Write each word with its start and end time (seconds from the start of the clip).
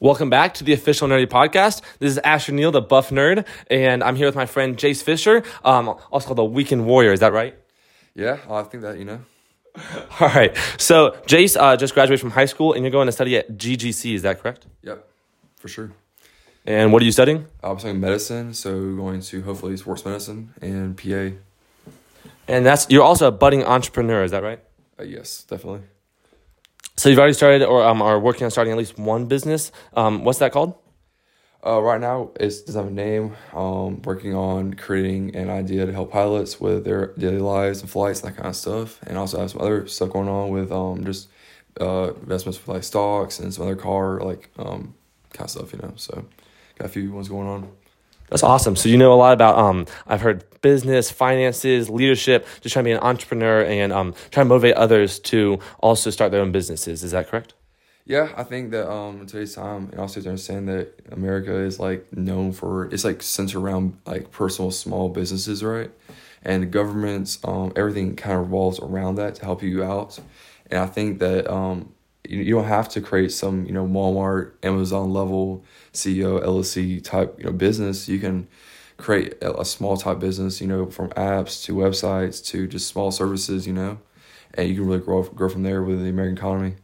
Welcome 0.00 0.30
back 0.30 0.54
to 0.54 0.62
the 0.62 0.72
official 0.72 1.08
Nerdy 1.08 1.26
Podcast. 1.26 1.82
This 1.98 2.12
is 2.12 2.18
Asher 2.18 2.52
Neal, 2.52 2.70
the 2.70 2.80
buff 2.80 3.10
nerd, 3.10 3.44
and 3.68 4.04
I'm 4.04 4.14
here 4.14 4.26
with 4.26 4.36
my 4.36 4.46
friend 4.46 4.76
Jace 4.76 5.02
Fisher, 5.02 5.42
um, 5.64 5.88
also 6.12 6.26
called 6.26 6.38
the 6.38 6.44
Weekend 6.44 6.86
Warrior. 6.86 7.10
Is 7.10 7.18
that 7.18 7.32
right? 7.32 7.56
Yeah, 8.14 8.38
I 8.48 8.62
think 8.62 8.84
that, 8.84 8.96
you 8.96 9.04
know. 9.04 9.22
All 10.20 10.28
right. 10.28 10.56
So, 10.76 11.16
Jace 11.26 11.60
uh, 11.60 11.76
just 11.76 11.94
graduated 11.94 12.20
from 12.20 12.30
high 12.30 12.44
school, 12.44 12.74
and 12.74 12.84
you're 12.84 12.92
going 12.92 13.06
to 13.06 13.12
study 13.12 13.36
at 13.36 13.58
GGC. 13.58 14.14
Is 14.14 14.22
that 14.22 14.40
correct? 14.40 14.66
Yep, 14.82 15.04
for 15.56 15.66
sure. 15.66 15.90
And 16.64 16.92
what 16.92 17.02
are 17.02 17.04
you 17.04 17.10
studying? 17.10 17.46
I'm 17.64 17.76
studying 17.80 17.98
medicine, 17.98 18.54
so 18.54 18.94
going 18.94 19.20
to 19.20 19.42
hopefully 19.42 19.76
sports 19.78 20.04
medicine 20.04 20.54
and 20.62 20.96
PA. 20.96 21.36
And 22.46 22.64
that's 22.64 22.88
you're 22.88 23.02
also 23.02 23.26
a 23.26 23.32
budding 23.32 23.64
entrepreneur. 23.64 24.22
Is 24.22 24.30
that 24.30 24.44
right? 24.44 24.60
Uh, 24.96 25.02
yes, 25.02 25.42
definitely. 25.42 25.80
So 26.98 27.08
you've 27.08 27.20
already 27.20 27.34
started 27.34 27.64
or 27.64 27.84
um, 27.84 28.02
are 28.02 28.18
working 28.18 28.44
on 28.44 28.50
starting 28.50 28.72
at 28.72 28.78
least 28.78 28.98
one 28.98 29.26
business. 29.26 29.70
Um, 29.94 30.24
what's 30.24 30.40
that 30.40 30.50
called? 30.50 30.74
Uh, 31.64 31.80
right 31.80 32.00
now, 32.00 32.32
it 32.40 32.48
doesn't 32.48 32.74
have 32.74 32.86
a 32.90 32.94
name. 32.94 33.36
Um, 33.54 34.02
working 34.02 34.34
on 34.34 34.74
creating 34.74 35.36
an 35.36 35.48
idea 35.48 35.86
to 35.86 35.92
help 35.92 36.10
pilots 36.10 36.60
with 36.60 36.84
their 36.84 37.14
daily 37.14 37.38
lives 37.38 37.82
and 37.82 37.88
flights, 37.88 38.20
that 38.22 38.34
kind 38.34 38.48
of 38.48 38.56
stuff, 38.56 39.00
and 39.06 39.16
also 39.16 39.38
have 39.38 39.52
some 39.52 39.60
other 39.60 39.86
stuff 39.86 40.10
going 40.10 40.28
on 40.28 40.50
with 40.50 40.72
um 40.72 41.04
just 41.04 41.28
uh 41.80 42.14
investments 42.14 42.58
with 42.58 42.68
like 42.68 42.84
stocks 42.84 43.38
and 43.38 43.54
some 43.54 43.64
other 43.64 43.76
car 43.76 44.20
like 44.20 44.50
um 44.58 44.94
kind 45.32 45.46
of 45.46 45.50
stuff, 45.50 45.72
you 45.72 45.78
know. 45.80 45.92
So 45.96 46.24
got 46.78 46.86
a 46.86 46.88
few 46.88 47.12
ones 47.12 47.28
going 47.28 47.46
on. 47.48 47.70
That's 48.30 48.42
awesome. 48.42 48.76
So 48.76 48.88
you 48.88 48.96
know 48.96 49.12
a 49.12 49.16
lot 49.16 49.32
about 49.32 49.58
um 49.58 49.86
I've 50.06 50.20
heard 50.20 50.44
business, 50.60 51.10
finances, 51.10 51.88
leadership, 51.88 52.46
just 52.60 52.72
trying 52.72 52.84
to 52.84 52.88
be 52.88 52.92
an 52.92 53.00
entrepreneur 53.00 53.62
and 53.64 53.92
um 53.92 54.14
trying 54.30 54.46
to 54.46 54.48
motivate 54.48 54.74
others 54.76 55.18
to 55.20 55.58
also 55.80 56.10
start 56.10 56.32
their 56.32 56.42
own 56.42 56.52
businesses. 56.52 57.02
Is 57.02 57.12
that 57.12 57.28
correct? 57.28 57.54
Yeah, 58.04 58.32
I 58.36 58.42
think 58.44 58.70
that 58.70 58.90
um 58.90 59.20
in 59.20 59.26
today's 59.26 59.54
time 59.54 59.90
and 59.90 60.00
also 60.00 60.20
to 60.20 60.28
understand 60.28 60.68
that 60.68 60.94
America 61.12 61.54
is 61.54 61.78
like 61.78 62.10
known 62.16 62.52
for 62.52 62.86
it's 62.86 63.04
like 63.04 63.22
centered 63.22 63.60
around 63.60 63.98
like 64.06 64.30
personal 64.30 64.70
small 64.70 65.08
businesses, 65.10 65.62
right? 65.62 65.90
And 66.42 66.62
the 66.62 66.66
governments, 66.66 67.38
um, 67.44 67.72
everything 67.76 68.16
kind 68.16 68.36
of 68.36 68.44
revolves 68.44 68.78
around 68.78 69.16
that 69.16 69.34
to 69.36 69.44
help 69.44 69.62
you 69.62 69.82
out. 69.82 70.18
And 70.70 70.80
I 70.80 70.86
think 70.86 71.18
that 71.18 71.50
um 71.50 71.92
you, 72.28 72.40
you 72.42 72.54
don't 72.54 72.64
have 72.64 72.88
to 72.90 73.00
create 73.00 73.32
some, 73.32 73.64
you 73.66 73.72
know, 73.72 73.86
Walmart, 73.86 74.52
Amazon 74.62 75.12
level 75.12 75.64
CEO, 75.92 76.42
LLC 76.42 77.02
type, 77.02 77.34
you 77.38 77.44
know, 77.44 77.52
business. 77.52 78.08
You 78.08 78.18
can 78.18 78.48
create 78.96 79.34
a, 79.42 79.60
a 79.60 79.64
small 79.64 79.96
type 79.96 80.18
business, 80.18 80.60
you 80.60 80.66
know, 80.66 80.86
from 80.86 81.08
apps 81.10 81.64
to 81.64 81.74
websites 81.74 82.44
to 82.46 82.66
just 82.66 82.88
small 82.88 83.10
services, 83.10 83.66
you 83.66 83.72
know, 83.72 83.98
and 84.54 84.68
you 84.68 84.74
can 84.74 84.86
really 84.86 85.00
grow 85.00 85.22
grow 85.22 85.48
from 85.48 85.62
there 85.62 85.82
with 85.82 86.02
the 86.02 86.08
American 86.08 86.36
economy. 86.36 86.74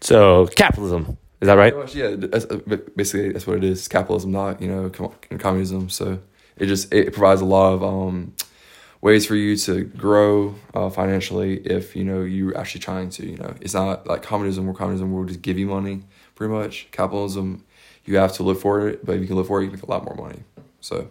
So 0.00 0.46
capitalism. 0.48 1.16
Is 1.40 1.46
that 1.46 1.54
right? 1.54 1.74
Much, 1.74 1.94
yeah. 1.94 2.16
That's, 2.16 2.44
uh, 2.44 2.58
basically, 2.94 3.32
that's 3.32 3.46
what 3.46 3.56
it 3.56 3.64
is. 3.64 3.88
Capitalism, 3.88 4.30
not 4.30 4.60
you 4.60 4.68
know 4.68 4.90
communism. 5.38 5.88
So 5.88 6.20
it 6.56 6.66
just 6.66 6.92
it 6.92 7.12
provides 7.14 7.40
a 7.40 7.46
lot 7.46 7.72
of 7.72 7.82
um, 7.82 8.34
ways 9.00 9.24
for 9.26 9.34
you 9.34 9.56
to 9.56 9.84
grow 9.84 10.54
uh, 10.74 10.90
financially 10.90 11.56
if 11.58 11.96
you 11.96 12.04
know 12.04 12.22
you're 12.22 12.56
actually 12.56 12.80
trying 12.80 13.10
to. 13.10 13.26
You 13.26 13.36
know, 13.38 13.54
it's 13.60 13.74
not 13.74 14.06
like 14.06 14.22
communism 14.22 14.66
where 14.66 14.74
communism 14.74 15.12
will 15.12 15.24
just 15.24 15.42
give 15.42 15.58
you 15.58 15.66
money. 15.66 16.02
Pretty 16.34 16.52
much, 16.52 16.88
capitalism, 16.90 17.64
you 18.04 18.16
have 18.16 18.32
to 18.34 18.42
look 18.42 18.60
for 18.60 18.88
it, 18.88 19.04
but 19.04 19.16
if 19.16 19.20
you 19.20 19.26
can 19.26 19.36
look 19.36 19.46
for 19.46 19.60
it, 19.60 19.64
you 19.64 19.70
can 19.70 19.76
make 19.78 19.82
a 19.84 19.90
lot 19.90 20.04
more 20.04 20.14
money. 20.14 20.42
So 20.80 21.08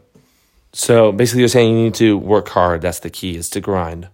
So 0.73 1.11
basically, 1.11 1.41
you're 1.41 1.49
saying 1.49 1.75
you 1.75 1.83
need 1.83 1.93
to 1.95 2.17
work 2.17 2.49
hard. 2.49 2.81
That's 2.81 2.99
the 2.99 3.09
key. 3.09 3.35
Is 3.35 3.49
to 3.51 3.61
grind. 3.61 4.07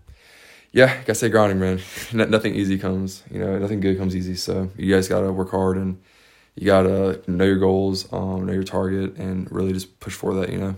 yeah, 0.71 0.93
I 0.93 0.97
gotta 1.01 1.15
stay 1.15 1.29
grinding, 1.29 1.59
man. 1.59 1.79
No- 2.13 2.25
nothing 2.25 2.55
easy 2.55 2.77
comes. 2.77 3.23
You 3.31 3.39
know, 3.39 3.57
nothing 3.59 3.79
good 3.79 3.97
comes 3.97 4.15
easy. 4.15 4.35
So 4.35 4.69
you 4.77 4.93
guys 4.93 5.07
gotta 5.07 5.31
work 5.31 5.51
hard 5.51 5.77
and 5.77 6.01
you 6.55 6.65
gotta 6.65 7.21
know 7.27 7.43
your 7.45 7.59
goals, 7.59 8.11
um, 8.13 8.45
know 8.45 8.53
your 8.53 8.63
target, 8.63 9.15
and 9.17 9.49
really 9.51 9.73
just 9.73 9.99
push 9.99 10.13
for 10.13 10.33
that. 10.35 10.49
You 10.49 10.57
know, 10.57 10.75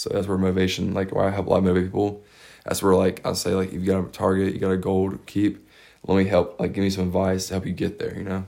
so 0.00 0.10
that's 0.10 0.26
where 0.26 0.38
motivation, 0.38 0.94
like 0.94 1.12
why 1.12 1.28
I 1.28 1.30
help 1.30 1.46
a 1.46 1.50
lot 1.50 1.58
of 1.58 1.64
motivate 1.64 1.88
people. 1.88 2.22
That's 2.64 2.82
where 2.82 2.94
like 2.94 3.24
I 3.26 3.32
say 3.34 3.54
like 3.54 3.68
if 3.68 3.74
you 3.74 3.86
got 3.86 4.04
a 4.04 4.08
target, 4.08 4.54
you 4.54 4.60
got 4.60 4.70
a 4.70 4.76
goal 4.76 5.10
to 5.10 5.18
keep. 5.18 5.66
Let 6.06 6.16
me 6.16 6.24
help, 6.24 6.58
like 6.58 6.72
give 6.72 6.82
me 6.82 6.90
some 6.90 7.08
advice 7.08 7.48
to 7.48 7.54
help 7.54 7.66
you 7.66 7.72
get 7.72 7.98
there. 7.98 8.16
You 8.16 8.24
know. 8.24 8.46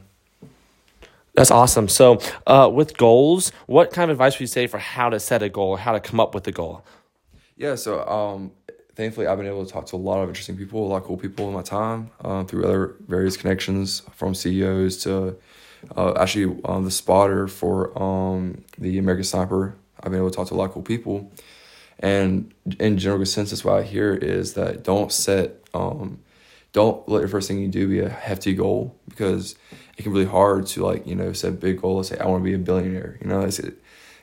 That's 1.34 1.50
awesome. 1.50 1.88
So, 1.88 2.20
uh, 2.46 2.70
with 2.72 2.96
goals, 2.96 3.52
what 3.66 3.90
kind 3.90 4.10
of 4.10 4.16
advice 4.16 4.34
would 4.34 4.40
you 4.42 4.46
say 4.46 4.66
for 4.66 4.78
how 4.78 5.08
to 5.08 5.18
set 5.18 5.42
a 5.42 5.48
goal 5.48 5.70
or 5.70 5.78
how 5.78 5.92
to 5.92 6.00
come 6.00 6.20
up 6.20 6.34
with 6.34 6.46
a 6.46 6.52
goal? 6.52 6.84
Yeah, 7.56 7.74
so 7.74 8.06
um, 8.06 8.52
thankfully 8.94 9.26
I've 9.26 9.38
been 9.38 9.46
able 9.46 9.64
to 9.64 9.72
talk 9.72 9.86
to 9.86 9.96
a 9.96 9.98
lot 9.98 10.22
of 10.22 10.28
interesting 10.28 10.56
people, 10.56 10.86
a 10.86 10.88
lot 10.88 10.96
of 10.98 11.04
cool 11.04 11.16
people 11.16 11.48
in 11.48 11.54
my 11.54 11.62
time 11.62 12.10
um, 12.22 12.46
through 12.46 12.64
other 12.64 12.96
various 13.06 13.36
connections 13.36 14.00
from 14.12 14.34
CEOs 14.34 14.98
to 15.04 15.36
uh, 15.96 16.14
actually 16.18 16.60
um, 16.64 16.84
the 16.84 16.90
spotter 16.90 17.48
for 17.48 17.96
um, 18.00 18.62
the 18.78 18.98
American 18.98 19.24
Sniper. 19.24 19.74
I've 20.02 20.10
been 20.10 20.20
able 20.20 20.30
to 20.30 20.36
talk 20.36 20.48
to 20.48 20.54
a 20.54 20.56
lot 20.56 20.66
of 20.66 20.72
cool 20.72 20.82
people, 20.82 21.30
and 21.98 22.52
in 22.80 22.98
general 22.98 23.18
consensus, 23.18 23.64
what 23.64 23.78
I 23.78 23.82
hear 23.82 24.14
is 24.14 24.54
that 24.54 24.82
don't 24.82 25.12
set, 25.12 25.62
um, 25.74 26.18
don't 26.72 27.08
let 27.08 27.20
your 27.20 27.28
first 27.28 27.48
thing 27.48 27.60
you 27.60 27.68
do 27.68 27.88
be 27.88 28.00
a 28.00 28.08
hefty 28.08 28.54
goal 28.54 28.96
because 29.08 29.54
it 29.96 30.02
can 30.02 30.12
be 30.12 30.20
really 30.20 30.30
hard 30.30 30.66
to 30.68 30.84
like 30.84 31.06
you 31.06 31.14
know 31.14 31.32
set 31.32 31.60
big 31.60 31.80
goals. 31.80 32.08
Say 32.08 32.18
I 32.18 32.26
want 32.26 32.42
to 32.42 32.44
be 32.44 32.54
a 32.54 32.58
billionaire. 32.58 33.18
You 33.20 33.28
know, 33.28 33.42
it's 33.42 33.60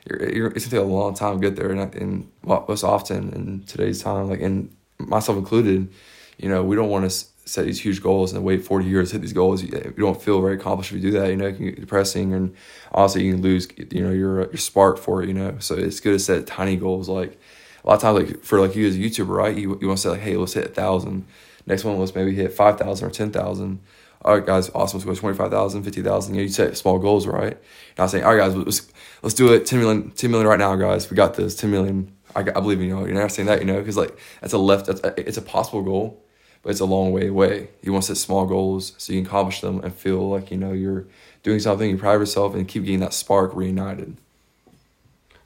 you're, 0.08 0.48
it's 0.48 0.66
gonna 0.66 0.82
take 0.82 0.90
a 0.90 0.92
long 0.92 1.14
time 1.14 1.40
to 1.40 1.50
get 1.50 1.56
there, 1.56 1.70
and 1.70 1.94
and 1.94 2.30
most 2.42 2.84
often 2.84 3.32
in 3.32 3.64
today's 3.64 4.02
time, 4.02 4.28
like 4.28 4.40
and 4.40 4.74
myself 4.98 5.38
included, 5.38 5.92
you 6.38 6.48
know, 6.48 6.62
we 6.62 6.76
don't 6.76 6.88
want 6.88 7.10
to 7.10 7.26
set 7.50 7.66
these 7.66 7.80
huge 7.80 8.02
goals 8.02 8.32
and 8.32 8.44
wait 8.44 8.64
forty 8.64 8.86
years 8.86 9.10
to 9.10 9.16
hit 9.16 9.22
these 9.22 9.32
goals. 9.32 9.62
You, 9.62 9.68
you 9.72 10.04
don't 10.04 10.20
feel 10.20 10.40
very 10.40 10.54
accomplished 10.54 10.92
if 10.92 11.02
you 11.02 11.10
do 11.10 11.18
that. 11.18 11.28
You 11.28 11.36
know, 11.36 11.46
it 11.46 11.56
can 11.56 11.66
get 11.66 11.80
depressing, 11.80 12.32
and 12.32 12.54
also 12.92 13.18
you 13.18 13.32
can 13.32 13.42
lose, 13.42 13.68
you 13.76 14.02
know, 14.02 14.10
your 14.10 14.42
your 14.42 14.56
spark 14.56 14.98
for 14.98 15.22
it. 15.22 15.28
You 15.28 15.34
know, 15.34 15.56
so 15.58 15.74
it's 15.74 16.00
good 16.00 16.12
to 16.12 16.18
set 16.18 16.46
tiny 16.46 16.76
goals. 16.76 17.08
Like 17.08 17.38
a 17.84 17.88
lot 17.88 17.94
of 17.94 18.00
times, 18.00 18.30
like 18.30 18.44
for 18.44 18.60
like 18.60 18.74
you 18.76 18.86
as 18.86 18.96
a 18.96 18.98
YouTuber, 18.98 19.28
right? 19.28 19.56
You 19.56 19.78
you 19.80 19.88
want 19.88 19.98
to 19.98 20.02
say 20.02 20.08
like, 20.10 20.20
hey, 20.20 20.36
let's 20.36 20.54
hit 20.54 20.66
a 20.66 20.68
thousand. 20.68 21.26
Next 21.66 21.84
one 21.84 21.98
let's 21.98 22.14
maybe 22.14 22.34
hit 22.34 22.52
five 22.52 22.78
thousand 22.78 23.08
or 23.08 23.10
ten 23.10 23.30
thousand 23.30 23.80
all 24.22 24.34
right, 24.34 24.44
guys, 24.44 24.70
awesome. 24.74 24.98
Let's 24.98 25.06
go 25.06 25.14
25,000, 25.14 25.82
50,000. 25.82 26.34
You 26.34 26.40
know, 26.40 26.42
you 26.42 26.48
set 26.50 26.76
small 26.76 26.98
goals, 26.98 27.26
right? 27.26 27.52
And 27.52 27.98
I 27.98 28.02
was 28.02 28.10
saying, 28.10 28.24
all 28.24 28.34
right, 28.34 28.46
guys, 28.46 28.54
let's, 28.54 28.92
let's 29.22 29.34
do 29.34 29.52
it. 29.54 29.64
10 29.64 29.78
million, 29.78 30.10
10 30.10 30.30
million 30.30 30.46
right 30.46 30.58
now, 30.58 30.76
guys. 30.76 31.08
We 31.10 31.16
got 31.16 31.34
this. 31.34 31.56
10 31.56 31.70
million. 31.70 32.12
I, 32.36 32.40
I 32.40 32.42
believe 32.42 32.80
in 32.80 32.88
you. 32.88 32.96
Know, 32.96 33.06
you're 33.06 33.14
not 33.14 33.32
saying 33.32 33.46
that, 33.46 33.60
you 33.60 33.64
know, 33.64 33.78
because 33.78 33.96
like 33.96 34.16
that's 34.42 34.52
a 34.52 34.58
left, 34.58 34.86
that's 34.86 35.00
a, 35.02 35.18
it's 35.26 35.38
a 35.38 35.42
possible 35.42 35.82
goal, 35.82 36.22
but 36.62 36.70
it's 36.70 36.80
a 36.80 36.84
long 36.84 37.12
way 37.12 37.28
away. 37.28 37.70
You 37.82 37.92
want 37.92 38.04
to 38.04 38.14
set 38.14 38.20
small 38.20 38.46
goals 38.46 38.92
so 38.98 39.12
you 39.12 39.20
can 39.20 39.26
accomplish 39.26 39.60
them 39.60 39.80
and 39.82 39.94
feel 39.94 40.28
like, 40.28 40.50
you 40.50 40.56
know, 40.56 40.72
you're 40.72 41.06
doing 41.42 41.60
something, 41.60 41.88
you 41.88 41.96
pride 41.96 42.14
of 42.14 42.20
yourself 42.20 42.54
and 42.54 42.68
keep 42.68 42.84
getting 42.84 43.00
that 43.00 43.14
spark 43.14 43.54
reunited. 43.54 44.16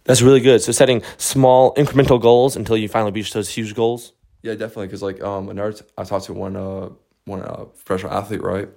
That's 0.05 0.23
really 0.23 0.41
good. 0.41 0.63
So 0.63 0.73
setting 0.73 1.03
small 1.17 1.75
incremental 1.75 2.21
goals 2.21 2.57
until 2.57 2.77
you 2.77 2.89
finally 2.89 3.13
reach 3.13 3.33
those 3.33 3.49
huge 3.49 3.75
goals. 3.75 4.13
Yeah, 4.43 4.53
definitely. 4.53 4.89
Because 4.89 5.03
like 5.03 5.23
um, 5.23 5.49
another, 5.49 5.73
t- 5.73 5.85
I 5.97 6.05
talked 6.05 6.27
to 6.27 6.35
one 6.35 6.57
uh 6.57 6.91
one 7.25 7.41
uh, 7.41 7.65
professional 7.85 8.13
athlete, 8.13 8.43
right? 8.43 8.69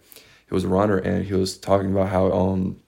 He 0.47 0.53
was 0.53 0.63
a 0.63 0.69
runner, 0.69 0.97
and 0.97 1.25
he 1.25 1.33
was 1.33 1.57
talking 1.57 1.91
about 1.91 2.07
how 2.07 2.31
um 2.31 2.79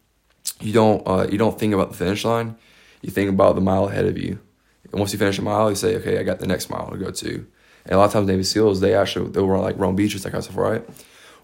you 0.61 0.71
don't 0.71 1.05
uh 1.05 1.27
you 1.29 1.37
don't 1.37 1.59
think 1.59 1.73
about 1.73 1.91
the 1.91 1.97
finish 1.97 2.23
line, 2.23 2.55
you 3.01 3.11
think 3.11 3.29
about 3.29 3.55
the 3.55 3.61
mile 3.61 3.89
ahead 3.89 4.05
of 4.05 4.17
you. 4.17 4.39
And 4.91 4.99
once 4.99 5.11
you 5.11 5.19
finish 5.19 5.37
a 5.37 5.41
mile, 5.41 5.69
you 5.69 5.75
say, 5.75 5.97
okay, 5.97 6.17
I 6.19 6.23
got 6.23 6.39
the 6.39 6.47
next 6.47 6.69
mile 6.69 6.89
to 6.91 6.97
go 6.97 7.11
to. 7.11 7.45
And 7.85 7.93
a 7.93 7.97
lot 7.97 8.05
of 8.05 8.13
times 8.13 8.27
Navy 8.27 8.43
SEALs, 8.43 8.79
they 8.79 8.93
actually 8.93 9.29
they'll 9.31 9.47
run 9.47 9.61
like 9.61 9.77
run 9.77 9.95
beaches, 9.95 10.23
that 10.23 10.31
kind 10.31 10.39
of 10.39 10.45
stuff, 10.45 10.57
right? 10.57 10.87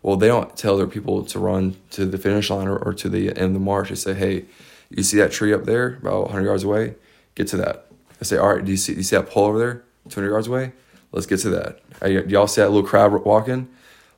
Well, 0.02 0.18
they 0.18 0.28
don't 0.28 0.56
tell 0.56 0.78
their 0.78 0.88
people 0.88 1.26
to 1.26 1.40
run 1.40 1.78
to 1.92 2.06
the 2.06 2.18
finish 2.18 2.50
line 2.50 2.68
or, 2.68 2.78
or 2.78 2.94
to 2.94 3.10
the 3.10 3.30
end 3.30 3.40
of 3.40 3.54
the 3.54 3.60
march. 3.60 3.90
They 3.90 3.96
say, 3.96 4.14
hey, 4.14 4.46
you 4.90 5.02
see 5.02 5.18
that 5.18 5.32
tree 5.32 5.52
up 5.52 5.64
there, 5.64 5.96
about 5.96 6.26
100 6.26 6.46
yards 6.46 6.64
away? 6.64 6.96
Get 7.34 7.48
to 7.48 7.58
that. 7.58 7.88
I 8.22 8.24
say, 8.24 8.38
all 8.38 8.54
right, 8.54 8.64
do 8.64 8.70
you 8.70 8.78
see, 8.78 8.94
do 8.94 8.98
you 8.98 9.04
see 9.04 9.16
that 9.16 9.30
pole 9.30 9.46
over 9.46 9.58
there, 9.58 9.84
200 10.10 10.30
yards 10.30 10.48
away? 10.48 10.74
Let's 11.12 11.26
get 11.26 11.40
to 11.40 11.50
that. 11.52 11.80
Hey, 12.02 12.22
do 12.22 12.30
y'all 12.30 12.46
see 12.46 12.62
that 12.62 12.70
little 12.70 12.88
crab 12.88 13.14
walking? 13.26 13.68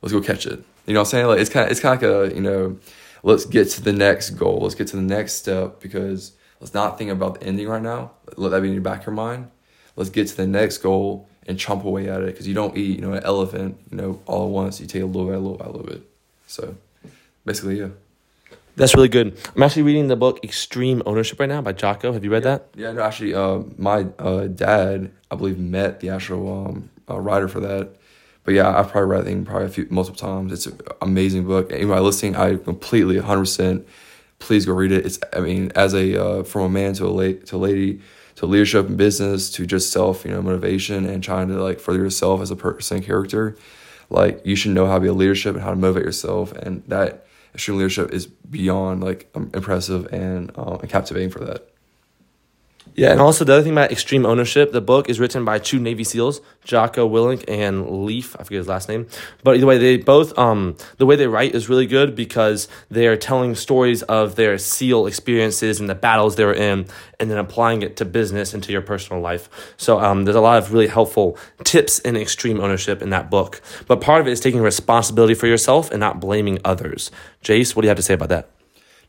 Let's 0.02 0.12
go 0.12 0.20
catch 0.20 0.46
it. 0.46 0.62
You 0.86 0.94
know 0.94 1.00
what 1.00 1.06
I'm 1.06 1.10
saying? 1.10 1.26
Like 1.26 1.40
it's 1.40 1.50
kind 1.50 1.66
of 1.66 1.70
it's 1.70 1.80
kind 1.80 2.02
of 2.02 2.02
like 2.02 2.32
a 2.32 2.34
you 2.34 2.40
know, 2.40 2.78
let's 3.22 3.44
get 3.44 3.68
to 3.70 3.82
the 3.82 3.92
next 3.92 4.30
goal. 4.30 4.60
Let's 4.62 4.74
get 4.74 4.88
to 4.88 4.96
the 4.96 5.02
next 5.02 5.34
step 5.34 5.80
because 5.80 6.32
let's 6.60 6.74
not 6.74 6.98
think 6.98 7.10
about 7.10 7.40
the 7.40 7.46
ending 7.46 7.68
right 7.68 7.82
now. 7.82 8.12
Let 8.36 8.50
that 8.50 8.62
be 8.62 8.68
in 8.68 8.74
your 8.74 8.82
back 8.82 9.00
of 9.00 9.06
your 9.06 9.14
mind. 9.14 9.50
Let's 9.96 10.10
get 10.10 10.28
to 10.28 10.36
the 10.36 10.46
next 10.46 10.78
goal 10.78 11.28
and 11.48 11.58
chomp 11.58 11.82
away 11.82 12.08
at 12.08 12.22
it 12.22 12.26
because 12.26 12.46
you 12.46 12.54
don't 12.54 12.76
eat 12.76 12.96
you 12.96 13.02
know 13.02 13.14
an 13.14 13.24
elephant 13.24 13.78
you 13.90 13.96
know 13.96 14.20
all 14.26 14.44
at 14.44 14.50
once. 14.50 14.80
You 14.80 14.86
take 14.86 15.02
a 15.02 15.06
little 15.06 15.26
bit, 15.26 15.34
a 15.34 15.40
little 15.40 15.56
bit, 15.56 15.66
a 15.66 15.70
little 15.70 15.86
bit. 15.86 16.02
So 16.46 16.76
basically, 17.44 17.80
yeah. 17.80 17.88
That's 18.76 18.94
really 18.94 19.08
good. 19.08 19.36
I'm 19.56 19.62
actually 19.64 19.82
reading 19.82 20.06
the 20.06 20.14
book 20.14 20.44
Extreme 20.44 21.02
Ownership 21.04 21.40
right 21.40 21.48
now 21.48 21.60
by 21.60 21.72
Jocko. 21.72 22.12
Have 22.12 22.22
you 22.22 22.30
read 22.30 22.44
that? 22.44 22.68
Yeah, 22.76 22.92
no, 22.92 23.02
actually, 23.02 23.34
uh, 23.34 23.62
my 23.76 24.06
uh, 24.20 24.46
dad, 24.46 25.10
I 25.32 25.34
believe, 25.34 25.58
met 25.58 25.98
the 25.98 26.10
actual 26.10 26.66
um, 26.66 26.90
uh, 27.10 27.18
writer 27.18 27.48
for 27.48 27.58
that. 27.58 27.96
But 28.44 28.54
yeah, 28.54 28.78
I've 28.78 28.88
probably 28.88 29.10
read 29.10 29.20
that 29.22 29.24
thing 29.24 29.44
probably 29.44 29.66
a 29.66 29.70
few 29.70 29.88
multiple 29.90 30.16
times. 30.16 30.52
It's 30.52 30.66
an 30.66 30.78
amazing 31.02 31.44
book. 31.44 31.72
Anybody 31.72 32.00
listening, 32.00 32.36
I 32.36 32.54
completely 32.56 33.16
100. 33.16 33.40
percent 33.40 33.86
Please 34.38 34.64
go 34.64 34.72
read 34.72 34.92
it. 34.92 35.04
It's 35.04 35.18
I 35.32 35.40
mean, 35.40 35.72
as 35.74 35.92
a 35.94 36.22
uh, 36.22 36.42
from 36.44 36.62
a 36.62 36.68
man 36.68 36.94
to 36.94 37.06
a 37.06 37.08
late 37.08 37.46
to 37.46 37.56
a 37.56 37.58
lady 37.58 38.00
to 38.38 38.46
leadership 38.46 38.86
and 38.86 38.96
business 38.96 39.50
to 39.50 39.66
just 39.66 39.90
self, 39.90 40.24
you 40.24 40.30
know, 40.30 40.40
motivation 40.40 41.04
and 41.04 41.24
trying 41.24 41.48
to 41.48 41.60
like 41.60 41.80
further 41.80 41.98
yourself 41.98 42.40
as 42.40 42.52
a 42.52 42.56
person 42.56 43.02
character. 43.02 43.56
Like 44.10 44.40
you 44.46 44.54
should 44.54 44.70
know 44.70 44.86
how 44.86 44.94
to 44.94 45.00
be 45.00 45.08
a 45.08 45.12
leadership 45.12 45.56
and 45.56 45.64
how 45.64 45.70
to 45.70 45.76
motivate 45.76 46.04
yourself, 46.04 46.52
and 46.52 46.84
that 46.86 47.26
extreme 47.52 47.78
leadership 47.78 48.12
is 48.12 48.26
beyond 48.26 49.02
like 49.02 49.28
um, 49.34 49.50
impressive 49.54 50.06
and 50.12 50.52
uh, 50.56 50.78
captivating 50.88 51.30
for 51.30 51.40
that. 51.40 51.67
Yeah, 52.98 53.12
and 53.12 53.20
also 53.20 53.44
the 53.44 53.52
other 53.52 53.62
thing 53.62 53.70
about 53.70 53.92
extreme 53.92 54.26
ownership, 54.26 54.72
the 54.72 54.80
book 54.80 55.08
is 55.08 55.20
written 55.20 55.44
by 55.44 55.60
two 55.60 55.78
Navy 55.78 56.02
SEALs, 56.02 56.40
Jocko 56.64 57.08
Willink 57.08 57.44
and 57.46 57.88
Leif. 58.04 58.34
I 58.34 58.42
forget 58.42 58.58
his 58.58 58.66
last 58.66 58.88
name, 58.88 59.06
but 59.44 59.56
either 59.56 59.66
way, 59.66 59.78
they 59.78 59.98
both 59.98 60.36
um 60.36 60.76
the 60.96 61.06
way 61.06 61.14
they 61.14 61.28
write 61.28 61.54
is 61.54 61.68
really 61.68 61.86
good 61.86 62.16
because 62.16 62.66
they 62.90 63.06
are 63.06 63.16
telling 63.16 63.54
stories 63.54 64.02
of 64.02 64.34
their 64.34 64.58
SEAL 64.58 65.06
experiences 65.06 65.78
and 65.78 65.88
the 65.88 65.94
battles 65.94 66.34
they 66.34 66.44
were 66.44 66.52
in, 66.52 66.88
and 67.20 67.30
then 67.30 67.38
applying 67.38 67.82
it 67.82 67.96
to 67.98 68.04
business 68.04 68.52
and 68.52 68.64
to 68.64 68.72
your 68.72 68.82
personal 68.82 69.22
life. 69.22 69.48
So 69.76 70.00
um, 70.00 70.24
there's 70.24 70.34
a 70.34 70.40
lot 70.40 70.58
of 70.58 70.72
really 70.72 70.88
helpful 70.88 71.38
tips 71.62 72.00
in 72.00 72.16
extreme 72.16 72.58
ownership 72.58 73.00
in 73.00 73.10
that 73.10 73.30
book. 73.30 73.62
But 73.86 74.00
part 74.00 74.20
of 74.20 74.26
it 74.26 74.32
is 74.32 74.40
taking 74.40 74.60
responsibility 74.60 75.34
for 75.34 75.46
yourself 75.46 75.92
and 75.92 76.00
not 76.00 76.18
blaming 76.18 76.58
others. 76.64 77.12
Jace, 77.44 77.76
what 77.76 77.82
do 77.82 77.86
you 77.86 77.90
have 77.90 77.96
to 77.98 78.02
say 78.02 78.14
about 78.14 78.30
that? 78.30 78.57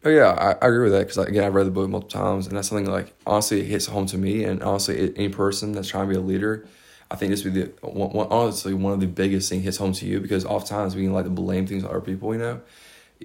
Oh 0.04 0.10
yeah, 0.10 0.30
I, 0.31 0.51
I 0.66 0.69
agree 0.69 0.84
with 0.84 0.94
that 0.94 1.07
because 1.07 1.18
again 1.18 1.44
I've 1.44 1.54
read 1.54 1.68
the 1.68 1.72
book 1.72 1.90
multiple 1.90 2.22
times 2.22 2.48
and 2.48 2.56
that's 2.56 2.69
something 2.69 2.86
like 2.90 3.13
honestly 3.28 3.60
it 3.62 3.66
hits 3.66 3.86
home 3.88 4.06
to 4.07 4.18
me 4.18 4.46
and 4.46 4.63
honestly 4.63 5.13
any 5.18 5.30
person 5.30 5.74
that's 5.74 5.90
trying 5.90 6.07
to 6.07 6.13
be 6.13 6.18
a 6.18 6.22
leader, 6.22 6.66
I 7.12 7.16
think 7.16 7.31
this 7.31 7.44
would 7.44 7.54
be 7.54 7.63
the 7.63 7.72
one, 7.81 8.12
one, 8.12 8.28
honestly 8.30 8.74
one 8.74 8.94
of 8.94 9.01
the 9.01 9.07
biggest 9.07 9.50
things 9.50 9.63
hits 9.63 9.78
home 9.78 9.92
to 9.94 10.06
you 10.06 10.22
because 10.22 10.46
oftentimes 10.46 10.96
we 10.96 11.04
can 11.04 11.13
like 11.13 11.25
to 11.25 11.30
blame 11.30 11.68
things 11.68 11.84
on 11.84 11.90
other 11.90 12.00
people, 12.01 12.34
you 12.34 12.40
know, 12.40 12.62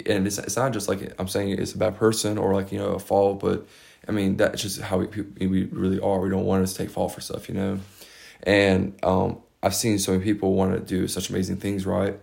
and 0.07 0.27
it's 0.27 0.39
it's 0.39 0.57
not 0.57 0.73
just 0.73 0.89
like 0.89 1.15
I'm 1.19 1.29
saying 1.29 1.51
it's 1.51 1.75
a 1.75 1.79
bad 1.79 1.97
person 1.97 2.39
or 2.39 2.55
like 2.55 2.73
you 2.73 2.79
know 2.79 2.91
a 2.95 2.99
fault, 2.99 3.41
but 3.41 3.67
I 4.09 4.13
mean 4.13 4.37
that's 4.37 4.63
just 4.63 4.81
how 4.81 4.99
we 4.99 5.07
we 5.47 5.65
really 5.67 6.01
are. 6.01 6.21
We 6.21 6.31
don't 6.31 6.45
want 6.45 6.67
to 6.67 6.75
take 6.75 6.91
fault 6.91 7.13
for 7.15 7.21
stuff, 7.21 7.49
you 7.49 7.55
know, 7.55 7.81
and 8.43 8.95
um, 9.03 9.39
I've 9.63 9.75
seen 9.75 9.99
so 9.99 10.13
many 10.13 10.25
people 10.25 10.55
want 10.55 10.75
to 10.75 10.81
do 10.81 11.09
such 11.09 11.31
amazing 11.31 11.59
things, 11.59 11.87
right? 11.87 12.19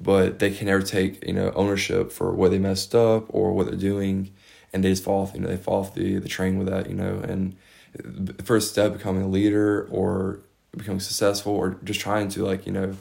But 0.00 0.38
they 0.38 0.50
can 0.50 0.66
never 0.66 0.82
take 0.82 1.24
you 1.26 1.32
know 1.32 1.52
ownership 1.54 2.12
for 2.12 2.32
what 2.32 2.50
they 2.50 2.58
messed 2.58 2.94
up 2.94 3.26
or 3.28 3.52
what 3.52 3.66
they're 3.66 3.76
doing, 3.76 4.32
and 4.72 4.84
they 4.84 4.90
just 4.90 5.04
fall 5.04 5.22
off. 5.22 5.34
You 5.34 5.40
know, 5.40 5.48
they 5.48 5.56
fall 5.56 5.80
off 5.80 5.94
the 5.94 6.18
the 6.18 6.28
train 6.28 6.58
with 6.58 6.68
that. 6.68 6.88
You 6.88 6.94
know, 6.94 7.20
and 7.20 7.56
the 7.94 8.42
first 8.42 8.70
step 8.70 8.92
becoming 8.92 9.22
a 9.22 9.28
leader 9.28 9.88
or 9.90 10.40
becoming 10.76 11.00
successful 11.00 11.52
or 11.52 11.78
just 11.84 12.00
trying 12.00 12.28
to 12.28 12.44
like 12.44 12.66
you 12.66 12.72
know 12.72 12.96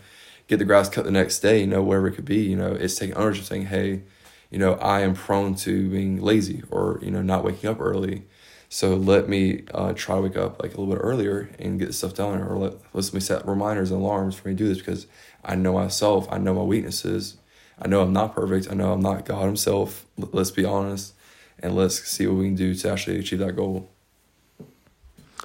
get 0.48 0.58
the 0.58 0.66
grass 0.66 0.90
cut 0.90 1.06
the 1.06 1.12
next 1.12 1.40
day. 1.40 1.60
You 1.62 1.68
know, 1.68 1.84
wherever 1.84 2.08
it 2.08 2.14
could 2.14 2.26
be. 2.26 2.40
You 2.40 2.56
know, 2.56 2.74
it's 2.74 2.96
taking 2.96 3.16
ownership, 3.16 3.46
saying, 3.46 3.68
hey, 3.68 4.04
you 4.50 4.58
know, 4.58 4.74
I 4.76 5.02
am 5.02 5.14
prone 5.14 5.56
to 5.56 5.90
being 5.90 6.22
lazy 6.22 6.64
or 6.72 7.00
you 7.02 7.12
know 7.12 7.22
not 7.22 7.44
waking 7.44 7.70
up 7.70 7.80
early. 7.80 8.24
So 8.70 8.96
let 8.96 9.30
me 9.30 9.64
uh, 9.74 9.94
try 9.94 10.16
to 10.16 10.22
wake 10.22 10.36
up 10.36 10.62
like 10.62 10.74
a 10.74 10.82
little 10.82 10.94
bit 10.94 11.02
earlier 11.02 11.50
and 11.58 11.80
get 11.80 11.94
stuff 11.94 12.14
done, 12.16 12.42
or 12.42 12.58
let, 12.58 12.74
let 12.94 13.14
me 13.14 13.20
set 13.22 13.48
reminders 13.48 13.92
and 13.92 14.02
alarms 14.02 14.36
for 14.36 14.50
me 14.50 14.56
to 14.56 14.58
do 14.58 14.68
this 14.68 14.80
because 14.80 15.08
I 15.48 15.56
know 15.56 15.74
myself. 15.74 16.28
I 16.30 16.38
know 16.38 16.54
my 16.54 16.64
weaknesses. 16.64 17.38
I 17.80 17.88
know 17.88 18.02
I'm 18.02 18.14
not 18.14 18.36
perfect. 18.36 18.70
I 18.70 18.76
know 18.76 18.92
I'm 18.92 19.02
not 19.02 19.26
God 19.26 19.46
Himself. 19.46 20.06
Let's 20.18 20.52
be 20.52 20.66
honest, 20.66 21.14
and 21.60 21.76
let's 21.76 22.04
see 22.04 22.28
what 22.28 22.38
we 22.38 22.46
can 22.46 22.56
do 22.56 22.76
to 22.76 22.92
actually 22.92 23.20
achieve 23.20 23.40
that 23.40 23.56
goal. 23.56 23.90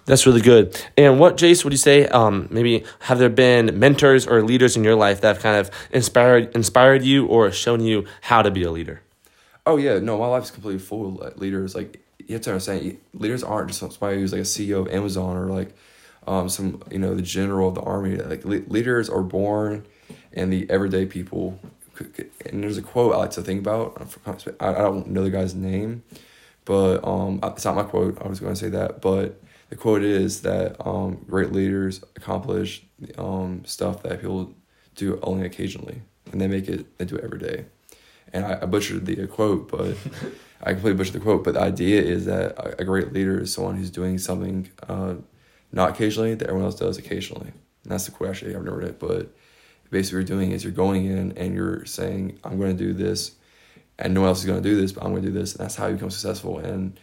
That's 0.04 0.26
really 0.26 0.40
good. 0.40 0.76
And 0.96 1.20
what, 1.20 1.36
Jace, 1.36 1.62
would 1.62 1.72
you 1.72 1.78
say? 1.78 2.06
Um, 2.08 2.48
maybe 2.50 2.84
have 3.00 3.20
there 3.20 3.28
been 3.28 3.78
mentors 3.78 4.26
or 4.26 4.42
leaders 4.42 4.76
in 4.76 4.82
your 4.82 4.96
life 4.96 5.20
that 5.20 5.36
have 5.36 5.42
kind 5.42 5.56
of 5.56 5.70
inspired 5.92 6.54
inspired 6.56 7.04
you 7.04 7.26
or 7.26 7.52
shown 7.52 7.80
you 7.80 8.06
how 8.22 8.42
to 8.42 8.50
be 8.50 8.64
a 8.64 8.70
leader? 8.72 9.02
Oh 9.64 9.76
yeah, 9.76 10.00
no, 10.00 10.18
my 10.18 10.26
life 10.26 10.44
is 10.44 10.50
completely 10.50 10.80
full 10.80 11.22
of 11.22 11.38
leaders. 11.38 11.76
Like 11.76 12.02
you 12.18 12.34
have 12.34 12.42
to 12.42 12.50
understand, 12.50 12.98
leaders 13.14 13.44
aren't 13.44 13.68
just 13.68 13.80
somebody 13.80 14.18
who's 14.18 14.32
like 14.32 14.40
a 14.40 14.44
CEO 14.44 14.80
of 14.80 14.88
Amazon 14.88 15.36
or 15.36 15.46
like 15.46 15.76
um, 16.26 16.48
some 16.48 16.82
you 16.90 16.98
know 16.98 17.14
the 17.14 17.22
general 17.22 17.68
of 17.68 17.76
the 17.76 17.82
army. 17.82 18.16
Like 18.16 18.44
le- 18.44 18.66
leaders 18.66 19.08
are 19.08 19.22
born 19.22 19.86
and 20.34 20.52
the 20.52 20.68
everyday 20.70 21.06
people. 21.06 21.58
And 22.46 22.62
there's 22.62 22.78
a 22.78 22.82
quote 22.82 23.14
I 23.14 23.18
like 23.18 23.30
to 23.32 23.42
think 23.42 23.60
about. 23.60 24.00
I 24.60 24.72
don't 24.72 25.08
know 25.08 25.22
the 25.22 25.30
guy's 25.30 25.54
name, 25.54 26.02
but 26.64 27.06
um, 27.06 27.40
it's 27.42 27.64
not 27.64 27.76
my 27.76 27.82
quote. 27.82 28.20
I 28.20 28.28
was 28.28 28.40
going 28.40 28.54
to 28.54 28.60
say 28.60 28.70
that, 28.70 29.00
but 29.00 29.40
the 29.68 29.76
quote 29.76 30.02
is 30.02 30.42
that 30.42 30.76
um, 30.86 31.24
great 31.28 31.52
leaders 31.52 32.02
accomplish 32.16 32.82
um, 33.18 33.64
stuff 33.64 34.02
that 34.02 34.20
people 34.20 34.54
do 34.94 35.18
only 35.22 35.46
occasionally, 35.46 36.02
and 36.30 36.40
they 36.40 36.46
make 36.46 36.68
it. 36.68 36.98
They 36.98 37.04
do 37.04 37.16
it 37.16 37.24
every 37.24 37.38
day. 37.38 37.66
And 38.32 38.44
I, 38.44 38.58
I 38.62 38.66
butchered 38.66 39.04
the 39.06 39.26
quote, 39.26 39.70
but 39.70 39.96
I 40.62 40.72
completely 40.72 40.94
butchered 40.94 41.14
the 41.14 41.20
quote. 41.20 41.44
But 41.44 41.54
the 41.54 41.60
idea 41.60 42.02
is 42.02 42.24
that 42.26 42.52
a, 42.58 42.82
a 42.82 42.84
great 42.84 43.12
leader 43.12 43.40
is 43.40 43.52
someone 43.52 43.76
who's 43.76 43.90
doing 43.90 44.18
something 44.18 44.70
uh, 44.88 45.14
not 45.72 45.90
occasionally 45.90 46.34
that 46.34 46.48
everyone 46.48 46.66
else 46.66 46.78
does 46.78 46.98
occasionally. 46.98 47.48
And 47.48 47.92
that's 47.92 48.04
the 48.04 48.12
quote. 48.12 48.30
Actually, 48.30 48.54
I've 48.54 48.64
never 48.64 48.78
read 48.78 48.88
it, 48.88 49.00
but 49.00 49.34
basically 49.92 50.20
what 50.20 50.28
you're 50.28 50.38
doing 50.38 50.50
is 50.50 50.64
you're 50.64 50.72
going 50.72 51.04
in 51.04 51.32
and 51.38 51.54
you're 51.54 51.84
saying, 51.84 52.40
I'm 52.42 52.58
going 52.58 52.76
to 52.76 52.84
do 52.84 52.92
this, 52.94 53.32
and 53.98 54.14
no 54.14 54.22
one 54.22 54.28
else 54.28 54.40
is 54.40 54.46
going 54.46 54.60
to 54.60 54.68
do 54.68 54.74
this, 54.74 54.90
but 54.90 55.04
I'm 55.04 55.10
going 55.10 55.22
to 55.22 55.28
do 55.28 55.38
this. 55.38 55.54
And 55.54 55.62
that's 55.62 55.76
how 55.76 55.86
you 55.86 55.94
become 55.94 56.10
successful. 56.10 56.58
And 56.58 56.98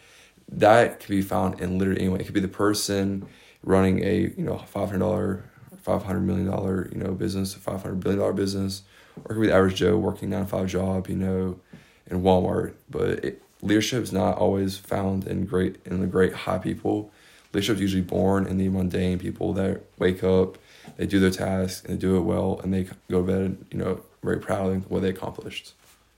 that 0.51 0.99
can 0.99 1.15
be 1.15 1.21
found 1.21 1.61
in 1.61 1.77
literally 1.77 2.01
anyway. 2.01 2.19
It 2.19 2.25
could 2.25 2.33
be 2.33 2.41
the 2.41 2.49
person 2.49 3.27
running 3.63 4.03
a 4.03 4.33
you 4.35 4.43
know 4.43 4.57
five 4.57 4.87
hundred 4.89 4.99
dollar, 4.99 5.45
five 5.77 6.03
hundred 6.03 6.21
million 6.21 6.47
dollar 6.47 6.89
you 6.91 6.97
know 6.97 7.13
business, 7.13 7.53
five 7.53 7.81
hundred 7.83 8.01
billion 8.01 8.19
dollar 8.19 8.33
business, 8.33 8.81
or 9.17 9.31
it 9.31 9.35
could 9.35 9.41
be 9.41 9.47
the 9.47 9.53
average 9.53 9.75
Joe 9.75 9.95
working 9.97 10.31
nine 10.31 10.41
to 10.41 10.47
five 10.47 10.67
job, 10.67 11.07
you 11.07 11.15
know, 11.15 11.59
in 12.07 12.23
Walmart. 12.23 12.73
But 12.89 13.23
it, 13.23 13.43
leadership 13.61 14.01
is 14.01 14.11
not 14.11 14.37
always 14.37 14.77
found 14.77 15.27
in 15.27 15.45
great 15.45 15.77
in 15.85 16.01
the 16.01 16.07
great 16.07 16.33
high 16.33 16.57
people. 16.57 17.11
Leadership 17.53 17.75
is 17.75 17.81
usually 17.81 18.01
born 18.01 18.47
in 18.47 18.57
the 18.57 18.69
mundane 18.69 19.19
people 19.19 19.53
that 19.53 19.83
wake 19.99 20.23
up 20.23 20.57
they 20.97 21.05
do 21.05 21.19
their 21.19 21.31
task 21.31 21.87
and 21.87 21.97
they 21.97 21.99
do 21.99 22.17
it 22.17 22.21
well 22.21 22.59
and 22.63 22.73
they 22.73 22.83
go 23.09 23.21
to 23.21 23.23
bed, 23.23 23.57
you 23.71 23.77
know, 23.77 24.01
very 24.23 24.39
proud 24.39 24.71
of 24.71 24.89
what 24.89 25.01
they 25.01 25.09
accomplished. 25.09 25.73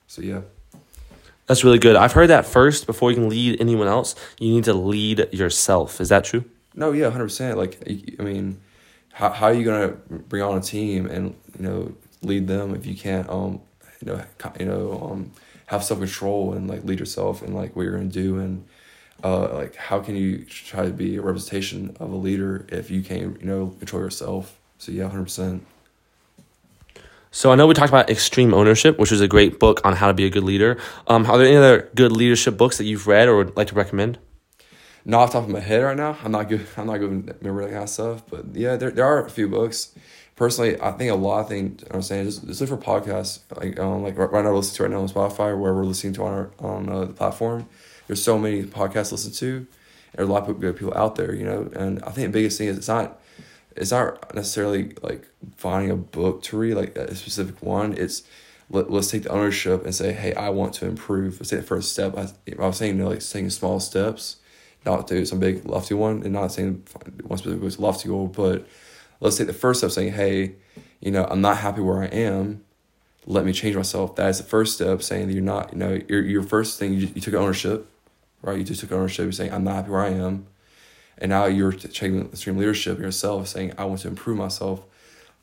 So 0.08 0.22
yeah. 0.22 0.42
That's 1.48 1.64
really 1.64 1.80
good. 1.80 1.96
I've 1.96 2.14
heard 2.14 2.28
that 2.28 2.46
first 2.46 2.86
before 2.86 3.12
you 3.12 3.16
can 3.16 3.30
lead 3.30 3.60
anyone 3.60 3.88
else, 3.88 4.16
you 4.40 4.54
need 4.54 4.64
to 4.66 4.74
lead 4.74 5.28
yourself. 5.32 6.00
Is 6.00 6.10
that 6.10 6.24
true? 6.24 6.46
No, 6.76 6.92
yeah, 6.92 7.12
100%. 7.12 7.56
Like 7.56 7.78
I 8.20 8.24
mean, 8.24 8.62
how 9.12 9.30
how 9.30 9.48
are 9.48 9.54
you 9.54 9.64
going 9.64 9.90
to 9.90 9.96
bring 10.30 10.42
on 10.42 10.58
a 10.58 10.62
team 10.62 11.08
and, 11.08 11.36
you 11.58 11.66
know, 11.66 11.96
lead 12.22 12.48
them 12.48 12.74
if 12.76 12.86
you 12.86 12.96
can't 12.96 13.30
um, 13.30 13.62
you 14.02 14.14
know, 14.14 14.24
you 14.60 14.66
know, 14.66 15.10
um 15.12 15.32
have 15.72 15.86
self-control 15.86 16.52
and 16.52 16.70
like 16.70 16.84
lead 16.84 17.00
yourself 17.00 17.42
and 17.42 17.56
like 17.56 17.78
what 17.78 17.84
you're 17.84 17.94
going 17.96 18.10
to 18.10 18.14
do 18.14 18.40
and 18.40 18.66
uh, 19.24 19.54
like 19.54 19.74
how 19.76 20.02
can 20.02 20.18
you 20.18 20.44
try 20.44 20.84
to 20.84 20.92
be 20.92 21.16
a 21.16 21.22
representation 21.22 21.96
of 22.02 22.12
a 22.12 22.16
leader 22.16 22.66
if 22.68 22.92
you 22.92 23.02
can't 23.02 23.40
you 23.40 23.48
know 23.48 23.68
control 23.80 24.02
yourself 24.02 24.60
so 24.81 24.92
yeah, 24.92 25.07
hundred 25.07 25.25
percent. 25.25 25.66
So 27.30 27.51
I 27.51 27.56
know 27.56 27.68
we 27.68 27.75
talked 27.75 27.89
about 27.89 28.10
Extreme 28.10 28.54
Ownership, 28.54 28.98
which 28.98 29.12
is 29.12 29.22
a 29.22 29.28
great 29.28 29.60
book 29.60 29.80
on 29.86 29.95
how 29.95 30.07
to 30.07 30.13
be 30.13 30.25
a 30.25 30.30
good 30.30 30.44
leader. 30.44 30.78
Um, 31.07 31.25
are 31.28 31.38
there 31.38 31.48
any 31.48 31.56
other 31.56 31.89
good 31.95 32.12
leadership 32.12 32.57
books 32.57 32.78
that 32.80 32.86
you've 32.86 33.06
read 33.06 33.30
or 33.30 33.38
would 33.38 33.56
like 33.56 33.68
to 33.68 33.75
recommend? 33.75 34.18
Not 35.06 35.22
off 35.22 35.29
the 35.29 35.39
top 35.39 35.44
of 35.44 35.50
my 35.50 35.60
head 35.60 35.84
right 35.84 35.96
now. 35.96 36.17
I'm 36.24 36.32
not 36.32 36.50
good. 36.50 36.65
I'm 36.77 36.88
not 36.88 36.98
good 36.98 37.12
with 37.12 37.38
remember 37.41 37.63
that 37.63 37.72
kind 37.72 37.84
of 37.84 37.89
stuff. 37.89 38.24
But 38.27 38.56
yeah, 38.56 38.75
there 38.75 38.89
there 38.89 39.06
are 39.06 39.24
a 39.24 39.29
few 39.29 39.48
books. 39.48 39.94
Personally, 40.36 40.82
I 40.82 40.91
think 40.94 41.12
a 41.12 41.15
lot 41.15 41.41
of 41.41 41.48
things 41.48 41.84
I'm 41.91 42.01
saying 42.01 42.25
just, 42.25 42.48
just 42.48 42.62
look 42.62 42.70
for 42.70 42.77
podcasts 42.77 43.41
like 43.56 43.79
um 43.79 44.01
like 44.01 44.17
right 44.17 44.44
now 44.44 44.51
listening 44.51 44.77
to 44.77 44.84
right 44.84 44.91
now 44.91 45.01
on 45.01 45.10
Spotify 45.10 45.58
where 45.58 45.75
we're 45.75 45.86
listening 45.86 46.13
to 46.13 46.24
on 46.24 46.34
our, 46.34 46.50
on 46.58 46.89
uh, 46.89 47.06
the 47.06 47.13
platform. 47.13 47.70
There's 48.08 48.24
so 48.24 48.39
many 48.39 48.63
podcasts 48.63 49.10
to 49.10 49.13
listen 49.13 49.32
to. 49.34 49.67
There's 50.15 50.27
a 50.27 50.32
lot 50.32 50.50
of 50.50 50.60
good 50.60 50.75
people 50.75 50.94
out 50.96 51.17
there, 51.17 51.36
you 51.36 51.46
know. 51.46 51.70
And 51.75 52.03
I 52.03 52.10
think 52.10 52.27
the 52.29 52.34
biggest 52.34 52.58
thing 52.58 52.67
is 52.67 52.77
it's 52.77 52.88
not 52.88 53.21
it's 53.75 53.92
not 53.92 54.34
necessarily 54.36 54.94
like 55.01 55.28
finding 55.58 55.92
a 55.92 55.96
book 55.96 56.44
to 56.44 56.58
read, 56.58 56.75
like 56.75 56.96
a 56.98 57.16
specific 57.16 57.62
one. 57.62 57.94
It's 57.94 58.24
let, 58.70 58.92
let's 58.92 59.10
take 59.10 59.24
the 59.24 59.30
ownership 59.30 59.86
and 59.86 59.94
say, 59.94 60.13
hey, 60.13 60.34
I 60.34 60.50
want 60.50 60.74
to 60.75 60.86
improve. 60.86 61.40
Let's 61.40 61.50
take 61.50 61.62
the 61.62 61.66
first 61.66 61.92
step. 61.92 62.18
I, 62.18 62.30
I 62.58 62.68
was 62.68 62.78
saying, 62.78 62.98
you 62.98 63.04
know, 63.04 63.10
like 63.10 63.28
taking 63.28 63.50
small 63.50 63.80
steps, 63.80 64.38
not 64.86 65.08
do 65.08 65.25
some 65.25 65.40
big 65.40 65.66
lofty 65.66 65.94
one, 65.94 66.24
and 66.24 66.34
not 66.34 66.51
saying 66.51 66.84
one 67.24 67.38
specific 67.38 67.62
was 67.62 67.80
lofty 67.80 68.10
goal, 68.10 68.28
but 68.28 68.68
let's 69.20 69.38
take 69.38 69.48
the 69.48 69.54
first 69.54 69.80
step 69.80 69.92
saying, 69.92 70.13
hey, 70.13 70.56
you 71.00 71.12
know, 71.12 71.25
I'm 71.30 71.42
not 71.42 71.58
happy 71.58 71.82
where 71.82 72.01
I 72.01 72.08
am. 72.08 72.63
Let 73.25 73.46
me 73.46 73.54
change 73.54 73.75
myself. 73.75 74.16
That 74.16 74.30
is 74.30 74.40
the 74.40 74.44
first 74.44 74.75
step, 74.75 75.01
saying 75.04 75.28
that 75.28 75.34
you're 75.34 75.44
not, 75.44 75.74
you 75.74 75.78
know, 75.78 76.00
your, 76.08 76.22
your 76.24 76.44
first 76.44 76.80
thing, 76.80 76.94
you, 76.94 77.10
you 77.13 77.22
took 77.22 77.36
ownership, 77.36 77.90
right? 78.42 78.58
You 78.58 78.63
just 78.63 78.82
took 78.82 78.92
ownership. 78.92 79.24
You're 79.24 79.32
saying, 79.32 79.54
I'm 79.54 79.63
not 79.63 79.75
happy 79.75 79.92
where 79.92 80.01
I 80.01 80.10
am 80.10 80.48
and 81.22 81.30
now 81.30 81.46
you're 81.46 81.72
taking 81.72 82.25
extreme 82.25 82.58
leadership 82.58 83.00
yourself, 83.00 83.48
saying, 83.48 83.74
I 83.78 83.86
want 83.86 84.01
to 84.01 84.08
improve 84.08 84.38
myself. 84.38 84.84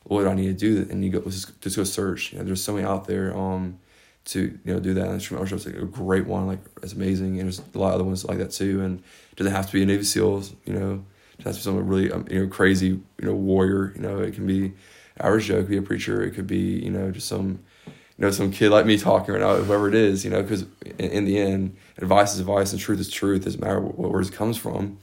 What 0.03 0.23
do 0.23 0.29
I 0.29 0.33
need 0.33 0.59
to 0.59 0.83
do? 0.83 0.91
And 0.91 1.03
you 1.03 1.09
go, 1.09 1.21
just, 1.21 1.59
just 1.61 1.77
go 1.77 1.85
search. 1.85 2.33
You 2.33 2.39
know, 2.39 2.45
there's 2.45 2.61
so 2.61 2.73
many 2.73 2.85
out 2.85 3.07
there 3.07 3.35
um, 3.35 3.79
to, 4.25 4.41
you 4.41 4.73
know, 4.73 4.81
do 4.81 4.93
that. 4.93 5.05
And 5.05 5.15
extreme 5.15 5.39
ownership 5.39 5.59
is 5.59 5.65
like 5.67 5.75
a 5.75 5.85
great 5.85 6.27
one. 6.27 6.47
Like, 6.47 6.59
it's 6.83 6.91
amazing. 6.91 7.39
And 7.39 7.47
there's 7.47 7.61
a 7.73 7.77
lot 7.77 7.89
of 7.89 7.95
other 7.95 8.03
ones 8.03 8.25
like 8.25 8.39
that 8.39 8.51
too. 8.51 8.81
And 8.81 8.99
it 9.31 9.37
doesn't 9.37 9.53
have 9.53 9.67
to 9.67 9.73
be 9.73 9.81
a 9.81 9.85
Navy 9.85 10.03
SEALs, 10.03 10.53
you 10.65 10.73
know, 10.73 11.05
it 11.37 11.45
has 11.45 11.55
to 11.55 11.59
be 11.59 11.63
someone 11.63 11.87
really, 11.87 12.11
um, 12.11 12.25
you 12.29 12.41
know, 12.41 12.47
crazy, 12.49 12.87
you 12.87 13.03
know, 13.21 13.33
warrior. 13.33 13.93
You 13.95 14.01
know, 14.01 14.19
it 14.19 14.33
can 14.33 14.45
be 14.45 14.73
average 15.17 15.45
Joe, 15.45 15.61
could 15.61 15.69
be 15.69 15.77
a 15.77 15.81
preacher, 15.81 16.21
it 16.21 16.31
could 16.31 16.47
be, 16.47 16.83
you 16.83 16.89
know, 16.89 17.11
just 17.11 17.29
some, 17.29 17.59
you 17.87 17.93
know, 18.25 18.31
some 18.31 18.51
kid 18.51 18.71
like 18.71 18.85
me 18.85 18.97
talking 18.97 19.33
right 19.33 19.39
now, 19.39 19.55
whoever 19.55 19.87
it 19.87 19.95
is, 19.95 20.25
you 20.25 20.31
know, 20.31 20.41
because 20.41 20.63
in, 20.97 21.09
in, 21.11 21.25
the 21.25 21.37
end, 21.37 21.77
advice 21.97 22.33
is 22.33 22.41
advice 22.41 22.73
and 22.73 22.81
truth 22.81 22.99
is 22.99 23.09
truth. 23.09 23.43
It 23.43 23.45
doesn't 23.45 23.61
matter 23.61 23.79
words 23.79 24.27
it 24.27 24.35
comes 24.35 24.57
from 24.57 24.97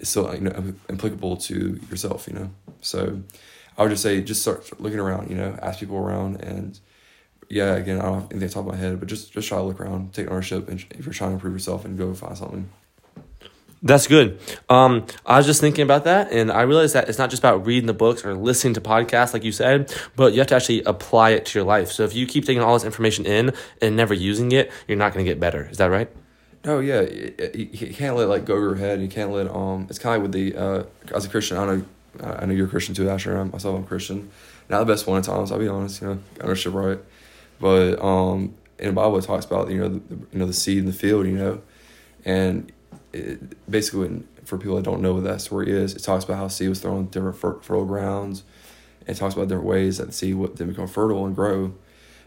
is 0.00 0.08
still 0.08 0.32
you 0.34 0.40
know 0.40 0.74
applicable 0.90 1.36
to 1.36 1.78
yourself 1.90 2.26
you 2.28 2.34
know 2.34 2.50
so 2.80 3.20
i 3.76 3.82
would 3.82 3.90
just 3.90 4.02
say 4.02 4.20
just 4.20 4.42
start 4.42 4.80
looking 4.80 4.98
around 4.98 5.30
you 5.30 5.36
know 5.36 5.58
ask 5.62 5.80
people 5.80 5.96
around 5.96 6.42
and 6.42 6.80
yeah, 7.48 7.76
again, 7.76 7.98
I 7.98 8.04
don't 8.04 8.14
have 8.14 8.30
anything 8.30 8.44
off 8.44 8.50
the 8.50 8.54
top 8.54 8.66
of 8.66 8.72
my 8.72 8.76
head, 8.76 9.00
but 9.00 9.08
just 9.08 9.32
just 9.32 9.48
try 9.48 9.58
to 9.58 9.64
look 9.64 9.80
around, 9.80 10.12
take 10.12 10.30
ownership, 10.30 10.68
and 10.68 10.84
if 10.90 11.06
you're 11.06 11.14
trying 11.14 11.30
to 11.30 11.34
improve 11.34 11.54
yourself, 11.54 11.84
and 11.84 11.96
go 11.96 12.12
find 12.14 12.36
something. 12.36 12.68
That's 13.80 14.08
good. 14.08 14.40
Um, 14.68 15.06
I 15.24 15.36
was 15.36 15.46
just 15.46 15.60
thinking 15.60 15.82
about 15.82 16.04
that, 16.04 16.32
and 16.32 16.50
I 16.50 16.62
realized 16.62 16.94
that 16.94 17.08
it's 17.08 17.18
not 17.18 17.30
just 17.30 17.40
about 17.40 17.64
reading 17.64 17.86
the 17.86 17.94
books 17.94 18.24
or 18.24 18.34
listening 18.34 18.74
to 18.74 18.80
podcasts, 18.80 19.32
like 19.32 19.44
you 19.44 19.52
said, 19.52 19.94
but 20.16 20.32
you 20.32 20.40
have 20.40 20.48
to 20.48 20.56
actually 20.56 20.82
apply 20.82 21.30
it 21.30 21.46
to 21.46 21.58
your 21.58 21.66
life. 21.66 21.92
So 21.92 22.02
if 22.02 22.14
you 22.14 22.26
keep 22.26 22.44
taking 22.44 22.60
all 22.60 22.74
this 22.74 22.84
information 22.84 23.24
in 23.24 23.52
and 23.80 23.96
never 23.96 24.14
using 24.14 24.50
it, 24.50 24.72
you're 24.88 24.98
not 24.98 25.14
going 25.14 25.24
to 25.24 25.30
get 25.30 25.38
better. 25.38 25.68
Is 25.70 25.78
that 25.78 25.86
right? 25.86 26.10
No, 26.64 26.80
yeah, 26.80 27.02
you, 27.02 27.68
you 27.72 27.94
can't 27.94 28.16
let 28.16 28.28
like 28.28 28.44
go 28.44 28.54
over 28.54 28.64
your 28.64 28.74
head. 28.74 29.00
You 29.00 29.08
can't 29.08 29.30
let 29.30 29.48
um. 29.48 29.86
It's 29.88 29.98
kind 29.98 30.16
of 30.16 30.22
like 30.22 30.32
with 30.32 30.32
the 30.32 30.56
uh, 30.56 31.14
as 31.14 31.24
a 31.24 31.28
Christian. 31.28 31.56
I 31.56 31.66
know, 31.66 31.84
I 32.22 32.46
know 32.46 32.54
you're 32.54 32.66
a 32.66 32.70
Christian 32.70 32.94
too, 32.94 33.08
Asher. 33.08 33.36
I'm, 33.36 33.50
myself, 33.50 33.76
I'm 33.76 33.86
Christian. 33.86 34.30
Not 34.68 34.80
the 34.80 34.86
best 34.86 35.06
one 35.06 35.18
at 35.18 35.24
times. 35.24 35.52
I'll 35.52 35.58
be 35.58 35.68
honest. 35.68 36.02
You 36.02 36.08
know, 36.08 36.18
ownership 36.40 36.74
right, 36.74 36.98
but 37.60 38.02
um, 38.02 38.54
in 38.78 38.86
the 38.88 38.92
Bible 38.92 39.18
it 39.18 39.22
talks 39.24 39.44
about 39.44 39.70
you 39.70 39.78
know 39.78 39.88
the, 39.88 40.14
you 40.32 40.38
know 40.38 40.46
the 40.46 40.52
seed 40.52 40.78
in 40.78 40.86
the 40.86 40.92
field. 40.92 41.26
You 41.26 41.36
know, 41.36 41.62
and 42.24 42.72
it, 43.12 43.70
basically 43.70 44.24
for 44.44 44.58
people 44.58 44.76
that 44.76 44.84
don't 44.84 45.00
know 45.00 45.14
what 45.14 45.24
that 45.24 45.40
story 45.40 45.70
is, 45.70 45.94
it 45.94 46.02
talks 46.02 46.24
about 46.24 46.38
how 46.38 46.48
seed 46.48 46.68
was 46.68 46.80
thrown 46.80 47.00
in 47.00 47.06
different 47.06 47.36
fertile 47.36 47.84
grounds. 47.84 48.42
It 49.06 49.14
talks 49.14 49.34
about 49.34 49.48
different 49.48 49.66
ways 49.66 49.98
that 49.98 50.12
seed 50.12 50.34
would 50.34 50.56
then 50.56 50.68
become 50.68 50.86
fertile 50.86 51.24
and 51.24 51.34
grow. 51.34 51.74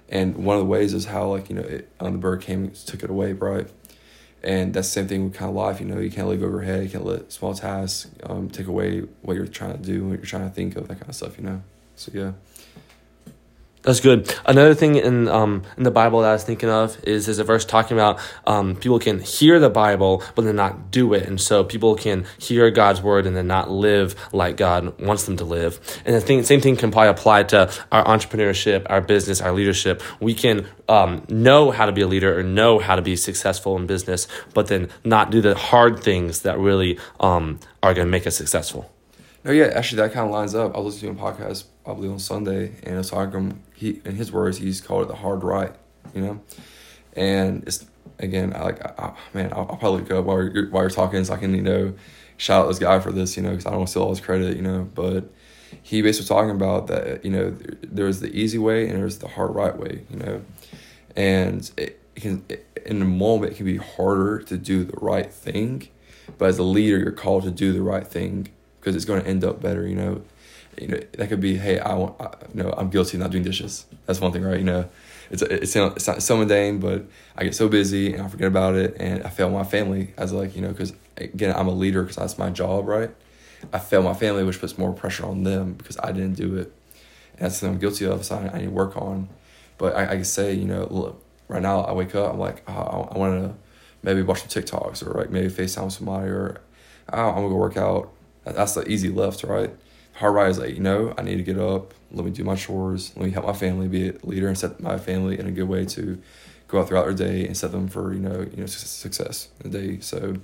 And 0.10 0.44
one 0.44 0.58
of 0.58 0.62
the 0.62 0.68
ways 0.68 0.94
is 0.94 1.06
how 1.06 1.28
like 1.28 1.50
you 1.50 1.56
know 1.56 1.62
it, 1.62 1.90
um, 2.00 2.14
the 2.14 2.18
bird 2.18 2.42
came 2.42 2.72
took 2.72 3.04
it 3.04 3.10
away, 3.10 3.34
right? 3.34 3.68
And 4.44 4.74
that's 4.74 4.88
the 4.88 4.94
same 4.94 5.08
thing 5.08 5.24
with 5.26 5.34
kind 5.36 5.50
of 5.50 5.56
life. 5.56 5.80
You 5.80 5.86
know, 5.86 6.00
you 6.00 6.10
can't 6.10 6.28
let 6.28 6.40
go 6.40 6.48
over 6.48 6.58
your 6.58 6.66
head. 6.66 6.84
You 6.84 6.90
can't 6.90 7.06
let 7.06 7.32
small 7.32 7.54
tasks 7.54 8.10
um, 8.24 8.50
take 8.50 8.68
away 8.68 9.02
what 9.22 9.36
you're 9.36 9.46
trying 9.46 9.74
to 9.74 9.80
do, 9.80 10.08
what 10.08 10.14
you're 10.18 10.26
trying 10.26 10.50
to 10.50 10.56
think 10.56 10.76
of, 10.76 10.88
that 10.88 10.96
kind 10.96 11.10
of 11.10 11.16
stuff. 11.16 11.38
You 11.38 11.44
know. 11.44 11.64
So 11.96 12.12
yeah. 12.14 12.32
That's 13.84 14.00
good. 14.00 14.32
Another 14.46 14.76
thing 14.76 14.96
in 14.96 15.28
um 15.28 15.64
in 15.76 15.84
the 15.84 15.90
Bible 15.92 16.22
that 16.22 16.30
I 16.30 16.34
was 16.34 16.44
thinking 16.44 16.70
of 16.70 17.04
is 17.04 17.26
there's 17.26 17.40
a 17.40 17.44
verse 17.44 17.66
talking 17.66 17.98
about 17.98 18.20
um 18.46 18.76
people 18.76 19.00
can 19.00 19.20
hear 19.20 19.60
the 19.60 19.72
Bible 19.72 20.22
but 20.36 20.44
then 20.44 20.56
not 20.56 20.92
do 20.92 21.16
it, 21.16 21.28
and 21.28 21.42
so 21.42 21.64
people 21.64 21.96
can 21.96 22.26
hear 22.38 22.70
God's 22.70 23.02
word 23.02 23.26
and 23.26 23.36
then 23.36 23.48
not 23.48 23.72
live 23.72 24.16
like 24.32 24.56
God 24.56 25.00
wants 25.00 25.26
them 25.26 25.36
to 25.38 25.46
live. 25.46 25.80
And 26.06 26.16
the 26.16 26.22
thing, 26.22 26.44
same 26.44 26.62
thing 26.62 26.76
can 26.76 26.92
probably 26.92 27.10
apply 27.10 27.44
to 27.44 27.72
our 27.92 28.04
entrepreneurship, 28.06 28.86
our 28.88 29.02
business, 29.02 29.42
our 29.42 29.52
leadership. 29.52 30.04
We 30.20 30.36
can 30.36 30.68
um, 30.88 31.26
know 31.28 31.72
how 31.72 31.88
to 31.88 31.92
be 31.92 32.02
a 32.02 32.08
leader 32.08 32.38
or 32.38 32.44
know 32.44 32.78
how 32.78 32.96
to 32.96 33.02
be 33.02 33.16
successful 33.16 33.78
in 33.78 33.88
business, 33.88 34.28
but 34.54 34.68
then 34.68 34.90
not 35.04 35.32
do 35.32 35.42
the 35.42 35.56
hard 35.56 36.04
things 36.04 36.42
that 36.42 36.60
really 36.60 37.00
um 37.20 37.60
are 37.82 37.96
going 37.96 38.06
to 38.06 38.12
make 38.12 38.28
us 38.28 38.36
successful. 38.36 38.92
No, 39.44 39.52
yeah, 39.52 39.72
actually, 39.74 40.02
that 40.04 40.14
kind 40.14 40.28
of 40.28 40.32
lines 40.32 40.54
up. 40.54 40.76
I 40.76 40.80
was 40.80 40.96
listening 40.96 41.16
to 41.16 41.22
a 41.22 41.32
podcast 41.32 41.64
probably 41.84 42.10
on 42.10 42.20
Sunday, 42.20 42.76
and 42.84 43.00
it's 43.00 43.10
talking. 43.10 43.36
Um, 43.36 43.60
he, 43.74 44.02
in 44.06 44.16
his 44.16 44.32
words, 44.32 44.58
he's 44.58 44.82
called 44.82 45.04
it 45.04 45.08
the 45.08 45.16
hard 45.16 45.44
right, 45.44 45.74
you 46.14 46.22
know, 46.22 46.42
and 47.16 47.64
it's 47.66 47.86
again, 48.20 48.54
I 48.56 48.62
like, 48.62 49.00
I, 49.00 49.16
man, 49.34 49.52
I'll, 49.52 49.68
I'll, 49.70 49.78
probably 49.78 50.04
go 50.04 50.22
while 50.22 50.44
you're 50.44 50.70
while 50.70 50.84
you're 50.84 50.92
talking, 50.92 51.24
so 51.24 51.34
I 51.34 51.38
can 51.38 51.56
you 51.56 51.64
know 51.64 51.94
shout 52.38 52.66
out 52.66 52.68
this 52.68 52.78
guy 52.78 53.00
for 53.00 53.12
this, 53.12 53.36
you 53.36 53.42
know, 53.42 53.50
because 53.50 53.66
I 53.66 53.72
don't 53.72 53.80
want 53.80 53.88
to 53.88 53.92
steal 53.92 54.04
all 54.04 54.10
his 54.10 54.20
credit, 54.20 54.56
you 54.58 54.62
know, 54.62 54.88
but 54.94 55.32
he 55.82 56.04
basically 56.04 56.28
talking 56.28 56.52
about 56.52 56.88
that, 56.88 57.26
you 57.26 57.32
know, 57.32 57.56
there's 57.84 58.20
the 58.20 58.36
easy 58.36 58.58
way 58.60 58.88
and 58.90 59.00
there's 59.00 59.20
the 59.20 59.28
hard 59.28 59.56
right 59.56 59.76
way, 59.76 60.04
you 60.10 60.18
know, 60.18 60.42
and 61.16 61.72
it, 61.78 62.00
it 62.16 62.22
can 62.22 62.46
it, 62.50 62.84
in 62.86 63.00
the 63.00 63.06
moment 63.06 63.54
it 63.54 63.56
can 63.56 63.66
be 63.66 63.78
harder 63.78 64.40
to 64.40 64.58
do 64.58 64.84
the 64.84 64.98
right 65.02 65.32
thing, 65.34 65.88
but 66.38 66.50
as 66.50 66.60
a 66.60 66.64
leader, 66.64 67.00
you're 67.00 67.12
called 67.12 67.44
to 67.44 67.52
do 67.52 67.74
the 67.74 67.82
right 67.82 68.06
thing 68.06 68.50
because 68.82 68.96
it's 68.96 69.06
going 69.06 69.22
to 69.22 69.28
end 69.28 69.44
up 69.44 69.62
better. 69.62 69.88
You 69.88 69.96
know, 69.96 70.22
you 70.80 70.88
know 70.88 71.00
that 71.14 71.30
could 71.30 71.40
be, 71.40 71.56
hey, 71.58 71.80
I 71.80 71.94
want, 71.94 72.20
I, 72.20 72.34
you 72.54 72.64
know, 72.64 72.74
I'm 72.76 72.90
guilty 72.90 73.18
of 73.18 73.22
not 73.22 73.32
doing 73.32 73.44
dishes. 73.44 73.86
That's 74.08 74.20
one 74.20 74.32
thing, 74.32 74.44
right? 74.44 74.58
You 74.58 74.66
know, 74.66 74.90
it's 75.30 75.42
it's 75.44 75.76
it's 75.76 76.08
not 76.08 76.22
so 76.22 76.38
mundane, 76.38 76.80
but 76.80 77.06
I 77.38 77.44
get 77.44 77.56
so 77.56 77.70
busy 77.70 78.14
and 78.14 78.24
I 78.24 78.28
forget 78.28 78.48
about 78.48 78.76
it, 78.76 78.98
and 79.00 79.24
I 79.24 79.30
fail 79.30 79.50
my 79.50 79.64
family 79.64 80.14
as 80.18 80.34
like 80.34 80.56
you 80.56 80.62
know, 80.62 80.70
because 80.70 80.94
again, 81.18 81.56
I'm 81.56 81.68
a 81.68 81.74
leader 81.74 82.02
because 82.02 82.18
that's 82.18 82.38
my 82.38 82.50
job, 82.50 82.88
right? 82.88 83.12
I 83.72 83.80
fail 83.80 84.02
my 84.02 84.16
family, 84.16 84.44
which 84.44 84.60
puts 84.60 84.78
more 84.78 84.92
pressure 84.92 85.26
on 85.26 85.44
them 85.44 85.74
because 85.74 85.98
I 86.02 86.12
didn't 86.12 86.34
do 86.34 86.58
it, 86.58 86.74
and 87.34 87.42
that's 87.42 87.58
something 87.58 87.76
I'm 87.76 87.80
guilty 87.80 88.06
of. 88.06 88.26
So 88.26 88.36
I, 88.36 88.56
I 88.56 88.58
need 88.58 88.66
to 88.66 88.72
work 88.72 88.98
on. 88.98 89.30
But 89.78 89.96
I, 89.96 90.04
I 90.04 90.16
can 90.16 90.26
say, 90.26 90.54
you 90.54 90.66
know, 90.66 90.88
look, 90.90 91.24
right 91.48 91.62
now 91.62 91.82
I 91.82 91.92
wake 91.94 92.14
up, 92.16 92.34
I'm 92.34 92.40
like, 92.40 92.64
oh, 92.68 92.74
I, 92.74 93.16
I 93.16 93.18
want 93.18 93.44
to 93.44 93.56
maybe 94.04 94.22
watch 94.22 94.42
some 94.42 94.64
TikToks 94.64 95.06
or 95.06 95.18
like 95.18 95.30
maybe 95.30 95.48
FaceTime 95.48 95.86
with 95.86 95.94
somebody 95.94 96.28
or 96.28 96.62
oh, 97.12 97.30
I'm 97.30 97.36
gonna 97.36 97.50
go 97.50 97.56
work 97.56 97.78
out 97.78 98.12
that's 98.44 98.74
the 98.74 98.88
easy 98.88 99.10
left, 99.10 99.44
right? 99.44 99.74
Hard 100.14 100.34
right 100.34 100.50
is 100.50 100.60
like, 100.60 100.76
you 100.76 100.82
know, 100.82 101.14
I 101.18 101.22
need 101.22 101.38
to 101.38 101.44
get 101.44 101.58
up, 101.58 101.94
let 102.12 102.26
me 102.26 102.32
do 102.32 102.44
my 102.44 102.56
chores, 102.56 103.12
let 103.16 103.26
me 103.26 103.32
help 103.32 103.46
my 103.46 103.54
family 103.54 103.88
be 103.88 104.10
a 104.10 104.14
leader 104.24 104.48
and 104.48 104.58
set 104.58 104.80
my 104.80 104.98
family 104.98 105.40
in 105.40 105.48
a 105.48 105.52
good 105.52 105.68
way 105.68 105.86
to 105.86 106.22
go 106.68 106.80
out 106.80 106.88
throughout 106.88 107.06
their 107.06 107.14
day 107.14 107.46
and 107.46 107.56
set 107.56 107.72
them 107.72 107.88
for, 107.88 108.14
you 108.14 108.20
know, 108.20 108.42
you 108.42 108.58
know, 108.58 108.66
success 108.66 109.50
in 109.64 109.72
the 109.72 109.80
day. 109.80 110.00
So 110.00 110.36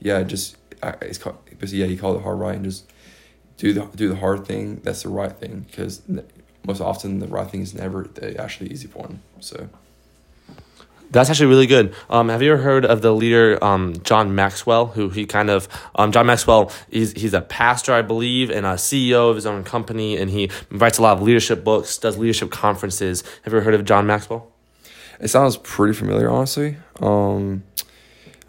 yeah, 0.00 0.22
just 0.22 0.56
I, 0.82 0.90
it's 1.02 1.18
called, 1.18 1.38
but 1.58 1.68
yeah, 1.70 1.86
he 1.86 1.96
called 1.96 2.16
it 2.16 2.22
hard 2.22 2.38
right 2.38 2.54
and 2.54 2.64
just 2.64 2.90
do 3.56 3.72
the 3.72 3.86
do 3.94 4.08
the 4.08 4.16
hard 4.16 4.46
thing. 4.46 4.80
That's 4.82 5.02
the 5.02 5.10
right 5.10 5.32
thing 5.32 5.66
because 5.70 6.02
most 6.64 6.80
often 6.80 7.18
the 7.18 7.28
right 7.28 7.48
thing 7.48 7.62
is 7.62 7.74
never 7.74 8.04
the 8.04 8.40
actually 8.40 8.70
easy 8.70 8.88
one. 8.88 9.22
So 9.40 9.68
that's 11.10 11.28
actually 11.28 11.46
really 11.46 11.66
good. 11.66 11.94
Um, 12.08 12.28
have 12.28 12.42
you 12.42 12.52
ever 12.52 12.62
heard 12.62 12.84
of 12.84 13.02
the 13.02 13.12
leader 13.12 13.62
um, 13.62 14.00
John 14.02 14.34
Maxwell? 14.34 14.86
Who 14.86 15.08
he 15.10 15.26
kind 15.26 15.50
of 15.50 15.68
um, 15.96 16.12
John 16.12 16.26
Maxwell. 16.26 16.72
He's 16.90 17.12
he's 17.12 17.34
a 17.34 17.40
pastor, 17.40 17.92
I 17.92 18.02
believe, 18.02 18.50
and 18.50 18.64
a 18.64 18.74
CEO 18.74 19.30
of 19.30 19.36
his 19.36 19.46
own 19.46 19.64
company, 19.64 20.16
and 20.16 20.30
he 20.30 20.50
writes 20.70 20.98
a 20.98 21.02
lot 21.02 21.16
of 21.16 21.22
leadership 21.22 21.64
books, 21.64 21.98
does 21.98 22.16
leadership 22.16 22.50
conferences. 22.50 23.22
Have 23.42 23.52
you 23.52 23.58
ever 23.58 23.64
heard 23.64 23.74
of 23.74 23.84
John 23.84 24.06
Maxwell? 24.06 24.50
It 25.20 25.28
sounds 25.28 25.56
pretty 25.58 25.94
familiar, 25.94 26.30
honestly. 26.30 26.76
Um, 27.00 27.64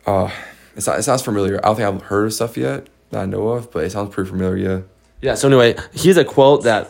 uh, 0.05 0.31
it, 0.75 0.87
it 0.87 1.03
sounds 1.03 1.21
familiar. 1.21 1.57
I 1.57 1.67
don't 1.67 1.75
think 1.75 1.87
I've 1.87 2.01
heard 2.03 2.25
of 2.27 2.33
stuff 2.33 2.57
yet 2.57 2.87
that 3.09 3.23
I 3.23 3.25
know 3.25 3.49
of, 3.49 3.71
but 3.71 3.83
it 3.83 3.91
sounds 3.91 4.13
pretty 4.13 4.29
familiar. 4.29 4.57
Yeah. 4.57 4.81
Yeah. 5.21 5.35
So 5.35 5.47
anyway, 5.47 5.75
here's 5.93 6.17
a 6.17 6.25
quote 6.25 6.63
that 6.63 6.89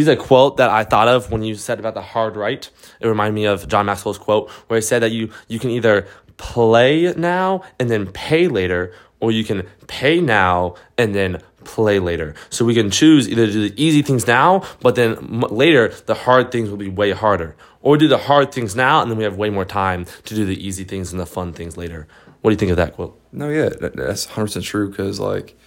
He's 0.00 0.08
a 0.08 0.16
quote 0.16 0.56
that 0.56 0.70
I 0.70 0.84
thought 0.84 1.08
of 1.08 1.30
when 1.30 1.42
you 1.42 1.54
said 1.54 1.78
about 1.78 1.92
the 1.92 2.00
hard 2.00 2.34
right. 2.34 2.66
It 3.00 3.06
reminded 3.06 3.34
me 3.34 3.44
of 3.44 3.68
John 3.68 3.84
Maxwell's 3.84 4.16
quote 4.16 4.48
where 4.66 4.78
he 4.78 4.80
said 4.80 5.00
that 5.02 5.12
you 5.12 5.28
you 5.46 5.58
can 5.58 5.68
either 5.68 6.06
play 6.38 7.12
now 7.18 7.64
and 7.78 7.90
then 7.90 8.06
pay 8.06 8.48
later, 8.48 8.94
or 9.20 9.30
you 9.30 9.44
can 9.44 9.68
pay 9.88 10.18
now 10.22 10.74
and 10.96 11.14
then 11.14 11.42
play 11.64 11.98
later. 11.98 12.34
So 12.48 12.64
we 12.64 12.72
can 12.72 12.90
choose 12.90 13.28
either 13.28 13.44
do 13.46 13.68
the 13.68 13.74
easy 13.76 14.00
things 14.00 14.26
now, 14.26 14.62
but 14.80 14.94
then 14.94 15.18
m- 15.18 15.40
later 15.50 15.88
the 16.06 16.14
hard 16.14 16.50
things 16.50 16.70
will 16.70 16.78
be 16.78 16.88
way 16.88 17.10
harder, 17.10 17.54
or 17.82 17.98
do 17.98 18.08
the 18.08 18.16
hard 18.16 18.52
things 18.52 18.74
now 18.74 19.02
and 19.02 19.10
then 19.10 19.18
we 19.18 19.24
have 19.24 19.36
way 19.36 19.50
more 19.50 19.66
time 19.66 20.06
to 20.24 20.34
do 20.34 20.46
the 20.46 20.66
easy 20.66 20.84
things 20.84 21.12
and 21.12 21.20
the 21.20 21.26
fun 21.26 21.52
things 21.52 21.76
later. 21.76 22.08
What 22.40 22.48
do 22.48 22.54
you 22.54 22.58
think 22.58 22.70
of 22.70 22.78
that 22.78 22.94
quote? 22.94 23.20
No, 23.32 23.50
yeah, 23.50 23.68
that's 23.68 24.24
hundred 24.24 24.46
percent 24.46 24.64
true. 24.64 24.88
Because 24.88 25.20
like 25.20 25.58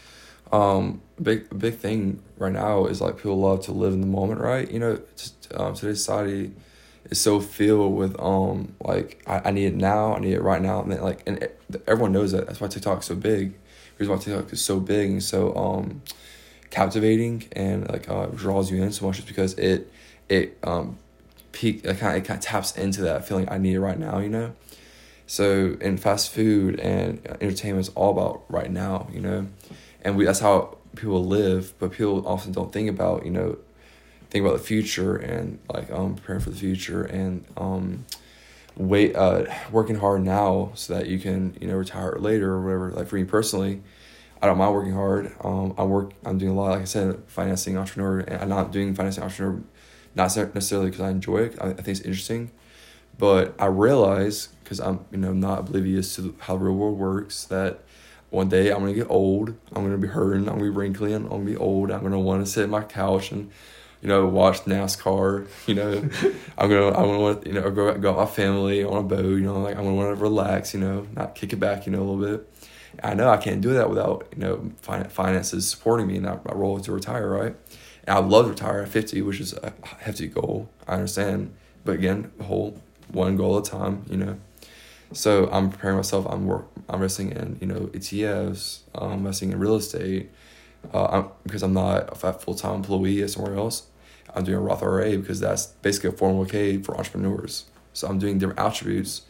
um, 0.53 1.01
big 1.21 1.57
big 1.57 1.75
thing 1.75 2.21
right 2.37 2.53
now 2.53 2.85
is 2.85 3.01
like 3.01 3.17
people 3.17 3.39
love 3.39 3.61
to 3.65 3.71
live 3.71 3.91
in 3.91 4.01
the 4.01 4.07
moment, 4.07 4.39
right? 4.39 4.69
You 4.71 4.79
know, 4.79 5.01
just, 5.17 5.51
um, 5.55 5.73
today's 5.73 5.97
society 5.97 6.53
is 7.09 7.19
so 7.19 7.41
filled 7.41 7.95
with 7.95 8.17
um 8.19 8.75
like 8.79 9.21
I, 9.27 9.41
I 9.45 9.51
need 9.51 9.65
it 9.65 9.75
now, 9.75 10.15
I 10.15 10.19
need 10.19 10.33
it 10.33 10.41
right 10.41 10.61
now, 10.61 10.81
and 10.81 10.91
then 10.91 11.01
like 11.01 11.23
and 11.25 11.41
it, 11.41 11.59
everyone 11.87 12.13
knows 12.13 12.31
that. 12.33 12.45
That's 12.45 12.61
why 12.61 12.67
TikTok's 12.67 13.07
so 13.07 13.15
big. 13.15 13.55
Here's 13.97 14.07
why 14.07 14.17
TikTok 14.17 14.53
is 14.53 14.61
so 14.61 14.79
big 14.79 15.09
and 15.09 15.23
so 15.23 15.55
um 15.55 16.03
captivating 16.69 17.45
and 17.53 17.89
like 17.89 18.09
uh, 18.09 18.27
draws 18.27 18.71
you 18.71 18.81
in 18.81 18.91
so 18.91 19.05
much 19.07 19.19
is 19.19 19.25
because 19.25 19.53
it 19.55 19.91
it 20.29 20.57
um 20.63 20.97
peak 21.51 21.83
it 21.83 21.97
kind 21.97 22.15
of, 22.15 22.23
it 22.23 22.27
kind 22.27 22.37
of 22.37 22.43
taps 22.43 22.77
into 22.77 23.01
that 23.01 23.27
feeling 23.27 23.49
I 23.49 23.57
need 23.57 23.73
it 23.73 23.79
right 23.79 23.97
now, 23.97 24.19
you 24.19 24.29
know. 24.29 24.53
So 25.25 25.77
in 25.81 25.97
fast 25.97 26.31
food 26.31 26.79
and 26.79 27.25
entertainment 27.41 27.87
is 27.87 27.93
all 27.95 28.11
about 28.11 28.43
right 28.49 28.69
now, 28.69 29.07
you 29.11 29.19
know 29.19 29.47
and 30.03 30.17
we 30.17 30.25
that's 30.25 30.39
how 30.39 30.77
people 30.95 31.23
live 31.25 31.73
but 31.79 31.91
people 31.91 32.27
often 32.27 32.51
don't 32.51 32.71
think 32.71 32.89
about 32.89 33.25
you 33.25 33.31
know 33.31 33.57
think 34.29 34.45
about 34.45 34.57
the 34.57 34.63
future 34.63 35.15
and 35.15 35.59
like 35.73 35.91
um 35.91 36.15
preparing 36.15 36.41
for 36.41 36.49
the 36.49 36.55
future 36.55 37.03
and 37.03 37.45
um 37.57 38.05
wait 38.75 39.15
uh 39.15 39.45
working 39.71 39.95
hard 39.95 40.23
now 40.23 40.71
so 40.75 40.93
that 40.93 41.07
you 41.07 41.19
can 41.19 41.55
you 41.59 41.67
know 41.67 41.75
retire 41.75 42.15
later 42.19 42.53
or 42.53 42.61
whatever 42.63 42.91
like 42.91 43.07
for 43.07 43.15
me 43.15 43.23
personally 43.23 43.81
I 44.43 44.45
don't 44.45 44.57
mind 44.57 44.73
working 44.73 44.91
hard. 44.91 45.31
Um, 45.41 45.73
I 45.77 45.85
work. 45.85 46.11
I'm 46.25 46.37
doing 46.37 46.51
a 46.51 46.53
lot. 46.53 46.71
Like 46.71 46.81
I 46.81 46.83
said, 46.83 47.23
financing 47.27 47.77
entrepreneur. 47.77 48.19
And 48.19 48.41
I'm 48.41 48.49
not 48.49 48.73
doing 48.73 48.93
financing 48.93 49.23
entrepreneur, 49.23 49.63
not 50.15 50.35
necessarily 50.35 50.89
because 50.89 50.99
I 50.99 51.11
enjoy 51.11 51.37
it. 51.37 51.57
I, 51.61 51.69
I 51.69 51.73
think 51.75 51.87
it's 51.87 52.01
interesting, 52.01 52.51
but 53.17 53.55
I 53.57 53.67
realize 53.67 54.49
because 54.61 54.81
I'm 54.81 55.05
you 55.11 55.17
know 55.17 55.31
not 55.31 55.59
oblivious 55.59 56.17
to 56.17 56.35
how 56.39 56.57
the 56.57 56.65
real 56.65 56.75
world 56.75 56.97
works 56.97 57.45
that 57.45 57.83
one 58.33 58.49
day 58.49 58.71
I'm 58.71 58.79
gonna 58.79 58.93
get 58.93 59.09
old. 59.09 59.49
I'm 59.73 59.83
gonna 59.83 59.97
be 59.97 60.07
hurting. 60.07 60.47
I'm 60.49 60.55
gonna 60.55 60.63
be 60.63 60.69
wrinkly. 60.69 61.13
I'm 61.13 61.27
gonna 61.27 61.45
be 61.45 61.55
old. 61.55 61.91
I'm 61.91 62.01
gonna 62.01 62.19
want 62.19 62.43
to 62.43 62.51
sit 62.51 62.63
on 62.63 62.71
my 62.71 62.81
couch 62.81 63.31
and, 63.31 63.51
you 64.01 64.07
know, 64.07 64.25
watch 64.25 64.61
NASCAR. 64.61 65.47
You 65.67 65.75
know, 65.75 65.91
I'm 66.57 66.69
gonna 66.69 66.87
I'm 66.87 67.05
gonna 67.05 67.19
want 67.19 67.45
you 67.45 67.53
know 67.53 67.69
go 67.69 67.97
go 67.97 68.11
with 68.11 68.17
my 68.17 68.25
family 68.25 68.83
on 68.83 68.97
a 68.97 69.03
boat. 69.03 69.25
You 69.25 69.41
know, 69.41 69.61
like 69.61 69.77
I'm 69.77 69.83
gonna 69.83 69.95
want 69.95 70.17
to 70.17 70.21
relax. 70.21 70.73
You 70.73 70.79
know, 70.79 71.07
not 71.13 71.35
kick 71.35 71.53
it 71.53 71.57
back. 71.57 71.85
You 71.85 71.91
know, 71.91 71.99
a 71.99 72.07
little 72.09 72.37
bit. 72.37 72.49
I 73.03 73.13
know 73.13 73.29
I 73.29 73.37
can't 73.37 73.61
do 73.61 73.73
that 73.75 73.89
without 73.89 74.27
you 74.35 74.39
know 74.39 74.71
finances 74.81 75.69
supporting 75.69 76.07
me, 76.07 76.17
and 76.17 76.27
I, 76.27 76.39
I 76.47 76.53
roll 76.53 76.79
to 76.79 76.91
retire 76.91 77.29
right. 77.29 77.55
And 78.05 78.17
I'd 78.17 78.25
love 78.25 78.45
to 78.45 78.51
retire 78.51 78.81
at 78.81 78.89
50, 78.89 79.21
which 79.21 79.39
is 79.39 79.53
a 79.53 79.73
hefty 79.99 80.27
goal. 80.27 80.69
I 80.87 80.95
understand 80.95 81.55
but 81.85 81.95
again, 81.95 82.31
whole 82.41 82.81
one 83.11 83.35
goal 83.37 83.57
at 83.57 83.67
a 83.67 83.71
time, 83.71 84.05
you 84.09 84.17
know. 84.17 84.37
So 85.13 85.47
I'm 85.51 85.69
preparing 85.69 85.97
myself. 85.97 86.25
I'm 86.27 86.45
work. 86.45 86.67
I'm 86.89 86.95
investing 86.95 87.31
in 87.31 87.57
you 87.61 87.67
know 87.67 87.81
ETFs. 87.93 88.79
I'm 88.95 89.11
investing 89.19 89.51
in 89.51 89.59
real 89.59 89.75
estate. 89.75 90.31
Uh, 90.93 91.05
I'm, 91.05 91.29
because 91.43 91.63
I'm 91.63 91.73
not 91.73 92.09
a 92.11 92.33
full 92.33 92.55
time 92.55 92.75
employee 92.75 93.21
at 93.21 93.29
somewhere 93.29 93.55
else. 93.55 93.87
I'm 94.35 94.43
doing 94.43 94.57
a 94.57 94.61
Roth 94.61 94.81
IRA 94.81 95.17
because 95.17 95.39
that's 95.39 95.67
basically 95.67 96.09
a 96.09 96.13
401k 96.13 96.83
for 96.83 96.97
entrepreneurs. 96.97 97.65
So 97.93 98.07
I'm 98.07 98.17
doing 98.17 98.39
different 98.39 98.59
attributes, 98.59 99.21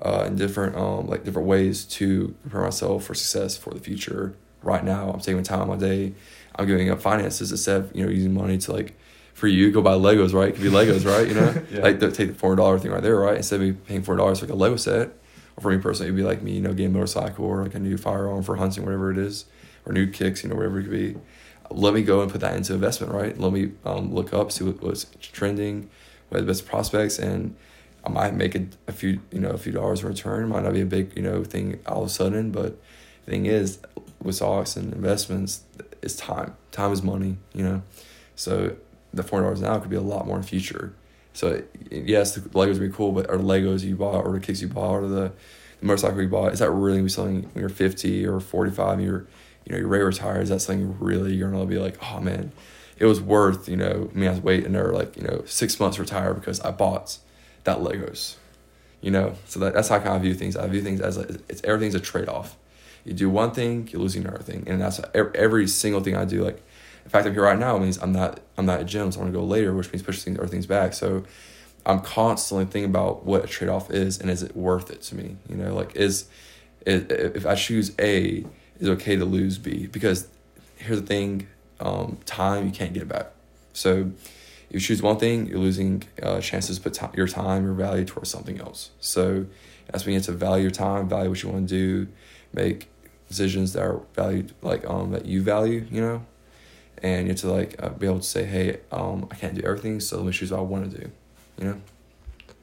uh, 0.00 0.24
and 0.26 0.38
different 0.38 0.76
um 0.76 1.06
like 1.06 1.24
different 1.24 1.46
ways 1.46 1.84
to 1.84 2.34
prepare 2.42 2.62
myself 2.62 3.04
for 3.04 3.14
success 3.14 3.56
for 3.56 3.74
the 3.74 3.80
future. 3.80 4.34
Right 4.62 4.84
now, 4.84 5.10
I'm 5.10 5.20
taking 5.20 5.42
time 5.42 5.62
on 5.62 5.68
my 5.68 5.76
day. 5.76 6.14
I'm 6.56 6.66
giving 6.66 6.90
up 6.90 7.00
finances 7.00 7.50
instead 7.50 7.76
of 7.76 7.94
you 7.94 8.04
know 8.04 8.10
using 8.10 8.34
money 8.34 8.58
to 8.58 8.72
like 8.72 8.94
for 9.40 9.48
you 9.48 9.70
go 9.70 9.80
buy 9.80 9.94
Legos, 9.94 10.34
right? 10.34 10.50
It 10.50 10.56
could 10.56 10.62
be 10.62 10.68
Legos, 10.68 11.06
right? 11.06 11.26
You 11.26 11.32
know, 11.32 11.62
yeah. 11.70 11.80
like 11.80 11.98
take 11.98 12.28
the 12.28 12.34
four 12.34 12.54
dollar 12.56 12.78
thing 12.78 12.90
right 12.90 13.02
there, 13.02 13.16
right? 13.16 13.38
Instead 13.38 13.56
of 13.56 13.66
me 13.66 13.72
paying 13.72 14.02
four 14.02 14.14
dollars 14.14 14.38
for 14.38 14.44
like 14.44 14.52
a 14.52 14.56
Lego 14.56 14.76
set, 14.76 15.08
or 15.56 15.62
for 15.62 15.70
me 15.70 15.78
personally, 15.78 16.08
it'd 16.08 16.16
be 16.16 16.22
like 16.22 16.42
me, 16.42 16.52
you 16.52 16.60
know, 16.60 16.74
getting 16.74 16.94
a 16.94 16.98
motorcycle 16.98 17.46
or 17.46 17.62
like 17.62 17.74
a 17.74 17.78
new 17.78 17.96
firearm 17.96 18.42
for 18.42 18.56
hunting, 18.56 18.84
whatever 18.84 19.10
it 19.10 19.16
is, 19.16 19.46
or 19.86 19.94
new 19.94 20.06
kicks, 20.06 20.42
you 20.42 20.50
know, 20.50 20.56
whatever 20.56 20.78
it 20.78 20.82
could 20.82 20.92
be. 20.92 21.16
Let 21.70 21.94
me 21.94 22.02
go 22.02 22.20
and 22.20 22.30
put 22.30 22.42
that 22.42 22.54
into 22.54 22.74
investment, 22.74 23.14
right? 23.14 23.38
Let 23.38 23.52
me 23.52 23.72
um, 23.86 24.14
look 24.14 24.34
up, 24.34 24.52
see 24.52 24.64
what, 24.64 24.82
what's 24.82 25.06
trending, 25.22 25.88
what 26.28 26.40
the 26.40 26.46
best 26.46 26.66
prospects, 26.66 27.18
and 27.18 27.56
I 28.04 28.10
might 28.10 28.34
make 28.34 28.54
a, 28.54 28.66
a 28.88 28.92
few, 28.92 29.20
you 29.32 29.40
know, 29.40 29.50
a 29.50 29.58
few 29.58 29.72
dollars 29.72 30.02
in 30.02 30.08
return. 30.08 30.50
Might 30.50 30.64
not 30.64 30.74
be 30.74 30.82
a 30.82 30.86
big, 30.86 31.16
you 31.16 31.22
know, 31.22 31.44
thing 31.44 31.80
all 31.86 32.02
of 32.02 32.08
a 32.08 32.12
sudden, 32.12 32.50
but 32.50 32.76
the 33.24 33.30
thing 33.30 33.46
is, 33.46 33.78
with 34.22 34.34
stocks 34.34 34.76
and 34.76 34.92
investments, 34.92 35.62
it's 36.02 36.16
time. 36.16 36.56
Time 36.72 36.92
is 36.92 37.02
money, 37.02 37.38
you 37.54 37.64
know. 37.64 37.82
So 38.36 38.76
the 39.12 39.22
four 39.22 39.40
dollars 39.40 39.60
now 39.60 39.78
could 39.78 39.90
be 39.90 39.96
a 39.96 40.00
lot 40.00 40.26
more 40.26 40.36
in 40.36 40.42
the 40.42 40.48
future. 40.48 40.94
So 41.32 41.62
yes, 41.90 42.34
the 42.34 42.40
Legos 42.40 42.78
would 42.78 42.90
be 42.90 42.96
cool, 42.96 43.12
but 43.12 43.28
are 43.30 43.38
Legos 43.38 43.82
you 43.82 43.96
bought 43.96 44.24
or 44.24 44.32
the 44.32 44.40
kicks 44.40 44.60
you 44.60 44.68
bought 44.68 44.90
or 44.90 45.08
the, 45.08 45.32
the 45.80 45.86
motorcycle 45.86 46.20
you 46.20 46.28
bought, 46.28 46.52
is 46.52 46.58
that 46.58 46.70
really 46.70 46.98
gonna 46.98 47.04
be 47.04 47.10
something 47.10 47.42
when 47.42 47.60
you're 47.60 47.68
fifty 47.68 48.26
or 48.26 48.40
forty 48.40 48.70
five 48.70 49.00
you're 49.00 49.26
you 49.66 49.72
know, 49.72 49.78
you're 49.78 49.88
ready 49.88 50.02
to 50.02 50.06
retire, 50.06 50.40
is 50.40 50.48
that 50.48 50.60
something 50.60 50.98
really 50.98 51.34
you're 51.34 51.50
gonna 51.50 51.66
be 51.66 51.78
like, 51.78 51.98
oh 52.02 52.20
man, 52.20 52.50
it 52.98 53.06
was 53.06 53.20
worth, 53.20 53.68
you 53.68 53.76
know, 53.76 54.10
me 54.12 54.26
I 54.26 54.30
was 54.30 54.40
waiting 54.40 54.72
there 54.72 54.92
like, 54.92 55.16
you 55.16 55.22
know, 55.22 55.42
six 55.46 55.78
months 55.78 55.96
to 55.96 56.02
retire 56.02 56.34
because 56.34 56.60
I 56.60 56.70
bought 56.70 57.18
that 57.64 57.78
Legos. 57.78 58.36
You 59.00 59.10
know? 59.10 59.34
So 59.46 59.60
that, 59.60 59.74
that's 59.74 59.88
how 59.88 59.96
I 59.96 59.98
kind 60.00 60.16
of 60.16 60.22
view 60.22 60.34
things. 60.34 60.56
I 60.56 60.66
view 60.66 60.82
things 60.82 61.00
as 61.00 61.16
a, 61.16 61.38
it's 61.48 61.62
everything's 61.64 61.94
a 61.94 62.00
trade 62.00 62.28
off. 62.28 62.56
You 63.04 63.14
do 63.14 63.30
one 63.30 63.52
thing, 63.52 63.88
you're 63.90 64.02
losing 64.02 64.24
another 64.24 64.42
thing. 64.42 64.64
And 64.66 64.80
that's 64.80 65.00
every 65.14 65.66
single 65.68 66.02
thing 66.02 66.16
I 66.16 66.24
do, 66.24 66.44
like 66.44 66.62
the 67.10 67.18
fact 67.18 67.26
I'm 67.26 67.32
here 67.32 67.42
right 67.42 67.58
now 67.58 67.76
means 67.76 67.98
I'm 67.98 68.12
not 68.12 68.38
I'm 68.56 68.66
not 68.66 68.78
at 68.78 68.86
gym, 68.86 69.10
so 69.10 69.18
I'm 69.18 69.26
gonna 69.26 69.36
go 69.36 69.44
later, 69.44 69.74
which 69.74 69.92
means 69.92 70.00
pushing 70.04 70.38
other 70.38 70.46
things 70.46 70.64
back. 70.64 70.94
So 70.94 71.24
I'm 71.84 71.98
constantly 72.02 72.66
thinking 72.66 72.84
about 72.84 73.24
what 73.24 73.42
a 73.42 73.48
trade 73.48 73.68
off 73.68 73.90
is 73.90 74.20
and 74.20 74.30
is 74.30 74.44
it 74.44 74.56
worth 74.56 74.92
it 74.92 75.02
to 75.02 75.16
me? 75.16 75.36
You 75.48 75.56
know, 75.56 75.74
like 75.74 75.96
is, 75.96 76.26
is 76.86 77.06
if 77.10 77.46
I 77.46 77.56
choose 77.56 77.90
A, 77.98 78.44
is 78.78 78.88
it 78.88 78.90
okay 78.90 79.16
to 79.16 79.24
lose 79.24 79.58
B? 79.58 79.88
Because 79.88 80.28
here's 80.76 81.00
the 81.00 81.06
thing, 81.06 81.48
um, 81.80 82.18
time 82.26 82.64
you 82.66 82.70
can't 82.70 82.92
get 82.92 83.08
back. 83.08 83.32
So 83.72 84.12
if 84.68 84.74
you 84.74 84.78
choose 84.78 85.02
one 85.02 85.18
thing, 85.18 85.48
you're 85.48 85.58
losing 85.58 86.04
uh, 86.22 86.40
chances 86.40 86.76
to 86.76 86.82
put 86.82 86.94
t- 86.94 87.06
your 87.16 87.26
time, 87.26 87.64
your 87.64 87.74
value 87.74 88.04
towards 88.04 88.30
something 88.30 88.60
else. 88.60 88.90
So 89.00 89.46
that's 89.88 90.04
when 90.04 90.12
you 90.12 90.20
have 90.20 90.26
to 90.26 90.32
value 90.32 90.62
your 90.62 90.70
time, 90.70 91.08
value 91.08 91.30
what 91.30 91.42
you 91.42 91.48
want 91.48 91.68
to 91.68 91.74
do, 91.74 92.12
make 92.52 92.88
decisions 93.26 93.72
that 93.72 93.82
are 93.82 94.00
valued 94.14 94.52
like 94.62 94.84
um 94.88 95.10
that 95.10 95.26
you 95.26 95.42
value, 95.42 95.84
you 95.90 96.00
know, 96.00 96.24
and 97.02 97.26
you 97.26 97.32
have 97.32 97.40
to 97.40 97.52
like 97.52 97.76
uh, 97.82 97.90
be 97.90 98.06
able 98.06 98.20
to 98.20 98.26
say, 98.26 98.44
hey, 98.44 98.80
um, 98.92 99.28
I 99.30 99.34
can't 99.34 99.54
do 99.54 99.62
everything, 99.62 100.00
so 100.00 100.16
let 100.16 100.26
me 100.26 100.32
choose 100.32 100.50
what 100.50 100.58
I 100.60 100.62
want 100.62 100.90
to 100.90 100.98
do, 100.98 101.10
you 101.58 101.64
know. 101.64 101.80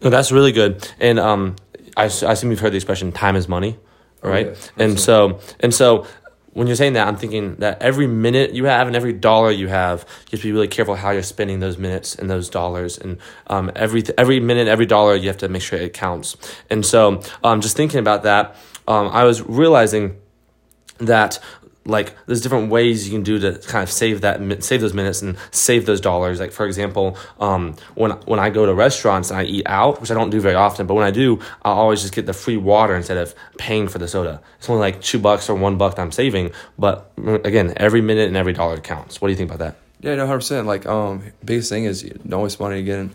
No, 0.01 0.09
that's 0.09 0.31
really 0.31 0.51
good, 0.51 0.87
and 0.99 1.19
um, 1.19 1.55
I 1.95 2.03
I 2.03 2.05
assume 2.05 2.51
you've 2.51 2.59
heard 2.59 2.73
the 2.73 2.77
expression 2.77 3.11
"time 3.11 3.35
is 3.35 3.47
money," 3.47 3.77
right? 4.21 4.47
Oh, 4.47 4.49
yeah, 4.49 4.83
and 4.83 4.99
so 4.99 5.39
and 5.59 5.73
so 5.73 6.05
when 6.57 6.65
you're 6.65 6.75
saying 6.75 6.93
that, 6.93 7.07
I'm 7.07 7.17
thinking 7.17 7.55
that 7.57 7.83
every 7.83 8.07
minute 8.07 8.51
you 8.51 8.65
have 8.65 8.87
and 8.87 8.95
every 8.95 9.13
dollar 9.13 9.51
you 9.51 9.67
have, 9.67 9.99
you 9.99 10.31
have 10.31 10.41
to 10.41 10.47
be 10.47 10.51
really 10.51 10.67
careful 10.67 10.95
how 10.95 11.11
you're 11.11 11.21
spending 11.21 11.59
those 11.59 11.77
minutes 11.77 12.15
and 12.15 12.27
those 12.27 12.49
dollars. 12.49 12.97
And 12.97 13.19
um, 13.45 13.71
every 13.75 14.03
every 14.17 14.39
minute, 14.39 14.67
every 14.67 14.87
dollar, 14.87 15.15
you 15.15 15.27
have 15.27 15.37
to 15.37 15.49
make 15.49 15.61
sure 15.61 15.77
it 15.77 15.93
counts. 15.93 16.35
And 16.71 16.83
so, 16.83 17.21
um, 17.43 17.61
just 17.61 17.77
thinking 17.77 17.99
about 17.99 18.23
that, 18.23 18.55
um, 18.87 19.09
I 19.09 19.23
was 19.23 19.43
realizing 19.43 20.17
that 20.97 21.37
like 21.87 22.13
there's 22.25 22.41
different 22.41 22.69
ways 22.69 23.07
you 23.07 23.13
can 23.13 23.23
do 23.23 23.39
to 23.39 23.57
kind 23.67 23.83
of 23.83 23.89
save 23.89 24.21
that 24.21 24.63
save 24.63 24.81
those 24.81 24.93
minutes 24.93 25.21
and 25.21 25.37
save 25.51 25.85
those 25.85 26.01
dollars. 26.01 26.39
Like 26.39 26.51
for 26.51 26.65
example 26.65 27.17
um, 27.39 27.75
when 27.95 28.11
when 28.11 28.39
i 28.39 28.49
go 28.49 28.65
to 28.65 28.73
restaurants 28.73 29.29
and 29.29 29.39
i 29.39 29.43
eat 29.43 29.65
out 29.65 30.01
which 30.01 30.11
i 30.11 30.13
don't 30.13 30.29
do 30.29 30.39
very 30.41 30.55
often 30.55 30.85
but 30.87 30.93
when 30.93 31.05
i 31.05 31.11
do 31.11 31.39
i'll 31.63 31.73
always 31.73 32.01
just 32.01 32.13
get 32.13 32.25
the 32.25 32.33
free 32.33 32.57
water 32.57 32.95
instead 32.95 33.17
of 33.17 33.33
paying 33.57 33.87
for 33.87 33.99
the 33.99 34.07
soda. 34.07 34.41
It's 34.57 34.69
only 34.69 34.81
like 34.81 35.01
two 35.01 35.19
bucks 35.19 35.49
or 35.49 35.55
one 35.55 35.77
buck 35.77 35.95
that 35.95 36.01
i'm 36.01 36.11
saving 36.11 36.51
but 36.77 37.11
again 37.17 37.73
every 37.77 38.01
minute 38.01 38.27
and 38.27 38.37
every 38.37 38.53
dollar 38.53 38.79
counts. 38.79 39.21
What 39.21 39.27
do 39.27 39.31
you 39.31 39.37
think 39.37 39.49
about 39.51 39.59
that? 39.59 39.75
Yeah 40.01 40.15
no 40.15 40.27
100% 40.27 40.65
like 40.65 40.85
um 40.85 41.23
biggest 41.43 41.69
thing 41.69 41.85
is 41.85 42.03
don't 42.03 42.43
waste 42.43 42.59
money 42.59 42.79
again 42.79 43.13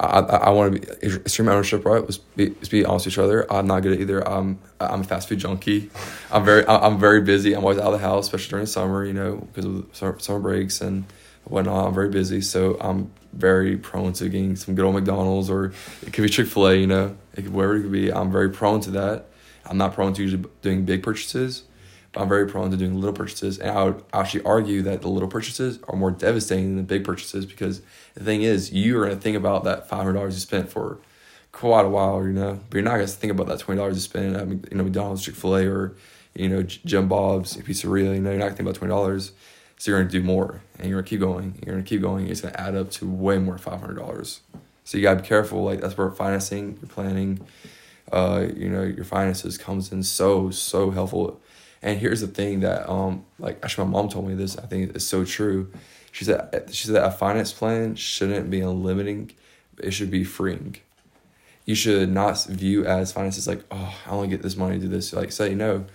I, 0.00 0.20
I, 0.20 0.50
want 0.50 0.74
to 0.74 0.80
be 0.80 1.06
extreme 1.16 1.48
ownership, 1.48 1.84
right? 1.84 2.00
Let's 2.00 2.18
be, 2.18 2.50
let's 2.50 2.68
be 2.68 2.84
honest 2.84 3.06
with 3.06 3.14
each 3.14 3.18
other. 3.18 3.52
I'm 3.52 3.66
not 3.66 3.82
good 3.82 3.94
at 3.94 4.00
either. 4.00 4.26
I'm 4.26 4.60
I'm 4.78 5.00
a 5.00 5.04
fast 5.04 5.28
food 5.28 5.38
junkie. 5.38 5.90
I'm 6.30 6.44
very 6.44 6.64
I'm 6.68 7.00
very 7.00 7.20
busy. 7.20 7.54
I'm 7.54 7.64
always 7.64 7.78
out 7.78 7.92
of 7.92 8.00
the 8.00 8.06
house, 8.06 8.26
especially 8.26 8.50
during 8.50 8.64
the 8.64 8.70
summer, 8.70 9.04
you 9.04 9.12
know, 9.12 9.48
because 9.52 9.64
of 10.00 10.22
summer, 10.22 10.38
breaks 10.38 10.80
and 10.80 11.04
whatnot. 11.44 11.88
I'm 11.88 11.94
very 11.94 12.10
busy, 12.10 12.40
so 12.42 12.76
I'm 12.80 13.10
very 13.32 13.76
prone 13.76 14.12
to 14.14 14.28
getting 14.28 14.54
some 14.54 14.74
good 14.74 14.84
old 14.84 14.94
McDonald's 14.94 15.50
or 15.50 15.72
it 16.02 16.12
could 16.12 16.22
be 16.22 16.28
Chick 16.28 16.46
Fil 16.46 16.68
A, 16.68 16.74
you 16.76 16.86
know, 16.86 17.16
it 17.34 17.42
could, 17.42 17.52
wherever 17.52 17.76
it 17.76 17.82
could 17.82 17.92
be. 17.92 18.12
I'm 18.12 18.30
very 18.30 18.50
prone 18.50 18.80
to 18.82 18.90
that. 18.92 19.26
I'm 19.66 19.78
not 19.78 19.94
prone 19.94 20.14
to 20.14 20.22
usually 20.22 20.44
doing 20.62 20.84
big 20.84 21.02
purchases. 21.02 21.64
I'm 22.18 22.28
very 22.28 22.48
prone 22.48 22.72
to 22.72 22.76
doing 22.76 22.96
little 22.96 23.14
purchases, 23.14 23.58
and 23.58 23.70
I 23.70 23.84
would 23.84 24.02
actually 24.12 24.42
argue 24.42 24.82
that 24.82 25.02
the 25.02 25.08
little 25.08 25.28
purchases 25.28 25.78
are 25.86 25.96
more 25.96 26.10
devastating 26.10 26.66
than 26.66 26.76
the 26.78 26.82
big 26.82 27.04
purchases 27.04 27.46
because 27.46 27.80
the 28.14 28.24
thing 28.24 28.42
is, 28.42 28.72
you 28.72 28.98
are 28.98 29.04
going 29.04 29.16
to 29.16 29.22
think 29.22 29.36
about 29.36 29.62
that 29.64 29.88
five 29.88 29.98
hundred 29.98 30.14
dollars 30.14 30.34
you 30.34 30.40
spent 30.40 30.68
for 30.68 30.98
quite 31.52 31.84
a 31.84 31.88
while, 31.88 32.26
you 32.26 32.32
know, 32.32 32.58
but 32.68 32.76
you're 32.76 32.84
not 32.84 32.96
going 32.96 33.06
to 33.06 33.12
think 33.12 33.30
about 33.30 33.46
that 33.46 33.60
twenty 33.60 33.78
dollars 33.78 33.94
you 33.94 34.00
spent 34.00 34.36
at 34.36 34.48
you 34.48 34.76
know 34.76 34.82
McDonald's, 34.82 35.24
Chick 35.24 35.36
Fil 35.36 35.56
A, 35.58 35.66
or 35.66 35.94
you 36.34 36.48
know 36.48 36.64
Jim 36.64 37.06
Bob's 37.06 37.56
pizzeria. 37.56 38.14
You 38.16 38.20
know, 38.20 38.30
you're 38.30 38.38
not 38.40 38.46
going 38.46 38.50
to 38.50 38.56
think 38.56 38.60
about 38.68 38.74
twenty 38.74 38.90
dollars, 38.90 39.30
so 39.76 39.92
you're 39.92 40.00
going 40.00 40.10
to 40.10 40.18
do 40.20 40.24
more, 40.24 40.60
and 40.80 40.88
you're 40.88 40.96
going 40.96 41.04
to 41.04 41.10
keep 41.10 41.20
going. 41.20 41.54
You're 41.64 41.76
going 41.76 41.84
to 41.84 41.88
keep 41.88 42.02
going. 42.02 42.26
It's 42.26 42.40
going 42.40 42.52
to 42.52 42.60
add 42.60 42.74
up 42.74 42.90
to 42.92 43.08
way 43.08 43.38
more 43.38 43.58
five 43.58 43.78
hundred 43.78 43.96
dollars. 43.96 44.40
So 44.82 44.98
you 44.98 45.04
got 45.04 45.14
to 45.14 45.22
be 45.22 45.28
careful. 45.28 45.62
Like 45.62 45.82
that's 45.82 45.96
where 45.96 46.10
financing, 46.10 46.78
your 46.80 46.88
planning, 46.88 47.46
uh, 48.10 48.46
you 48.56 48.68
know, 48.68 48.82
your 48.82 49.04
finances 49.04 49.56
comes 49.56 49.92
in 49.92 50.02
so 50.02 50.50
so 50.50 50.90
helpful 50.90 51.40
and 51.82 51.98
here's 51.98 52.20
the 52.20 52.26
thing 52.26 52.60
that 52.60 52.88
um 52.88 53.24
like 53.38 53.58
actually 53.62 53.86
my 53.86 53.92
mom 53.92 54.08
told 54.08 54.26
me 54.26 54.34
this. 54.34 54.56
I 54.56 54.66
think 54.66 54.94
it's 54.94 55.04
so 55.04 55.24
true. 55.24 55.72
She 56.12 56.24
said 56.24 56.68
she 56.70 56.86
said 56.86 57.02
a 57.02 57.10
finance 57.10 57.52
plan 57.52 57.94
shouldn't 57.94 58.50
be 58.50 58.64
limiting. 58.64 59.32
It 59.78 59.92
should 59.92 60.10
be 60.10 60.24
freeing. 60.24 60.76
You 61.64 61.74
should 61.74 62.10
not 62.10 62.44
view 62.46 62.86
as 62.86 63.12
finances 63.12 63.46
like 63.46 63.64
oh 63.70 63.94
I 64.06 64.10
only 64.10 64.28
get 64.28 64.42
this 64.42 64.56
money 64.56 64.76
to 64.76 64.82
do 64.82 64.88
this. 64.88 65.12
Like 65.12 65.32
say 65.32 65.54
no. 65.54 65.86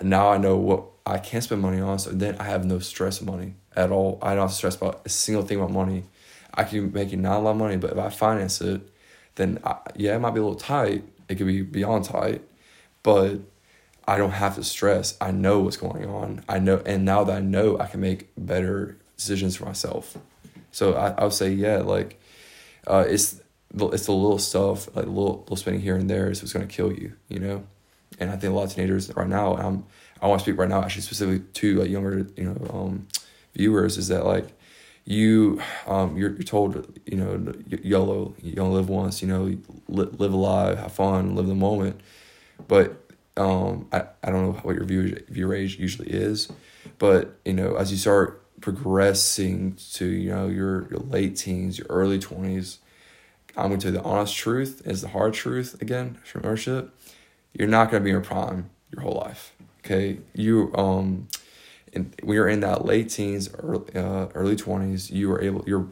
Now 0.00 0.30
I 0.30 0.38
know 0.38 0.56
what 0.56 0.84
I 1.04 1.18
can't 1.18 1.42
spend 1.42 1.62
money 1.62 1.80
on, 1.80 1.98
so 1.98 2.10
then 2.10 2.36
I 2.38 2.44
have 2.44 2.64
no 2.64 2.78
stress 2.78 3.20
money 3.20 3.54
at 3.74 3.90
all. 3.90 4.18
I 4.22 4.34
don't 4.34 4.42
have 4.42 4.50
to 4.50 4.56
stress 4.56 4.76
about 4.76 5.02
a 5.04 5.08
single 5.08 5.42
thing 5.42 5.58
about 5.58 5.72
money. 5.72 6.04
I 6.54 6.64
can 6.64 6.92
make 6.92 7.12
it 7.12 7.16
not 7.16 7.38
a 7.38 7.40
lot 7.40 7.50
of 7.52 7.56
money, 7.56 7.76
but 7.76 7.92
if 7.92 7.98
I 7.98 8.10
finance 8.10 8.60
it, 8.60 8.80
then 9.36 9.58
I, 9.64 9.76
yeah, 9.96 10.16
it 10.16 10.18
might 10.18 10.32
be 10.32 10.40
a 10.40 10.42
little 10.42 10.58
tight. 10.58 11.04
It 11.28 11.36
could 11.36 11.46
be 11.46 11.62
beyond 11.62 12.04
tight, 12.04 12.42
but 13.02 13.40
I 14.08 14.16
don't 14.16 14.30
have 14.30 14.54
to 14.54 14.64
stress. 14.64 15.18
I 15.20 15.32
know 15.32 15.60
what's 15.60 15.76
going 15.76 16.06
on. 16.06 16.42
I 16.48 16.58
know, 16.60 16.82
and 16.86 17.04
now 17.04 17.24
that 17.24 17.36
I 17.36 17.40
know, 17.40 17.78
I 17.78 17.86
can 17.86 18.00
make 18.00 18.30
better 18.38 18.96
decisions 19.18 19.56
for 19.56 19.66
myself. 19.66 20.16
So 20.72 20.94
I, 20.94 21.10
I 21.10 21.24
would 21.24 21.34
say, 21.34 21.52
yeah, 21.52 21.78
like, 21.78 22.18
uh, 22.86 23.04
it's 23.06 23.42
it's 23.74 24.06
the 24.06 24.12
little 24.12 24.38
stuff, 24.38 24.86
like 24.96 25.04
little 25.04 25.40
little 25.40 25.56
spending 25.56 25.82
here 25.82 25.94
and 25.94 26.08
there 26.08 26.30
is 26.30 26.40
what's 26.40 26.54
gonna 26.54 26.66
kill 26.66 26.90
you, 26.90 27.12
you 27.28 27.38
know. 27.38 27.64
And 28.18 28.30
I 28.30 28.36
think 28.36 28.50
a 28.50 28.56
lot 28.56 28.64
of 28.64 28.74
teenagers 28.74 29.14
right 29.14 29.28
now, 29.28 29.56
I'm 29.58 29.84
I 30.22 30.26
want 30.26 30.40
to 30.40 30.44
speak 30.44 30.58
right 30.58 30.70
now, 30.70 30.82
actually 30.82 31.02
specifically 31.02 31.44
to 31.52 31.80
like 31.80 31.90
younger, 31.90 32.26
you 32.34 32.44
know, 32.44 32.70
um, 32.72 33.08
viewers, 33.54 33.98
is 33.98 34.08
that 34.08 34.24
like 34.24 34.46
you 35.04 35.60
um 35.86 36.16
you're, 36.16 36.32
you're 36.32 36.42
told 36.42 36.98
you 37.06 37.16
know 37.16 37.52
YOLO 37.66 38.34
you 38.42 38.60
only 38.60 38.76
live 38.76 38.88
once 38.90 39.22
you 39.22 39.28
know 39.28 39.56
live, 39.88 40.20
live 40.20 40.34
alive 40.34 40.78
have 40.78 40.92
fun 40.92 41.34
live 41.34 41.46
the 41.46 41.54
moment 41.54 41.98
but 42.66 43.07
um, 43.38 43.88
I, 43.92 44.04
I 44.22 44.30
don't 44.30 44.42
know 44.42 44.60
what 44.62 44.74
your 44.74 44.84
view 44.84 45.22
view 45.28 45.52
age 45.52 45.78
usually 45.78 46.10
is, 46.10 46.50
but 46.98 47.38
you 47.44 47.54
know, 47.54 47.76
as 47.76 47.90
you 47.90 47.96
start 47.96 48.44
progressing 48.60 49.76
to 49.94 50.06
you 50.06 50.30
know 50.30 50.48
your 50.48 50.88
your 50.90 51.00
late 51.00 51.36
teens, 51.36 51.78
your 51.78 51.86
early 51.88 52.18
twenties, 52.18 52.78
I'm 53.56 53.68
going 53.68 53.80
to 53.80 53.86
tell 53.86 53.94
you 53.94 53.98
the 53.98 54.04
honest 54.04 54.36
truth 54.36 54.82
is 54.84 55.02
the 55.02 55.08
hard 55.08 55.34
truth 55.34 55.80
again 55.80 56.18
from. 56.24 56.42
You're 57.54 57.68
not 57.68 57.90
going 57.90 58.02
to 58.02 58.04
be 58.04 58.10
in 58.10 58.14
your 58.14 58.24
prime 58.24 58.70
your 58.92 59.02
whole 59.02 59.14
life. 59.14 59.52
Okay, 59.84 60.18
you 60.34 60.72
um, 60.74 61.28
and 61.92 62.14
when 62.22 62.34
you're 62.34 62.48
in 62.48 62.60
that 62.60 62.84
late 62.84 63.10
teens, 63.10 63.48
early 63.54 63.94
uh, 63.94 64.26
early 64.34 64.56
twenties, 64.56 65.10
you 65.10 65.30
are 65.32 65.40
able 65.40 65.64
you're 65.66 65.88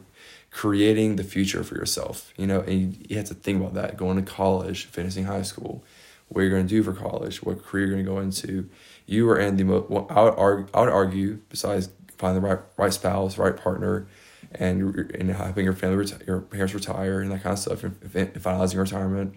creating 0.51 1.17
the 1.17 1.23
future 1.23 1.63
for 1.63 1.75
yourself. 1.75 2.33
You 2.37 2.47
know, 2.47 2.61
and 2.61 2.73
you, 2.73 3.05
you 3.09 3.17
have 3.17 3.27
to 3.27 3.33
think 3.33 3.59
about 3.59 3.73
that. 3.75 3.97
Going 3.97 4.17
to 4.17 4.31
college, 4.31 4.85
finishing 4.85 5.25
high 5.25 5.41
school, 5.41 5.83
what 6.29 6.41
you're 6.41 6.49
going 6.49 6.67
to 6.67 6.69
do 6.69 6.83
for 6.83 6.93
college, 6.93 7.41
what 7.43 7.63
career 7.63 7.87
you're 7.87 7.95
going 7.95 8.05
to 8.05 8.11
go 8.11 8.19
into. 8.19 8.69
You 9.05 9.29
are 9.29 9.39
in 9.39 9.57
the 9.57 9.63
most. 9.63 9.89
Well, 9.89 10.07
I 10.09 10.23
would 10.23 10.35
argue. 10.35 10.67
I 10.73 10.79
would 10.81 10.89
argue. 10.89 11.39
Besides 11.49 11.89
finding 12.17 12.41
the 12.41 12.47
right 12.47 12.59
right 12.75 12.93
spouse, 12.93 13.37
right 13.37 13.55
partner, 13.55 14.07
and 14.53 15.11
and 15.11 15.29
helping 15.31 15.65
your 15.65 15.73
family, 15.73 16.05
reti- 16.05 16.25
your 16.27 16.41
parents 16.41 16.73
retire, 16.73 17.21
and 17.21 17.31
that 17.31 17.43
kind 17.43 17.53
of 17.53 17.59
stuff, 17.59 17.83
and, 17.83 17.99
finalizing 18.01 18.77
retirement, 18.77 19.35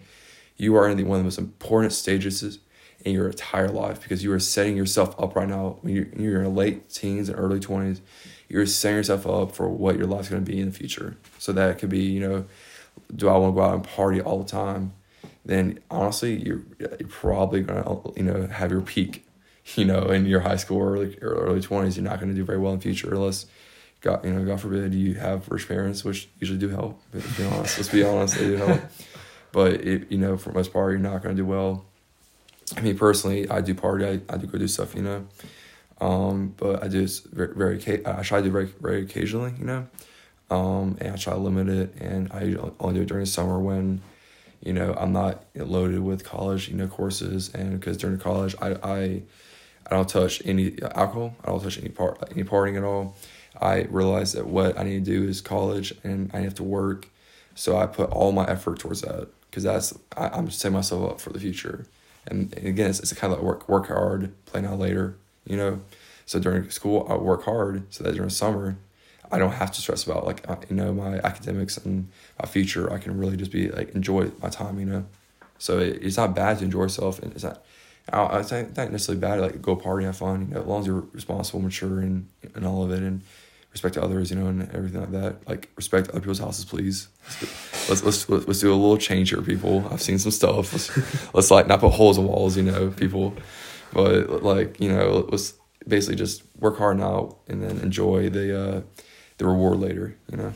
you 0.57 0.76
are 0.76 0.88
in 0.88 0.96
the 0.96 1.05
one 1.05 1.16
of 1.16 1.20
the 1.20 1.26
most 1.26 1.38
important 1.38 1.92
stages 1.92 2.59
in 3.05 3.14
your 3.14 3.29
entire 3.29 3.68
life 3.68 4.03
because 4.03 4.22
you 4.22 4.33
are 4.33 4.38
setting 4.38 4.76
yourself 4.76 5.14
up 5.18 5.35
right 5.35 5.48
now 5.48 5.79
when 5.81 5.94
you're, 5.94 6.09
you're 6.16 6.42
in 6.42 6.55
late 6.55 6.88
teens 6.90 7.29
and 7.29 7.38
early 7.38 7.59
20s 7.59 8.00
you're 8.48 8.66
setting 8.66 8.96
yourself 8.96 9.26
up 9.26 9.53
for 9.53 9.68
what 9.68 9.96
your 9.96 10.07
life's 10.07 10.29
going 10.29 10.44
to 10.44 10.50
be 10.50 10.61
in 10.61 10.66
the 10.66 10.72
future 10.72 11.16
so 11.38 11.53
that 11.53 11.79
could 11.79 11.88
be 11.88 12.03
you 12.03 12.20
know 12.20 12.44
do 13.16 13.29
i 13.29 13.37
want 13.37 13.55
to 13.55 13.57
go 13.59 13.64
out 13.64 13.74
and 13.74 13.85
party 13.85 14.20
all 14.20 14.38
the 14.38 14.48
time 14.48 14.92
then 15.44 15.79
honestly 15.90 16.35
you're, 16.44 16.62
you're 16.79 17.09
probably 17.09 17.62
going 17.62 17.83
to 17.83 18.12
you 18.16 18.22
know 18.22 18.46
have 18.46 18.70
your 18.70 18.81
peak 18.81 19.26
you 19.76 19.85
know 19.85 20.11
in 20.11 20.26
your 20.26 20.40
high 20.40 20.57
school 20.57 20.79
or 20.79 20.92
early, 20.92 21.18
early 21.20 21.61
20s 21.61 21.96
you're 21.96 22.05
not 22.05 22.18
going 22.18 22.31
to 22.31 22.35
do 22.35 22.44
very 22.44 22.59
well 22.59 22.72
in 22.72 22.79
the 22.79 22.83
future 22.83 23.12
unless 23.14 23.46
god 24.00 24.24
you 24.24 24.33
know 24.33 24.44
god 24.44 24.61
forbid 24.61 24.94
you 24.94 25.14
have 25.14 25.48
rich 25.48 25.68
parents 25.68 26.05
which 26.05 26.29
usually 26.38 26.59
do 26.59 26.68
help 26.68 27.00
but 27.12 27.22
let's 27.22 27.37
be 27.37 27.44
honest 27.44 27.79
let's 27.79 27.88
be 27.88 28.03
honest 28.03 28.35
they 28.37 28.46
do 28.46 28.57
help 28.57 28.81
but 29.53 29.72
it, 29.72 30.11
you 30.11 30.18
know 30.18 30.37
for 30.37 30.50
the 30.50 30.55
most 30.55 30.72
part 30.72 30.90
you're 30.92 31.00
not 31.00 31.22
going 31.22 31.35
to 31.35 31.42
do 31.42 31.46
well 31.46 31.85
I 32.76 32.81
mean, 32.81 32.96
personally, 32.96 33.48
I 33.50 33.61
do 33.61 33.74
party. 33.74 34.07
I, 34.07 34.20
I 34.33 34.37
do 34.37 34.46
go 34.46 34.59
do 34.59 34.68
stuff, 34.68 34.94
you 34.94 35.03
know. 35.03 35.26
Um, 36.00 36.55
but 36.57 36.83
I 36.83 36.88
do 36.88 37.07
very, 37.33 37.55
very 37.55 38.05
I 38.07 38.22
try 38.22 38.38
to 38.38 38.44
do 38.44 38.50
very, 38.50 38.66
very 38.81 39.03
occasionally, 39.03 39.55
you 39.59 39.64
know. 39.64 39.87
Um, 40.50 40.96
and 41.00 41.14
I 41.14 41.16
try 41.16 41.35
to 41.35 41.38
limit 41.38 41.68
it, 41.68 41.94
and 42.00 42.31
I 42.33 42.57
only 42.81 42.94
do 42.94 43.03
it 43.03 43.09
during 43.09 43.24
the 43.24 43.31
summer 43.31 43.59
when, 43.59 44.00
you 44.62 44.73
know, 44.73 44.94
I'm 44.99 45.12
not 45.12 45.44
loaded 45.55 46.01
with 46.01 46.25
college, 46.25 46.68
you 46.68 46.77
know, 46.77 46.87
courses, 46.87 47.51
and 47.55 47.79
because 47.79 47.96
during 47.96 48.18
college, 48.18 48.55
I, 48.61 48.75
I, 48.83 49.23
I 49.87 49.90
don't 49.90 50.09
touch 50.09 50.42
any 50.44 50.81
alcohol. 50.83 51.35
I 51.44 51.49
don't 51.49 51.62
touch 51.62 51.79
any 51.79 51.88
part, 51.88 52.23
any 52.31 52.44
partying 52.44 52.77
at 52.77 52.85
all. 52.85 53.16
I 53.61 53.83
realize 53.90 54.33
that 54.33 54.46
what 54.46 54.79
I 54.79 54.85
need 54.85 55.05
to 55.05 55.11
do 55.11 55.29
is 55.29 55.40
college, 55.40 55.94
and 56.05 56.31
I 56.33 56.40
have 56.40 56.55
to 56.57 56.62
work, 56.62 57.09
so 57.55 57.77
I 57.77 57.87
put 57.87 58.11
all 58.11 58.33
my 58.33 58.46
effort 58.46 58.79
towards 58.79 59.03
that 59.03 59.29
because 59.51 59.64
that's 59.64 59.99
I, 60.16 60.29
I'm 60.29 60.51
setting 60.51 60.75
myself 60.75 61.11
up 61.11 61.20
for 61.20 61.31
the 61.31 61.40
future 61.40 61.87
and, 62.27 62.53
and 62.57 62.66
again, 62.66 62.90
it's, 62.90 63.01
it's 63.01 63.12
kind 63.12 63.33
of 63.33 63.38
like 63.38 63.46
work 63.46 63.68
work 63.68 63.88
hard, 63.88 64.33
play 64.46 64.61
now 64.61 64.75
later. 64.75 65.16
You 65.46 65.57
know, 65.57 65.81
so 66.27 66.38
during 66.38 66.70
school 66.70 67.07
I 67.09 67.14
work 67.14 67.44
hard 67.44 67.92
so 67.92 68.05
that 68.05 68.14
during 68.14 68.31
summer 68.31 68.77
I 69.33 69.38
don't 69.38 69.53
have 69.53 69.71
to 69.73 69.81
stress 69.81 70.05
about 70.05 70.27
like 70.27 70.45
you 70.69 70.77
know 70.77 70.93
my 70.93 71.19
academics 71.19 71.77
and 71.79 72.09
my 72.40 72.49
future. 72.49 72.93
I 72.93 72.99
can 72.99 73.16
really 73.19 73.37
just 73.37 73.53
be 73.53 73.69
like 73.69 73.95
enjoy 73.95 74.31
my 74.43 74.49
time. 74.49 74.79
You 74.79 74.87
know, 74.87 75.07
so 75.59 75.79
it, 75.79 76.03
it's 76.03 76.16
not 76.16 76.35
bad 76.35 76.59
to 76.59 76.64
enjoy 76.64 76.83
yourself, 76.83 77.21
and 77.21 77.33
it's 77.33 77.45
not. 77.45 77.62
I, 78.12 78.40
it's 78.40 78.51
not 78.51 78.77
necessarily 78.77 79.21
bad 79.21 79.37
to 79.37 79.43
like 79.43 79.62
go 79.62 79.77
party, 79.77 80.05
have 80.05 80.16
fun. 80.16 80.49
You 80.49 80.55
know, 80.55 80.61
as 80.62 80.66
long 80.66 80.81
as 80.81 80.87
you're 80.87 81.05
responsible, 81.12 81.61
mature, 81.61 82.01
and 82.01 82.29
and 82.55 82.66
all 82.66 82.83
of 82.83 82.90
it, 82.90 83.03
and 83.03 83.23
respect 83.73 83.95
to 83.95 84.03
others, 84.03 84.31
you 84.31 84.37
know, 84.37 84.49
and 84.49 84.69
everything 84.75 85.01
like 85.01 85.12
that. 85.12 85.49
Like 85.49 85.71
respect 85.77 86.09
other 86.11 86.21
people's 86.21 86.40
houses, 86.40 86.64
please. 86.64 87.09
Let's 87.88 88.03
let's 88.03 88.29
let's, 88.29 88.47
let's 88.49 88.61
do 88.61 88.73
a 88.73 88.75
little 88.75 88.99
change 88.99 89.31
here, 89.31 89.43
people. 89.43 89.87
I've 89.90 90.03
seen 90.03 90.19
some 90.19 90.33
stuff. 90.33 90.73
Let's, 90.73 91.35
let's 91.35 91.51
like 91.51 91.69
not 91.69 91.81
put 91.81 91.93
holes 91.93 92.19
in 92.19 92.25
walls, 92.27 92.57
you 92.57 92.64
know, 92.64 92.90
people. 92.90 93.35
But 93.93 94.43
like 94.43 94.81
you 94.81 94.90
know, 94.90 95.27
let's 95.31 95.55
basically 95.87 96.16
just 96.16 96.43
work 96.59 96.79
hard 96.79 96.99
now 96.99 97.37
and 97.49 97.62
then 97.62 97.79
enjoy 97.79 98.29
the 98.29 98.61
uh, 98.61 98.81
the 99.40 99.46
reward 99.46 99.81
later, 99.81 100.14
you 100.31 100.37
know. 100.37 100.53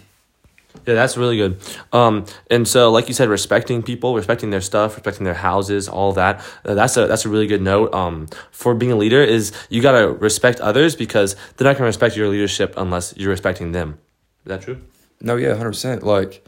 Yeah, 0.86 0.94
that's 0.94 1.16
really 1.16 1.36
good. 1.36 1.58
Um, 1.92 2.26
and 2.50 2.68
so, 2.68 2.90
like 2.90 3.08
you 3.08 3.14
said, 3.14 3.28
respecting 3.28 3.82
people, 3.82 4.14
respecting 4.14 4.50
their 4.50 4.60
stuff, 4.60 4.96
respecting 4.96 5.24
their 5.24 5.34
houses, 5.34 5.88
all 5.88 6.12
that. 6.12 6.44
Uh, 6.64 6.74
that's 6.74 6.96
a 6.96 7.06
that's 7.06 7.24
a 7.24 7.28
really 7.28 7.46
good 7.46 7.62
note. 7.62 7.94
Um, 7.94 8.26
for 8.50 8.74
being 8.74 8.92
a 8.92 8.96
leader 8.96 9.22
is 9.22 9.52
you 9.70 9.80
gotta 9.80 10.08
respect 10.08 10.60
others 10.60 10.94
because 10.94 11.36
they're 11.56 11.66
not 11.66 11.76
gonna 11.76 11.86
respect 11.86 12.16
your 12.16 12.28
leadership 12.28 12.74
unless 12.76 13.16
you're 13.16 13.30
respecting 13.30 13.72
them. 13.72 13.98
Is 14.44 14.48
that 14.48 14.62
true? 14.62 14.80
No, 15.20 15.36
yeah, 15.36 15.54
hundred 15.54 15.70
percent. 15.70 16.02
Like, 16.02 16.46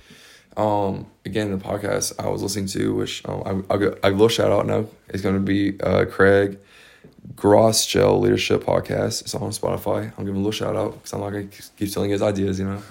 um, 0.57 1.07
again, 1.25 1.51
the 1.51 1.57
podcast 1.57 2.13
I 2.23 2.29
was 2.29 2.43
listening 2.43 2.67
to, 2.67 2.95
which 2.95 3.23
um, 3.27 3.65
I 3.71 3.75
I 3.75 3.77
will 3.77 3.99
a 4.03 4.11
little 4.11 4.29
shout 4.29 4.53
out 4.53 4.67
now. 4.67 4.87
It's 5.09 5.23
gonna 5.23 5.41
be 5.41 5.81
uh, 5.81 6.05
Craig 6.05 6.59
Groeschel 7.35 8.21
Leadership 8.21 8.65
Podcast. 8.65 9.23
It's 9.23 9.35
on 9.35 9.51
Spotify. 9.51 10.13
I'm 10.17 10.25
giving 10.25 10.41
a 10.41 10.45
little 10.45 10.53
shout 10.53 10.77
out 10.77 10.95
because 10.95 11.13
I'm 11.13 11.21
not 11.21 11.31
gonna 11.31 11.47
keep 11.47 11.89
stealing 11.89 12.11
his 12.11 12.23
ideas, 12.23 12.59
you 12.59 12.67
know. 12.67 12.83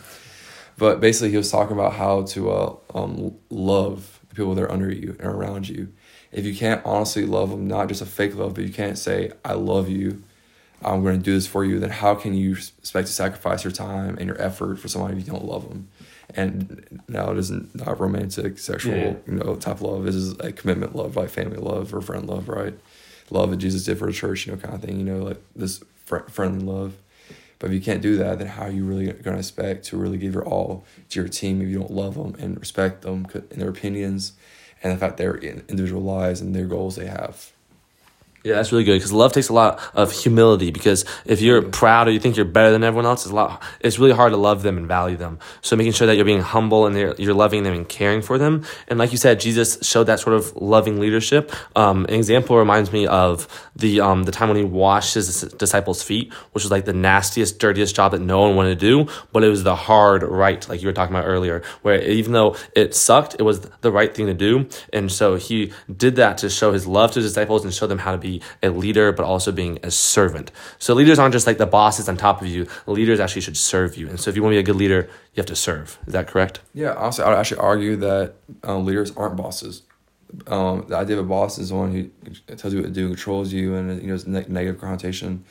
But 0.77 0.99
basically, 0.99 1.31
he 1.31 1.37
was 1.37 1.51
talking 1.51 1.73
about 1.73 1.93
how 1.93 2.23
to 2.23 2.51
uh, 2.51 2.75
um, 2.93 3.35
love 3.49 4.19
the 4.29 4.35
people 4.35 4.55
that 4.55 4.63
are 4.63 4.71
under 4.71 4.91
you 4.91 5.15
and 5.19 5.27
around 5.27 5.69
you. 5.69 5.93
If 6.31 6.45
you 6.45 6.53
can't 6.53 6.81
honestly 6.85 7.25
love 7.25 7.49
them, 7.49 7.67
not 7.67 7.87
just 7.87 8.01
a 8.01 8.05
fake 8.05 8.35
love, 8.35 8.55
but 8.55 8.65
you 8.65 8.73
can't 8.73 8.97
say, 8.97 9.31
I 9.45 9.53
love 9.53 9.87
you, 9.87 10.21
I'm 10.81 11.01
going 11.01 11.17
to 11.17 11.23
do 11.23 11.33
this 11.33 11.47
for 11.47 11.63
you, 11.63 11.79
then 11.79 11.91
how 11.91 12.13
can 12.15 12.33
you 12.33 12.53
expect 12.53 13.07
to 13.07 13.13
sacrifice 13.13 13.63
your 13.63 13.71
time 13.71 14.17
and 14.17 14.27
your 14.27 14.39
effort 14.41 14.79
for 14.79 14.89
somebody 14.89 15.17
if 15.17 15.25
you 15.25 15.31
don't 15.31 15.45
love 15.45 15.69
them? 15.69 15.87
And 16.31 17.01
now 17.07 17.31
it 17.31 17.37
isn't 17.37 17.73
not 17.75 17.99
romantic, 17.99 18.59
sexual, 18.59 18.97
yeah. 18.97 19.13
you 19.25 19.35
know, 19.35 19.55
type 19.55 19.75
of 19.75 19.83
love. 19.83 20.03
This 20.03 20.15
is 20.15 20.37
a 20.39 20.51
commitment 20.51 20.95
love, 20.95 21.15
like 21.15 21.29
family 21.29 21.57
love 21.57 21.93
or 21.93 22.01
friend 22.01 22.27
love, 22.27 22.49
right? 22.49 22.77
Love 23.29 23.51
that 23.51 23.57
Jesus 23.57 23.83
did 23.83 23.97
for 23.97 24.07
the 24.07 24.13
church, 24.13 24.45
you 24.45 24.53
know, 24.53 24.59
kind 24.59 24.75
of 24.75 24.81
thing, 24.81 24.99
you 24.99 25.05
know, 25.05 25.23
like 25.23 25.41
this 25.55 25.83
fr- 26.05 26.27
friendly 26.29 26.63
love. 26.63 26.93
But 27.57 27.67
if 27.67 27.73
you 27.73 27.81
can't 27.81 28.01
do 28.01 28.17
that, 28.17 28.39
then 28.39 28.47
how 28.47 28.63
are 28.63 28.71
you 28.71 28.85
really 28.85 29.05
going 29.05 29.35
to 29.35 29.39
expect 29.39 29.85
to 29.85 29.97
really 29.97 30.17
give 30.17 30.33
your 30.33 30.45
all 30.45 30.85
to 31.09 31.19
your 31.19 31.29
team 31.29 31.61
if 31.61 31.69
you 31.69 31.79
don't 31.79 31.91
love 31.91 32.15
them 32.15 32.35
and 32.37 32.59
respect 32.59 33.01
them 33.01 33.27
and 33.33 33.61
their 33.61 33.69
opinions 33.69 34.33
and 34.83 34.93
the 34.93 34.97
fact 34.97 35.17
their 35.17 35.35
individual 35.37 36.01
lives 36.01 36.41
and 36.41 36.55
their 36.55 36.65
goals 36.65 36.95
they 36.95 37.07
have? 37.07 37.51
Yeah, 38.45 38.57
that's 38.57 38.71
really 38.71 38.83
good 38.83 38.93
because 38.93 39.11
love 39.11 39.33
takes 39.33 39.49
a 39.49 39.53
lot 39.53 39.81
of 39.95 40.11
humility. 40.11 40.69
Because 40.69 41.03
if 41.25 41.41
you're 41.41 41.63
proud 41.63 42.07
or 42.07 42.11
you 42.11 42.19
think 42.19 42.35
you're 42.35 42.45
better 42.45 42.71
than 42.71 42.83
everyone 42.83 43.07
else, 43.07 43.25
it's 43.25 43.31
a 43.31 43.35
lot. 43.35 43.63
It's 43.79 43.97
really 43.97 44.13
hard 44.13 44.33
to 44.33 44.37
love 44.37 44.61
them 44.61 44.77
and 44.77 44.87
value 44.87 45.17
them. 45.17 45.39
So 45.61 45.75
making 45.75 45.93
sure 45.93 46.05
that 46.05 46.15
you're 46.15 46.25
being 46.25 46.41
humble 46.41 46.85
and 46.85 46.95
you're, 46.95 47.35
loving 47.35 47.63
them 47.63 47.73
and 47.73 47.89
caring 47.89 48.21
for 48.21 48.37
them. 48.37 48.63
And 48.87 48.97
like 48.99 49.11
you 49.11 49.17
said, 49.17 49.39
Jesus 49.39 49.79
showed 49.81 50.05
that 50.05 50.19
sort 50.19 50.35
of 50.35 50.55
loving 50.55 50.99
leadership. 50.99 51.51
Um, 51.75 52.05
an 52.05 52.13
example 52.13 52.55
reminds 52.55 52.93
me 52.93 53.07
of 53.07 53.47
the 53.75 53.99
um, 53.99 54.23
the 54.23 54.31
time 54.31 54.47
when 54.47 54.57
he 54.57 54.63
washed 54.63 55.15
his 55.15 55.41
disciples' 55.57 56.01
feet, 56.01 56.31
which 56.53 56.63
was 56.63 56.71
like 56.71 56.85
the 56.85 56.93
nastiest, 56.93 57.59
dirtiest 57.59 57.95
job 57.95 58.11
that 58.11 58.21
no 58.21 58.41
one 58.41 58.55
wanted 58.55 58.79
to 58.79 59.05
do, 59.05 59.11
but 59.33 59.43
it 59.43 59.49
was 59.49 59.63
the 59.63 59.75
hard 59.75 60.23
right, 60.23 60.69
like 60.69 60.81
you 60.81 60.87
were 60.87 60.93
talking 60.93 61.13
about 61.13 61.27
earlier, 61.27 61.61
where 61.81 62.01
even 62.01 62.31
though 62.31 62.55
it 62.73 62.95
sucked, 62.95 63.35
it 63.37 63.41
was 63.41 63.61
the 63.81 63.91
right 63.91 64.15
thing 64.15 64.27
to 64.27 64.33
do. 64.33 64.69
And 64.93 65.11
so 65.11 65.35
he 65.35 65.73
did 65.93 66.15
that 66.17 66.37
to 66.37 66.49
show 66.49 66.71
his 66.71 66.87
love 66.87 67.11
to 67.11 67.19
his 67.19 67.31
disciples 67.31 67.65
and 67.65 67.73
show 67.73 67.87
them 67.87 67.97
how 67.97 68.11
to 68.11 68.17
be 68.17 68.34
a 68.63 68.69
leader, 68.69 69.11
but 69.11 69.25
also 69.25 69.51
being 69.51 69.79
a 69.83 69.91
servant. 69.91 70.51
So 70.79 70.93
leaders 70.93 71.19
aren't 71.19 71.33
just 71.33 71.47
like 71.47 71.57
the 71.57 71.65
bosses 71.65 72.09
on 72.09 72.17
top 72.17 72.41
of 72.41 72.47
you. 72.47 72.67
Leaders 72.87 73.19
actually 73.19 73.41
should 73.41 73.57
serve 73.57 73.97
you. 73.97 74.07
And 74.09 74.19
so 74.19 74.29
if 74.29 74.35
you 74.35 74.43
want 74.43 74.53
to 74.53 74.55
be 74.55 74.59
a 74.59 74.63
good 74.63 74.75
leader, 74.75 75.09
you 75.33 75.41
have 75.41 75.45
to 75.47 75.55
serve. 75.55 75.97
Is 76.07 76.13
that 76.13 76.27
correct? 76.27 76.61
Yeah, 76.73 76.93
honestly, 76.93 77.23
I 77.23 77.29
would 77.29 77.37
actually 77.37 77.59
argue 77.59 77.95
that 77.97 78.35
um, 78.63 78.85
leaders 78.85 79.15
aren't 79.15 79.35
bosses. 79.35 79.83
Um, 80.47 80.85
the 80.87 80.97
idea 80.97 81.17
of 81.17 81.25
a 81.25 81.27
boss 81.27 81.57
is 81.57 81.71
one 81.71 81.91
who 81.91 82.55
tells 82.55 82.73
you 82.73 82.81
what 82.81 82.87
to 82.87 82.93
do, 82.93 83.07
controls 83.07 83.53
you, 83.53 83.75
and 83.75 84.01
you 84.01 84.07
know, 84.07 84.15
it's 84.15 84.27
ne- 84.27 84.45
negative 84.47 84.81
connotation. 84.81 85.45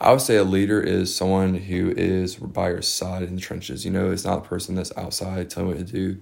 I 0.00 0.10
would 0.10 0.20
say 0.20 0.36
a 0.36 0.44
leader 0.44 0.80
is 0.80 1.14
someone 1.14 1.54
who 1.54 1.90
is 1.96 2.36
by 2.36 2.70
your 2.70 2.82
side 2.82 3.22
in 3.22 3.36
the 3.36 3.40
trenches. 3.40 3.84
You 3.84 3.90
know, 3.90 4.10
it's 4.10 4.24
not 4.24 4.38
a 4.38 4.40
person 4.40 4.74
that's 4.74 4.92
outside 4.96 5.50
telling 5.50 5.70
you 5.70 5.76
what 5.76 5.86
to 5.86 5.92
do. 5.92 6.20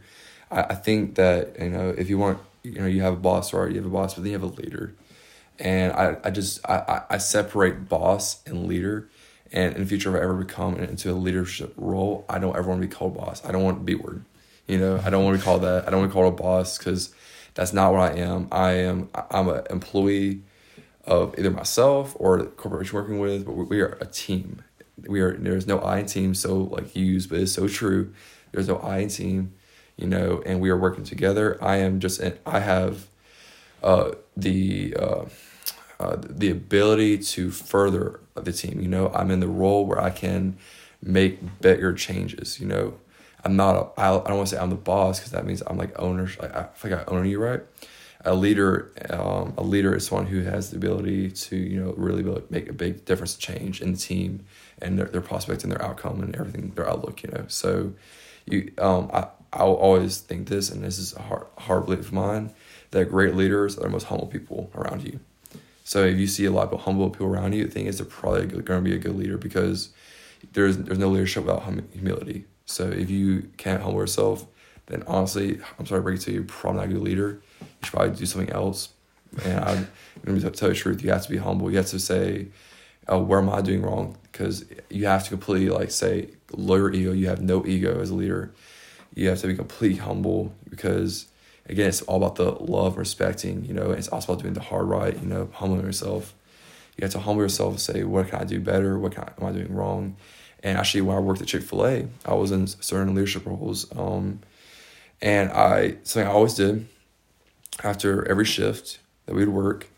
I, 0.51 0.63
I 0.63 0.75
think 0.75 1.15
that 1.15 1.59
you 1.59 1.71
know 1.71 1.95
if 1.97 2.11
you 2.11 2.19
want, 2.19 2.39
you 2.63 2.81
know, 2.81 2.87
you 2.87 3.03
have 3.03 3.15
a 3.15 3.17
boss, 3.17 3.53
or 3.53 3.69
you 3.69 3.77
have 3.77 3.87
a 3.87 3.91
boss, 3.91 4.15
but 4.15 4.25
then 4.25 4.33
you 4.33 4.39
have 4.39 4.43
a 4.43 4.55
leader 4.63 4.95
and 5.59 5.93
I, 5.93 6.17
I 6.25 6.31
just 6.31 6.61
I, 6.69 7.03
I 7.09 7.19
separate 7.19 7.89
boss 7.89 8.43
and 8.47 8.67
leader. 8.67 9.09
And 9.55 9.75
in 9.75 9.83
the 9.83 9.87
future 9.87 10.17
if 10.17 10.21
I 10.21 10.25
ever 10.25 10.35
become 10.35 10.77
into 10.77 11.11
a 11.11 11.15
leadership 11.15 11.75
role 11.77 12.25
I 12.29 12.39
don't 12.39 12.57
ever 12.57 12.69
want 12.69 12.81
to 12.81 12.89
be 12.89 12.93
called 12.93 13.15
boss. 13.15 13.45
I 13.45 13.53
don't 13.53 13.63
want 13.63 13.85
B 13.85 13.95
word. 13.95 14.25
You 14.67 14.79
know 14.79 15.01
I 15.05 15.11
don't 15.11 15.25
want 15.25 15.37
to 15.37 15.41
be 15.41 15.45
called 15.45 15.63
that. 15.63 15.87
I 15.87 15.91
don't 15.91 16.01
want 16.01 16.11
to 16.11 16.15
be 16.15 16.21
called 16.21 16.33
a 16.33 16.43
boss 16.43 16.79
because 16.79 17.15
that's 17.55 17.73
not 17.73 17.93
what 17.93 18.01
I 18.01 18.15
am. 18.19 18.49
I 18.51 18.73
am 18.73 19.11
I'm 19.31 19.49
an 19.49 19.65
employee 19.71 20.43
of 21.05 21.39
either 21.39 21.51
myself 21.51 22.17
or 22.19 22.39
the 22.39 22.45
corporation 22.47 22.97
working 22.97 23.19
with 23.19 23.45
but 23.45 23.53
we 23.53 23.81
are 23.81 23.99
a 24.01 24.07
team. 24.07 24.63
We 25.07 25.21
are 25.21 25.37
there's 25.37 25.67
no 25.67 25.81
I 25.81 25.99
in 25.99 26.07
team 26.07 26.35
so 26.35 26.57
like 26.63 26.97
used 26.97 27.29
but 27.29 27.41
it's 27.41 27.53
so 27.53 27.69
true. 27.69 28.15
There's 28.53 28.69
no 28.69 28.77
I 28.77 28.99
in 28.99 29.09
team 29.09 29.53
you 29.97 30.07
know 30.07 30.43
and 30.47 30.61
we 30.61 30.71
are 30.71 30.79
working 30.79 31.05
together. 31.05 31.59
I 31.63 31.77
am 31.77 32.01
just 32.01 32.23
I 32.47 32.61
have 32.61 33.07
uh, 33.83 34.13
the 34.37 34.95
uh, 34.99 35.25
uh, 36.01 36.17
the 36.19 36.51
ability 36.51 37.19
to 37.19 37.51
further 37.51 38.21
the 38.35 38.53
team. 38.53 38.81
You 38.81 38.89
know, 38.89 39.11
I'm 39.15 39.31
in 39.31 39.41
the 39.41 39.49
role 39.49 39.87
where 39.87 40.01
I 40.01 40.11
can 40.11 40.57
make 41.03 41.61
bigger 41.61 41.93
changes. 41.93 42.59
You 42.61 42.67
know, 42.67 42.95
I'm 43.45 43.57
not. 43.57 43.95
I, 43.97 44.11
don't 44.11 44.37
want 44.37 44.49
to 44.49 44.57
say 44.57 44.61
I'm 44.61 44.71
the 44.71 44.77
boss 44.77 45.21
because 45.21 45.33
that 45.33 45.47
means 45.47 45.63
I'm 45.67 45.77
like 45.77 45.99
owner. 45.99 46.29
Like 46.41 46.55
I 46.55 46.65
feel 46.75 46.91
like 46.91 47.09
I 47.09 47.11
own 47.11 47.27
you, 47.27 47.39
right? 47.39 47.61
A 48.25 48.35
leader, 48.35 48.93
um, 49.11 49.53
a 49.57 49.63
leader 49.65 49.97
is 49.97 50.07
someone 50.07 50.27
who 50.27 50.43
has 50.43 50.71
the 50.71 50.77
ability 50.77 51.31
to 51.31 51.57
you 51.57 51.81
know 51.81 51.93
really 51.97 52.23
make 52.51 52.69
a 52.69 52.73
big 52.73 53.05
difference, 53.05 53.37
change 53.37 53.83
in 53.83 53.93
the 53.93 53.99
team 53.99 54.45
and 54.81 54.99
their, 54.99 55.07
their 55.07 55.21
prospect 55.21 55.65
and 55.65 55.73
their 55.73 55.83
outcome 55.83 56.23
and 56.23 56.35
everything, 56.37 56.71
their 56.75 56.89
outlook. 56.89 57.23
You 57.23 57.31
know, 57.31 57.45
so 57.49 57.95
you 58.47 58.73
um 58.79 59.11
I 59.13 59.29
I'll 59.53 59.75
always 59.75 60.19
think 60.19 60.49
this, 60.49 60.71
and 60.71 60.83
this 60.83 60.99
is 60.99 61.15
a 61.15 61.23
hard 61.23 61.47
hard 61.59 61.87
belief 61.87 62.01
of 62.01 62.13
mine 62.13 62.53
that 62.93 63.11
great 63.11 63.35
leaders 63.35 63.77
are 63.77 63.83
the 63.83 63.89
most 63.89 64.05
humble 64.05 64.27
people 64.27 64.71
around 64.75 65.03
you. 65.03 65.19
So 65.85 66.05
if 66.05 66.17
you 66.17 66.27
see 66.27 66.45
a 66.45 66.51
lot 66.51 66.73
of 66.73 66.81
humble 66.83 67.11
people 67.11 67.27
around 67.27 67.55
you, 67.55 67.65
the 67.65 67.71
thing 67.71 67.87
is 67.87 67.99
they're 67.99 68.07
probably 68.07 68.47
going 68.47 68.85
to 68.85 68.91
be 68.91 68.95
a 68.95 68.99
good 68.99 69.17
leader 69.17 69.37
because 69.37 69.91
there's 70.53 70.79
there's 70.79 70.99
no 70.99 71.09
leadership 71.09 71.45
without 71.45 71.63
hum- 71.63 71.89
humility. 71.93 72.45
So 72.67 72.89
if 72.89 73.11
you 73.11 73.51
can't 73.57 73.83
humble 73.83 74.01
yourself, 74.01 74.47
then 74.87 75.03
honestly, 75.07 75.61
I'm 75.79 75.87
sorry 75.87 76.01
to 76.01 76.03
break 76.03 76.19
it 76.19 76.23
to 76.23 76.31
you, 76.31 76.37
you're 76.39 76.45
probably 76.45 76.81
not 76.81 76.91
a 76.91 76.93
good 76.93 77.03
leader. 77.03 77.43
You 77.61 77.67
should 77.83 77.93
probably 77.93 78.17
do 78.17 78.27
something 78.27 78.51
else. 78.51 78.91
And 79.45 79.65
I'm 79.65 79.89
going 80.25 80.41
to 80.41 80.51
tell 80.51 80.69
you 80.69 80.75
the 80.75 80.81
truth. 80.81 81.03
You 81.03 81.11
have 81.11 81.23
to 81.23 81.31
be 81.31 81.39
humble. 81.39 81.71
You 81.71 81.79
have 81.79 81.87
to 81.87 81.99
say, 81.99 82.49
uh, 83.11 83.19
where 83.19 83.39
am 83.39 83.49
I 83.49 83.63
doing 83.63 83.83
wrong? 83.83 84.17
Because 84.31 84.65
you 84.91 85.07
have 85.07 85.25
to 85.25 85.31
completely 85.31 85.71
like 85.71 85.91
say, 85.91 86.29
lower 86.53 86.93
ego. 86.93 87.13
You 87.13 87.29
have 87.29 87.41
no 87.41 87.65
ego 87.67 88.01
as 88.01 88.11
a 88.11 88.15
leader. 88.15 88.53
You 89.15 89.29
have 89.29 89.41
to 89.41 89.47
be 89.47 89.55
completely 89.55 89.99
humble 89.99 90.55
because 90.69 91.27
again, 91.67 91.89
it's 91.89 92.03
all 92.03 92.17
about 92.17 92.37
the 92.37 92.51
love, 92.51 92.97
respecting. 92.97 93.65
You 93.65 93.75
know, 93.75 93.91
it's 93.91 94.09
also 94.09 94.33
about 94.33 94.43
doing 94.43 94.55
the 94.55 94.61
hard 94.61 94.87
right. 94.87 95.15
You 95.19 95.27
know, 95.27 95.49
humbling 95.53 95.85
yourself. 95.85 96.35
You 96.97 97.03
have 97.03 97.13
to 97.13 97.21
humble 97.21 97.43
yourself 97.43 97.73
and 97.73 97.81
say, 97.81 98.05
what 98.05 98.29
can 98.29 98.41
I 98.41 98.45
do 98.45 98.61
better? 98.61 98.99
What 98.99 99.19
I, 99.19 99.33
am 99.41 99.47
I 99.47 99.53
doing 99.53 99.75
wrong? 99.75 100.17
And 100.63 100.79
actually, 100.79 101.01
when 101.01 101.17
I 101.17 101.21
worked 101.21 101.41
at 101.41 101.49
Chick 101.49 101.63
Fil 101.63 101.87
A, 101.87 102.07
I 102.25 102.35
was 102.35 102.53
in 102.53 102.67
certain 102.67 103.15
leadership 103.15 103.47
roles. 103.47 103.91
Um, 103.97 104.41
and 105.21 105.51
I 105.51 105.97
something 106.03 106.29
I 106.29 106.33
always 106.33 106.55
did 106.55 106.87
after 107.83 108.29
every 108.29 108.45
shift 108.45 108.99
that 109.27 109.35
we'd 109.35 109.49
work, 109.49 109.89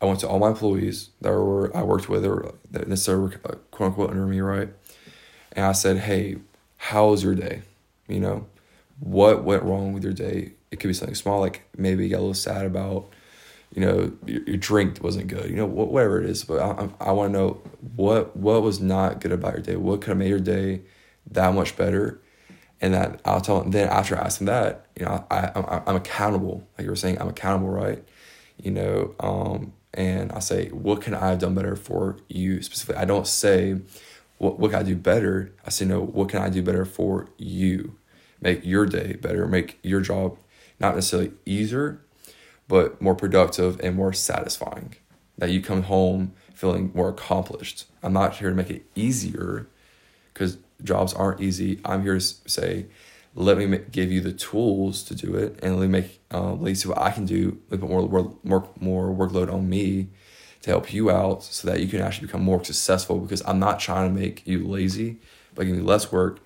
I 0.00 0.06
went 0.06 0.20
to 0.20 0.28
all 0.28 0.38
my 0.38 0.48
employees 0.48 1.10
that 1.20 1.30
were 1.30 1.76
I 1.76 1.82
worked 1.82 2.08
with 2.08 2.24
or 2.24 2.54
that 2.70 2.88
necessarily 2.88 3.36
were 3.36 3.40
uh, 3.44 3.56
quote 3.70 3.88
unquote 3.88 4.10
under 4.10 4.26
me, 4.26 4.40
right? 4.40 4.68
And 5.52 5.64
I 5.64 5.72
said, 5.72 5.98
Hey, 5.98 6.36
how 6.76 7.08
was 7.10 7.22
your 7.22 7.34
day? 7.34 7.62
You 8.06 8.20
know, 8.20 8.46
what 9.00 9.44
went 9.44 9.62
wrong 9.64 9.92
with 9.92 10.04
your 10.04 10.12
day? 10.12 10.52
It 10.70 10.80
could 10.80 10.88
be 10.88 10.94
something 10.94 11.14
small, 11.14 11.40
like 11.40 11.62
maybe 11.76 12.04
you 12.04 12.10
got 12.10 12.18
a 12.18 12.20
little 12.20 12.34
sad 12.34 12.66
about, 12.66 13.08
you 13.74 13.80
know, 13.80 14.12
your, 14.26 14.42
your 14.42 14.56
drink 14.56 15.02
wasn't 15.02 15.28
good, 15.28 15.48
you 15.48 15.56
know, 15.56 15.66
whatever 15.66 16.20
it 16.22 16.28
is. 16.28 16.44
But 16.44 16.60
I, 16.60 16.88
I, 17.00 17.08
I 17.08 17.12
want 17.12 17.32
to 17.32 17.38
know 17.38 17.62
what 17.96 18.36
what 18.36 18.62
was 18.62 18.80
not 18.80 19.20
good 19.20 19.32
about 19.32 19.54
your 19.54 19.62
day. 19.62 19.76
What 19.76 20.00
could 20.00 20.10
have 20.10 20.18
made 20.18 20.28
your 20.28 20.40
day 20.40 20.82
that 21.30 21.54
much 21.54 21.76
better? 21.76 22.20
And 22.80 22.94
that 22.94 23.20
I'll 23.24 23.40
tell. 23.40 23.62
Then 23.64 23.88
after 23.88 24.14
asking 24.14 24.46
that, 24.46 24.86
you 24.96 25.04
know, 25.04 25.24
I, 25.30 25.50
I 25.54 25.82
I'm 25.86 25.96
accountable. 25.96 26.66
Like 26.76 26.84
you 26.84 26.90
were 26.90 26.96
saying, 26.96 27.20
I'm 27.20 27.28
accountable, 27.28 27.70
right? 27.70 28.04
You 28.62 28.70
know, 28.70 29.14
um, 29.20 29.72
and 29.94 30.30
I 30.32 30.38
say, 30.40 30.68
what 30.68 31.00
can 31.02 31.14
I 31.14 31.28
have 31.30 31.38
done 31.38 31.54
better 31.54 31.76
for 31.76 32.18
you 32.28 32.62
specifically? 32.62 33.00
I 33.00 33.04
don't 33.04 33.26
say, 33.26 33.80
what 34.38 34.58
what 34.58 34.70
can 34.70 34.80
I 34.80 34.82
do 34.84 34.96
better? 34.96 35.52
I 35.66 35.70
say, 35.70 35.86
no, 35.86 36.00
what 36.00 36.28
can 36.28 36.40
I 36.40 36.50
do 36.50 36.62
better 36.62 36.84
for 36.84 37.28
you? 37.38 37.96
Make 38.40 38.64
your 38.64 38.86
day 38.86 39.14
better, 39.14 39.48
make 39.48 39.78
your 39.82 40.00
job 40.00 40.38
not 40.80 40.94
necessarily 40.94 41.32
easier, 41.44 42.00
but 42.66 43.00
more 43.00 43.14
productive 43.14 43.80
and 43.80 43.96
more 43.96 44.12
satisfying. 44.12 44.94
That 45.38 45.50
you 45.50 45.62
come 45.62 45.84
home 45.84 46.32
feeling 46.54 46.90
more 46.94 47.08
accomplished. 47.08 47.86
I'm 48.02 48.12
not 48.12 48.36
here 48.36 48.50
to 48.50 48.56
make 48.56 48.70
it 48.70 48.84
easier 48.94 49.68
because 50.32 50.58
jobs 50.82 51.14
aren't 51.14 51.40
easy. 51.40 51.80
I'm 51.84 52.02
here 52.02 52.18
to 52.18 52.20
say, 52.20 52.86
let 53.34 53.56
me 53.56 53.78
give 53.92 54.10
you 54.10 54.20
the 54.20 54.32
tools 54.32 55.04
to 55.04 55.14
do 55.14 55.36
it 55.36 55.58
and 55.62 55.78
let 55.78 55.82
me 55.82 56.00
make 56.00 56.20
uh, 56.32 56.52
let 56.52 56.60
me 56.60 56.74
see 56.74 56.88
what 56.88 56.98
I 56.98 57.10
can 57.10 57.24
do, 57.24 57.58
a 57.70 57.76
little 57.76 58.08
bit 58.08 58.10
more, 58.10 58.36
more, 58.42 58.68
more 58.80 59.14
workload 59.14 59.52
on 59.52 59.68
me 59.68 60.08
to 60.62 60.70
help 60.70 60.92
you 60.92 61.10
out 61.10 61.44
so 61.44 61.68
that 61.68 61.80
you 61.80 61.86
can 61.86 62.00
actually 62.00 62.26
become 62.26 62.42
more 62.42 62.62
successful 62.64 63.20
because 63.20 63.42
I'm 63.46 63.60
not 63.60 63.78
trying 63.78 64.12
to 64.12 64.20
make 64.20 64.46
you 64.46 64.66
lazy 64.66 65.18
by 65.54 65.64
giving 65.64 65.80
you 65.80 65.86
less 65.86 66.10
work. 66.10 66.40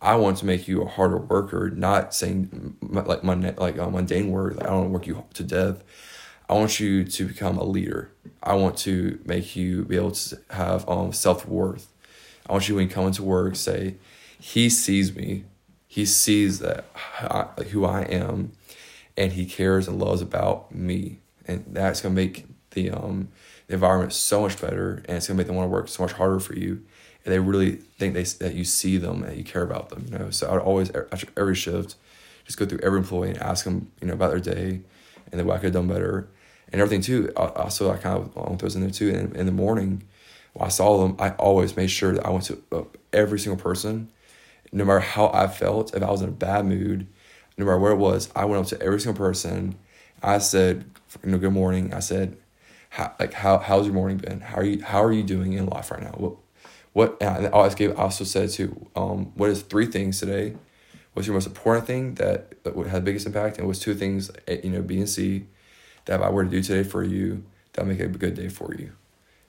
I 0.00 0.14
want 0.16 0.38
to 0.38 0.46
make 0.46 0.68
you 0.68 0.82
a 0.82 0.88
harder 0.88 1.18
worker, 1.18 1.70
not 1.70 2.14
saying 2.14 2.76
like 2.82 3.24
my 3.24 3.34
like 3.34 3.78
uh, 3.78 3.90
mundane 3.90 4.30
work. 4.30 4.56
Like 4.56 4.66
I 4.66 4.70
don't 4.70 4.92
work 4.92 5.06
you 5.06 5.24
to 5.34 5.42
death. 5.42 5.82
I 6.48 6.54
want 6.54 6.80
you 6.80 7.04
to 7.04 7.26
become 7.26 7.58
a 7.58 7.64
leader. 7.64 8.10
I 8.42 8.54
want 8.54 8.78
to 8.78 9.18
make 9.24 9.56
you 9.56 9.84
be 9.84 9.96
able 9.96 10.12
to 10.12 10.38
have 10.50 10.88
um, 10.88 11.12
self 11.12 11.46
worth. 11.46 11.92
I 12.48 12.52
want 12.52 12.68
you 12.68 12.76
when 12.76 12.88
you 12.88 12.94
come 12.94 13.06
into 13.06 13.24
work 13.24 13.56
say, 13.56 13.96
"He 14.38 14.70
sees 14.70 15.14
me. 15.14 15.44
He 15.88 16.06
sees 16.06 16.60
that 16.60 16.84
I, 17.20 17.46
who 17.70 17.84
I 17.84 18.02
am, 18.02 18.52
and 19.16 19.32
he 19.32 19.46
cares 19.46 19.88
and 19.88 19.98
loves 19.98 20.22
about 20.22 20.72
me." 20.72 21.18
And 21.46 21.64
that's 21.68 22.00
gonna 22.00 22.14
make 22.14 22.46
the 22.70 22.90
um 22.90 23.28
the 23.66 23.74
environment 23.74 24.12
so 24.12 24.42
much 24.42 24.60
better, 24.60 25.02
and 25.06 25.16
it's 25.16 25.26
gonna 25.26 25.38
make 25.38 25.48
them 25.48 25.56
want 25.56 25.66
to 25.66 25.72
work 25.72 25.88
so 25.88 26.04
much 26.04 26.12
harder 26.12 26.38
for 26.38 26.54
you 26.54 26.84
and 27.24 27.34
they 27.34 27.38
really 27.38 27.72
think 27.72 28.14
they 28.14 28.22
that 28.22 28.54
you 28.54 28.64
see 28.64 28.96
them 28.96 29.22
and 29.22 29.36
you 29.36 29.44
care 29.44 29.62
about 29.62 29.90
them. 29.90 30.06
You 30.10 30.18
know, 30.18 30.30
so 30.30 30.48
I 30.48 30.52
would 30.52 30.62
always 30.62 30.90
after 30.90 31.28
every 31.36 31.54
shift, 31.54 31.96
just 32.44 32.58
go 32.58 32.66
through 32.66 32.80
every 32.82 32.98
employee 32.98 33.30
and 33.30 33.38
ask 33.38 33.64
them, 33.64 33.90
you 34.00 34.06
know, 34.06 34.14
about 34.14 34.30
their 34.30 34.40
day, 34.40 34.80
and 35.30 35.38
then 35.38 35.46
what 35.46 35.54
I 35.54 35.58
could 35.58 35.66
have 35.66 35.74
done 35.74 35.88
better, 35.88 36.28
and 36.72 36.80
everything 36.80 37.02
too. 37.02 37.32
Also, 37.36 37.90
I 37.92 37.96
kind 37.96 38.16
of 38.16 38.38
um, 38.50 38.58
throws 38.58 38.74
in 38.74 38.82
there 38.82 38.90
too. 38.90 39.10
And 39.14 39.36
in 39.36 39.46
the 39.46 39.52
morning, 39.52 40.04
when 40.54 40.66
I 40.66 40.68
saw 40.68 41.02
them, 41.02 41.16
I 41.18 41.30
always 41.32 41.76
made 41.76 41.90
sure 41.90 42.14
that 42.14 42.26
I 42.26 42.30
went 42.30 42.44
to 42.44 42.62
uh, 42.72 42.84
every 43.12 43.38
single 43.38 43.62
person, 43.62 44.10
no 44.72 44.84
matter 44.84 45.00
how 45.00 45.30
I 45.32 45.46
felt. 45.48 45.94
If 45.94 46.02
I 46.02 46.10
was 46.10 46.22
in 46.22 46.28
a 46.28 46.32
bad 46.32 46.66
mood, 46.66 47.06
no 47.56 47.64
matter 47.64 47.78
where 47.78 47.92
it 47.92 47.96
was, 47.96 48.30
I 48.34 48.44
went 48.44 48.62
up 48.62 48.68
to 48.68 48.82
every 48.82 49.00
single 49.00 49.18
person. 49.18 49.76
I 50.22 50.38
said, 50.38 50.84
you 51.24 51.30
know, 51.30 51.38
good 51.38 51.52
morning. 51.52 51.92
I 51.94 52.00
said, 52.00 52.36
how, 52.90 53.14
like 53.20 53.34
how 53.34 53.58
how's 53.58 53.86
your 53.86 53.94
morning 53.94 54.16
been? 54.16 54.40
How 54.40 54.56
are 54.56 54.64
you 54.64 54.82
how 54.82 55.02
are 55.02 55.12
you 55.12 55.22
doing 55.22 55.52
in 55.52 55.66
life 55.66 55.90
right 55.90 56.02
now? 56.02 56.12
What 56.16 56.36
what 56.92 57.22
I 57.22 57.48
always 57.48 57.74
gave 57.74 57.98
also 57.98 58.24
said 58.24 58.50
to 58.50 58.86
um, 58.96 59.32
what 59.34 59.50
is 59.50 59.62
three 59.62 59.86
things 59.86 60.18
today? 60.18 60.56
What's 61.12 61.26
your 61.26 61.34
most 61.34 61.46
important 61.46 61.86
thing 61.86 62.14
that, 62.14 62.62
that 62.64 62.76
would 62.76 62.86
have 62.86 63.02
the 63.02 63.10
biggest 63.10 63.26
impact, 63.26 63.58
and 63.58 63.66
what's 63.66 63.78
two 63.78 63.94
things 63.94 64.30
eh, 64.46 64.60
you 64.62 64.70
know 64.70 64.82
B 64.82 64.98
and 64.98 65.08
C 65.08 65.46
that 66.06 66.22
I 66.22 66.30
were 66.30 66.44
to 66.44 66.50
do 66.50 66.62
today 66.62 66.88
for 66.88 67.02
you, 67.04 67.44
that 67.72 67.84
would 67.84 67.98
make 67.98 68.00
a 68.00 68.08
good 68.08 68.34
day 68.34 68.48
for 68.48 68.74
you. 68.74 68.92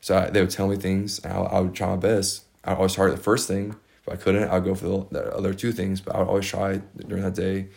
So 0.02 0.18
I, 0.18 0.30
they 0.30 0.42
would 0.42 0.50
tell 0.50 0.68
me 0.68 0.76
things, 0.76 1.20
and 1.20 1.34
I, 1.34 1.38
I 1.38 1.60
would 1.62 1.74
try 1.74 1.88
my 1.90 1.96
best. 1.96 2.44
I 2.64 2.74
always 2.74 2.92
start 2.92 3.12
the 3.12 3.18
first 3.18 3.48
thing. 3.48 3.76
If 4.06 4.10
I 4.14 4.16
couldn't, 4.16 4.50
I'd 4.50 4.64
go 4.64 4.76
for 4.76 4.88
the, 4.88 5.08
the 5.12 5.36
other 5.36 5.54
two 5.54 5.72
things. 5.72 6.02
But 6.02 6.16
I 6.16 6.20
would 6.20 6.28
always 6.28 6.48
try 6.48 6.82
during 7.08 7.24
that 7.24 7.36
day 7.36 7.68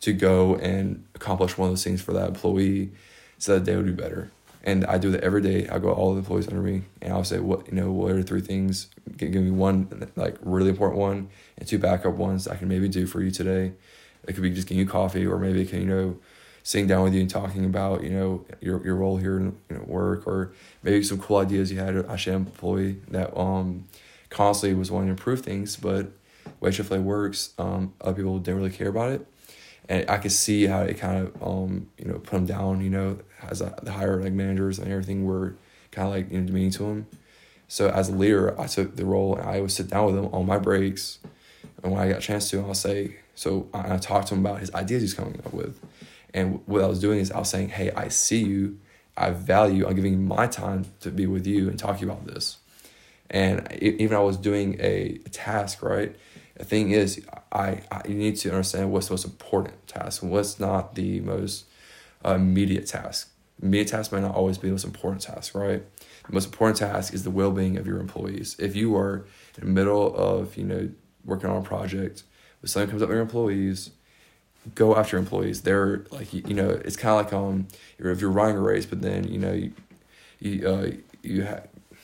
to 0.00 0.12
go 0.12 0.56
and 0.56 1.04
accomplish 1.14 1.56
one 1.56 1.68
of 1.68 1.72
those 1.72 1.84
things 1.84 2.00
for 2.00 2.12
that 2.12 2.28
employee, 2.28 2.92
so 3.38 3.54
that 3.54 3.64
day 3.64 3.76
would 3.76 3.86
be 3.86 3.92
better 3.92 4.30
and 4.64 4.84
I 4.86 4.98
do 4.98 5.10
that 5.10 5.22
every 5.24 5.42
day. 5.42 5.68
I 5.68 5.78
go 5.78 5.92
all 5.92 6.12
the 6.12 6.18
employees 6.18 6.48
under 6.48 6.62
me, 6.62 6.82
and 7.00 7.12
I'll 7.12 7.24
say, 7.24 7.38
what 7.38 7.66
you 7.68 7.74
know, 7.74 7.90
what 7.90 8.12
are 8.12 8.22
three 8.22 8.40
things? 8.40 8.88
Give 9.16 9.34
me 9.34 9.50
one 9.50 10.10
like 10.16 10.36
really 10.40 10.70
important 10.70 11.00
one, 11.00 11.30
and 11.58 11.68
two 11.68 11.78
backup 11.78 12.14
ones 12.14 12.46
I 12.46 12.56
can 12.56 12.68
maybe 12.68 12.88
do 12.88 13.06
for 13.06 13.20
you 13.22 13.30
today. 13.30 13.72
It 14.26 14.34
could 14.34 14.42
be 14.42 14.50
just 14.50 14.68
getting 14.68 14.78
you 14.78 14.86
coffee, 14.86 15.26
or 15.26 15.38
maybe 15.38 15.66
can 15.66 15.80
you 15.80 15.86
know, 15.86 16.18
sitting 16.62 16.86
down 16.86 17.02
with 17.04 17.14
you 17.14 17.20
and 17.20 17.30
talking 17.30 17.64
about 17.64 18.04
you 18.04 18.10
know 18.10 18.44
your 18.60 18.84
your 18.84 18.96
role 18.96 19.16
here 19.16 19.38
in 19.38 19.56
you 19.68 19.76
know, 19.76 19.84
work, 19.84 20.26
or 20.26 20.52
maybe 20.82 21.02
some 21.02 21.18
cool 21.18 21.38
ideas 21.38 21.72
you 21.72 21.78
had. 21.78 22.06
I 22.06 22.16
should 22.16 22.34
employee 22.34 22.98
that 23.08 23.36
um 23.36 23.84
constantly 24.30 24.78
was 24.78 24.90
wanting 24.90 25.08
to 25.08 25.12
improve 25.12 25.40
things, 25.40 25.76
but 25.76 26.12
way 26.60 26.70
Chick 26.70 26.88
works, 26.90 27.52
um, 27.58 27.92
other 28.00 28.14
people 28.14 28.38
didn't 28.38 28.58
really 28.58 28.70
care 28.70 28.88
about 28.88 29.10
it 29.10 29.26
and 29.88 30.08
I 30.08 30.18
could 30.18 30.32
see 30.32 30.66
how 30.66 30.82
it 30.82 30.98
kind 30.98 31.26
of 31.26 31.42
um 31.42 31.88
you 31.98 32.06
know 32.06 32.14
put 32.14 32.32
them 32.32 32.46
down. 32.46 32.80
You 32.80 32.90
know, 32.90 33.18
as 33.48 33.60
a, 33.60 33.74
the 33.82 33.92
higher 33.92 34.22
like 34.22 34.32
managers 34.32 34.78
and 34.78 34.90
everything 34.90 35.24
were 35.24 35.54
kind 35.90 36.08
of 36.08 36.14
like 36.14 36.30
you 36.30 36.40
know 36.40 36.46
demeaning 36.46 36.70
to 36.72 36.84
him. 36.84 37.06
So 37.68 37.88
as 37.88 38.08
a 38.08 38.14
leader, 38.14 38.58
I 38.60 38.66
took 38.66 38.96
the 38.96 39.06
role 39.06 39.36
and 39.36 39.48
I 39.48 39.60
would 39.60 39.72
sit 39.72 39.88
down 39.88 40.06
with 40.06 40.16
him 40.16 40.26
on 40.32 40.46
my 40.46 40.58
breaks, 40.58 41.18
and 41.82 41.92
when 41.92 42.00
I 42.00 42.08
got 42.08 42.18
a 42.18 42.20
chance 42.20 42.50
to, 42.50 42.60
I'll 42.60 42.74
say 42.74 43.16
so. 43.34 43.68
I, 43.72 43.94
I 43.94 43.96
talked 43.98 44.28
to 44.28 44.34
him 44.34 44.40
about 44.40 44.60
his 44.60 44.72
ideas 44.74 45.02
he's 45.02 45.14
coming 45.14 45.40
up 45.44 45.52
with, 45.52 45.80
and 46.34 46.60
what 46.66 46.82
I 46.82 46.86
was 46.86 47.00
doing 47.00 47.18
is 47.18 47.30
I 47.30 47.38
was 47.38 47.48
saying, 47.48 47.70
hey, 47.70 47.90
I 47.92 48.08
see 48.08 48.42
you. 48.42 48.78
I 49.16 49.30
value. 49.30 49.86
I'm 49.86 49.94
giving 49.94 50.26
my 50.26 50.46
time 50.46 50.86
to 51.00 51.10
be 51.10 51.26
with 51.26 51.46
you 51.46 51.68
and 51.68 51.78
talking 51.78 52.08
about 52.08 52.26
this. 52.26 52.56
And 53.28 53.70
even 53.82 54.16
I 54.16 54.20
was 54.20 54.38
doing 54.38 54.78
a, 54.80 55.20
a 55.24 55.28
task, 55.28 55.82
right? 55.82 56.16
the 56.62 56.68
thing 56.68 56.92
is, 56.92 57.24
I, 57.50 57.80
I 57.90 58.02
you 58.06 58.14
need 58.14 58.36
to 58.36 58.50
understand 58.50 58.92
what's 58.92 59.08
the 59.08 59.14
most 59.14 59.24
important 59.24 59.86
task, 59.88 60.22
what's 60.22 60.60
not 60.60 60.94
the 60.94 61.20
most 61.20 61.64
uh, 62.24 62.34
immediate 62.34 62.86
task. 62.86 63.31
Immediate 63.62 63.88
task 63.88 64.12
might 64.12 64.22
not 64.22 64.34
always 64.34 64.58
be 64.58 64.68
the 64.68 64.72
most 64.72 64.84
important 64.84 65.22
task, 65.22 65.54
right? 65.54 65.82
The 66.26 66.32
most 66.32 66.46
important 66.46 66.78
task 66.78 67.14
is 67.14 67.22
the 67.22 67.30
well 67.30 67.52
being 67.52 67.76
of 67.76 67.86
your 67.86 68.00
employees. 68.00 68.56
If 68.58 68.74
you 68.76 68.96
are 68.96 69.24
in 69.56 69.66
the 69.66 69.72
middle 69.72 70.14
of 70.14 70.56
you 70.56 70.64
know 70.64 70.90
working 71.24 71.48
on 71.48 71.56
a 71.56 71.62
project, 71.62 72.24
if 72.62 72.70
something 72.70 72.90
comes 72.90 73.02
up 73.02 73.08
with 73.08 73.16
your 73.16 73.22
employees, 73.22 73.90
go 74.74 74.96
after 74.96 75.16
employees. 75.16 75.62
They're 75.62 76.04
like 76.10 76.32
you, 76.34 76.42
you 76.46 76.54
know 76.54 76.70
it's 76.70 76.96
kind 76.96 77.18
of 77.18 77.24
like 77.24 77.32
um 77.32 77.68
if 77.98 78.20
you're 78.20 78.30
running 78.30 78.56
a 78.56 78.60
race, 78.60 78.86
but 78.86 79.00
then 79.00 79.24
you 79.24 79.38
know 79.38 79.52
you 79.52 79.72
you 80.40 80.68
uh, 80.68 80.90
you 81.22 81.46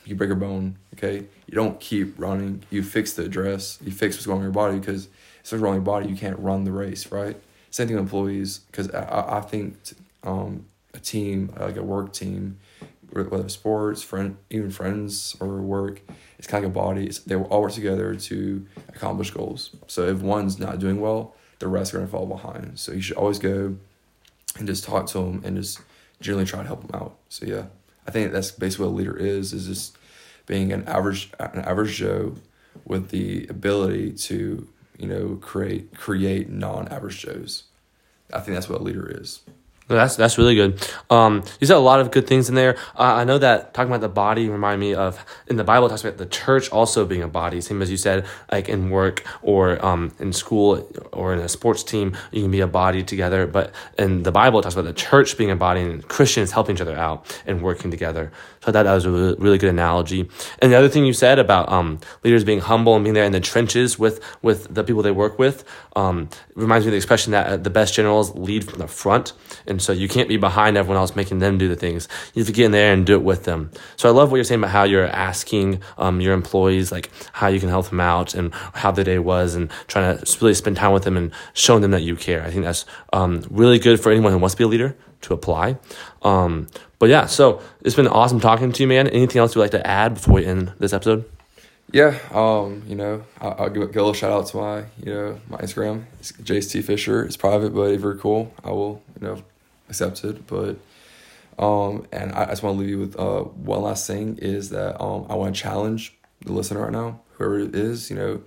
you 0.05 0.15
break 0.15 0.31
a 0.31 0.35
bone, 0.35 0.77
okay, 0.95 1.25
you 1.45 1.53
don't 1.53 1.79
keep 1.79 2.19
running. 2.19 2.63
You 2.69 2.83
fix 2.83 3.13
the 3.13 3.25
address. 3.25 3.77
You 3.83 3.91
fix 3.91 4.15
what's 4.15 4.25
going 4.25 4.37
on 4.37 4.41
in 4.41 4.45
your 4.45 4.53
body 4.53 4.79
because 4.79 5.05
if 5.05 5.11
something's 5.43 5.61
wrong 5.63 5.75
your 5.75 5.81
body, 5.81 6.07
you 6.07 6.15
can't 6.15 6.39
run 6.39 6.63
the 6.63 6.71
race, 6.71 7.11
right? 7.11 7.37
Same 7.69 7.87
thing 7.87 7.95
with 7.95 8.05
employees 8.05 8.59
because 8.71 8.89
I, 8.91 9.37
I 9.37 9.41
think 9.41 9.77
um, 10.23 10.65
a 10.93 10.99
team, 10.99 11.53
uh, 11.59 11.65
like 11.65 11.77
a 11.77 11.83
work 11.83 12.13
team, 12.13 12.57
whether 13.11 13.43
it's 13.43 13.53
sports, 13.53 14.01
friend, 14.01 14.37
even 14.49 14.69
friends 14.71 15.35
or 15.39 15.61
work. 15.61 16.01
It's 16.37 16.47
kind 16.47 16.63
of 16.63 16.75
like 16.75 16.77
a 16.77 16.85
body. 16.87 17.07
It's, 17.07 17.19
they 17.19 17.35
all 17.35 17.61
work 17.61 17.71
together 17.71 18.15
to 18.15 18.65
accomplish 18.89 19.31
goals. 19.31 19.71
So 19.87 20.07
if 20.07 20.21
one's 20.21 20.59
not 20.59 20.79
doing 20.79 21.01
well, 21.01 21.35
the 21.59 21.67
rest 21.67 21.93
are 21.93 21.97
going 21.97 22.07
to 22.07 22.11
fall 22.11 22.25
behind. 22.25 22.79
So 22.79 22.91
you 22.91 23.01
should 23.01 23.17
always 23.17 23.39
go 23.39 23.75
and 24.57 24.67
just 24.67 24.83
talk 24.83 25.07
to 25.07 25.19
them 25.19 25.41
and 25.43 25.57
just 25.57 25.81
generally 26.21 26.45
try 26.45 26.61
to 26.61 26.67
help 26.67 26.87
them 26.87 27.01
out. 27.01 27.17
So 27.29 27.45
yeah, 27.45 27.65
I 28.07 28.11
think 28.11 28.31
that's 28.31 28.51
basically 28.51 28.87
what 28.87 28.93
a 28.93 28.97
leader 28.97 29.17
is: 29.17 29.53
is 29.53 29.67
just 29.67 29.97
being 30.45 30.71
an 30.71 30.87
average 30.87 31.31
an 31.39 31.59
average 31.59 31.95
Joe 31.95 32.35
with 32.85 33.09
the 33.09 33.45
ability 33.47 34.13
to 34.13 34.67
you 34.97 35.07
know 35.07 35.37
create 35.41 35.95
create 35.95 36.49
non 36.49 36.87
average 36.87 37.19
Joes. 37.19 37.63
I 38.33 38.39
think 38.39 38.55
that's 38.55 38.69
what 38.69 38.81
a 38.81 38.83
leader 38.83 39.07
is. 39.09 39.41
That's 39.89 40.15
that's 40.15 40.37
really 40.37 40.53
good. 40.53 40.87
Um, 41.09 41.43
you 41.59 41.65
said 41.65 41.75
a 41.75 41.79
lot 41.79 41.99
of 41.99 42.11
good 42.11 42.27
things 42.27 42.47
in 42.47 42.53
there. 42.53 42.77
Uh, 42.95 43.15
I 43.15 43.23
know 43.23 43.39
that 43.39 43.73
talking 43.73 43.89
about 43.91 44.01
the 44.01 44.09
body 44.09 44.47
remind 44.47 44.79
me 44.79 44.93
of 44.93 45.25
in 45.47 45.55
the 45.55 45.63
Bible 45.63 45.87
it 45.87 45.89
talks 45.89 46.03
about 46.03 46.17
the 46.17 46.27
church 46.27 46.69
also 46.69 47.05
being 47.05 47.23
a 47.23 47.27
body. 47.27 47.59
Same 47.59 47.81
as 47.81 47.89
you 47.89 47.97
said, 47.97 48.27
like 48.51 48.69
in 48.69 48.91
work 48.91 49.23
or 49.41 49.83
um, 49.83 50.13
in 50.19 50.31
school 50.31 50.87
or 51.11 51.33
in 51.33 51.39
a 51.39 51.49
sports 51.49 51.83
team, 51.83 52.15
you 52.31 52.43
can 52.43 52.51
be 52.51 52.59
a 52.59 52.67
body 52.67 53.01
together. 53.03 53.47
But 53.47 53.73
in 53.97 54.21
the 54.21 54.31
Bible 54.31 54.59
it 54.59 54.63
talks 54.63 54.75
about 54.75 54.85
the 54.85 54.93
church 54.93 55.37
being 55.39 55.49
a 55.49 55.55
body 55.55 55.81
and 55.81 56.07
Christians 56.07 56.51
helping 56.51 56.75
each 56.75 56.81
other 56.81 56.95
out 56.95 57.41
and 57.47 57.63
working 57.63 57.89
together. 57.89 58.31
So 58.61 58.69
I 58.69 58.71
thought 58.71 58.83
that 58.83 58.93
was 58.93 59.05
a 59.05 59.11
really, 59.11 59.35
really 59.39 59.57
good 59.57 59.69
analogy. 59.69 60.29
And 60.61 60.71
the 60.71 60.77
other 60.77 60.89
thing 60.89 61.05
you 61.05 61.13
said 61.13 61.39
about 61.39 61.71
um, 61.71 61.99
leaders 62.23 62.43
being 62.43 62.59
humble 62.59 62.95
and 62.95 63.03
being 63.03 63.15
there 63.15 63.23
in 63.23 63.31
the 63.31 63.39
trenches 63.39 63.97
with 63.97 64.21
with 64.43 64.71
the 64.73 64.83
people 64.83 65.01
they 65.01 65.11
work 65.11 65.39
with 65.39 65.63
um, 65.95 66.29
reminds 66.55 66.85
me 66.85 66.89
of 66.89 66.91
the 66.91 66.97
expression 66.97 67.31
that 67.31 67.47
uh, 67.47 67.57
the 67.57 67.69
best 67.69 67.95
generals 67.95 68.35
lead 68.35 68.69
from 68.69 68.79
the 68.79 68.87
front. 68.87 69.33
And 69.65 69.78
so 69.79 69.91
you 69.91 70.07
can't 70.07 70.29
be 70.29 70.37
behind 70.37 70.77
everyone 70.77 70.97
else 70.97 71.15
making 71.15 71.39
them 71.39 71.57
do 71.57 71.67
the 71.67 71.75
things. 71.75 72.07
You 72.33 72.41
have 72.41 72.47
to 72.47 72.53
get 72.53 72.65
in 72.65 72.71
there 72.71 72.93
and 72.93 73.05
do 73.05 73.13
it 73.13 73.23
with 73.23 73.45
them. 73.45 73.71
So 73.95 74.09
I 74.09 74.11
love 74.11 74.31
what 74.31 74.37
you're 74.37 74.43
saying 74.43 74.61
about 74.61 74.71
how 74.71 74.83
you're 74.83 75.07
asking 75.07 75.81
um, 75.97 76.21
your 76.21 76.33
employees 76.33 76.91
like 76.91 77.09
how 77.31 77.47
you 77.47 77.59
can 77.59 77.69
help 77.69 77.89
them 77.89 77.99
out 77.99 78.33
and 78.33 78.53
how 78.53 78.91
the 78.91 79.03
day 79.03 79.19
was 79.19 79.55
and 79.55 79.69
trying 79.87 80.17
to 80.17 80.37
really 80.41 80.53
spend 80.53 80.77
time 80.77 80.91
with 80.91 81.03
them 81.03 81.17
and 81.17 81.31
showing 81.53 81.81
them 81.81 81.91
that 81.91 82.01
you 82.01 82.15
care. 82.15 82.43
I 82.43 82.51
think 82.51 82.63
that's 82.63 82.85
um, 83.13 83.43
really 83.49 83.79
good 83.79 83.99
for 83.99 84.11
anyone 84.11 84.31
who 84.31 84.37
wants 84.37 84.55
to 84.55 84.57
be 84.57 84.63
a 84.63 84.67
leader 84.67 84.97
to 85.21 85.33
apply. 85.33 85.77
Um, 86.21 86.67
but 86.97 87.09
yeah, 87.09 87.25
so 87.25 87.61
it's 87.81 87.95
been 87.95 88.07
awesome 88.07 88.39
talking 88.39 88.71
to 88.71 88.83
you, 88.83 88.87
man. 88.87 89.07
Anything 89.07 89.39
else 89.39 89.55
you'd 89.55 89.61
like 89.61 89.71
to 89.71 89.85
add 89.85 90.15
before 90.15 90.35
we 90.35 90.45
end 90.45 90.73
this 90.79 90.93
episode? 90.93 91.29
Yeah, 91.91 92.19
um, 92.31 92.83
you 92.87 92.95
know, 92.95 93.23
I'll, 93.41 93.55
I'll 93.57 93.69
give, 93.69 93.81
a 93.81 93.85
little 93.87 94.13
shout 94.13 94.31
out 94.31 94.47
to 94.47 94.57
my, 94.57 94.85
you 95.03 95.11
know, 95.11 95.39
my 95.49 95.57
Instagram. 95.57 96.05
It's 96.19 96.31
Jace 96.33 96.71
T 96.71 96.81
Fisher. 96.83 97.23
It's 97.23 97.35
private, 97.35 97.73
but 97.73 97.97
very 97.97 98.19
cool. 98.19 98.53
I 98.63 98.69
will, 98.69 99.01
you 99.19 99.27
know, 99.27 99.43
accepted. 99.89 100.47
But 100.47 100.77
um, 101.57 102.07
and 102.11 102.31
I, 102.31 102.45
just 102.45 102.63
want 102.63 102.77
to 102.77 102.79
leave 102.79 102.89
you 102.89 102.99
with 102.99 103.19
uh, 103.19 103.41
one 103.41 103.81
last 103.81 104.07
thing 104.07 104.37
is 104.37 104.69
that 104.69 105.01
um, 105.01 105.25
I 105.29 105.35
want 105.35 105.53
to 105.53 105.61
challenge 105.61 106.17
the 106.45 106.53
listener 106.53 106.83
right 106.83 106.91
now, 106.91 107.19
whoever 107.33 107.59
it 107.59 107.75
is. 107.75 108.09
You 108.09 108.15
know, 108.15 108.41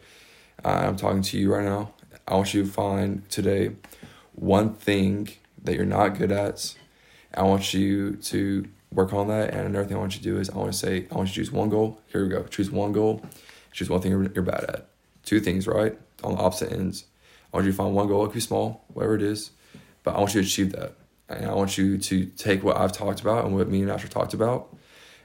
I'm 0.64 0.96
talking 0.96 1.20
to 1.22 1.38
you 1.38 1.52
right 1.52 1.64
now. 1.64 1.92
I 2.26 2.36
want 2.36 2.54
you 2.54 2.64
to 2.64 2.70
find 2.70 3.28
today 3.28 3.72
one 4.34 4.72
thing 4.72 5.28
that 5.62 5.76
you're 5.76 5.84
not 5.84 6.16
good 6.18 6.32
at. 6.32 6.74
I 7.34 7.42
want 7.42 7.74
you 7.74 8.16
to 8.16 8.66
work 8.90 9.12
on 9.12 9.28
that. 9.28 9.50
And 9.50 9.66
another 9.66 9.84
thing 9.84 9.96
I 9.96 10.00
want 10.00 10.14
you 10.14 10.22
to 10.22 10.24
do 10.24 10.38
is 10.38 10.48
I 10.48 10.56
want 10.56 10.72
to 10.72 10.78
say 10.78 11.06
I 11.10 11.14
want 11.14 11.28
you 11.28 11.34
to 11.34 11.40
choose 11.40 11.52
one 11.52 11.68
goal. 11.68 12.00
Here 12.12 12.22
we 12.22 12.30
go. 12.30 12.44
Choose 12.44 12.70
one 12.70 12.92
goal. 12.92 13.22
Choose 13.72 13.90
one 13.90 14.00
thing 14.00 14.12
you're, 14.12 14.30
you're 14.32 14.42
bad 14.42 14.64
at. 14.64 14.88
Two 15.24 15.40
things, 15.40 15.66
right? 15.66 15.98
On 16.24 16.36
the 16.36 16.40
opposite 16.40 16.72
ends. 16.72 17.04
I 17.52 17.58
want 17.58 17.66
you 17.66 17.72
to 17.72 17.76
find 17.76 17.94
one 17.94 18.08
goal. 18.08 18.24
It 18.24 18.28
could 18.28 18.34
be 18.34 18.40
small, 18.40 18.84
whatever 18.88 19.14
it 19.14 19.22
is, 19.22 19.50
but 20.02 20.14
I 20.14 20.18
want 20.18 20.34
you 20.34 20.40
to 20.40 20.46
achieve 20.46 20.72
that. 20.72 20.94
And 21.38 21.46
I 21.46 21.54
want 21.54 21.78
you 21.78 21.98
to 21.98 22.26
take 22.26 22.62
what 22.62 22.76
I've 22.76 22.92
talked 22.92 23.20
about 23.20 23.44
and 23.44 23.54
what 23.54 23.68
me 23.68 23.82
and 23.82 23.90
Asher 23.90 24.08
talked 24.08 24.34
about 24.34 24.74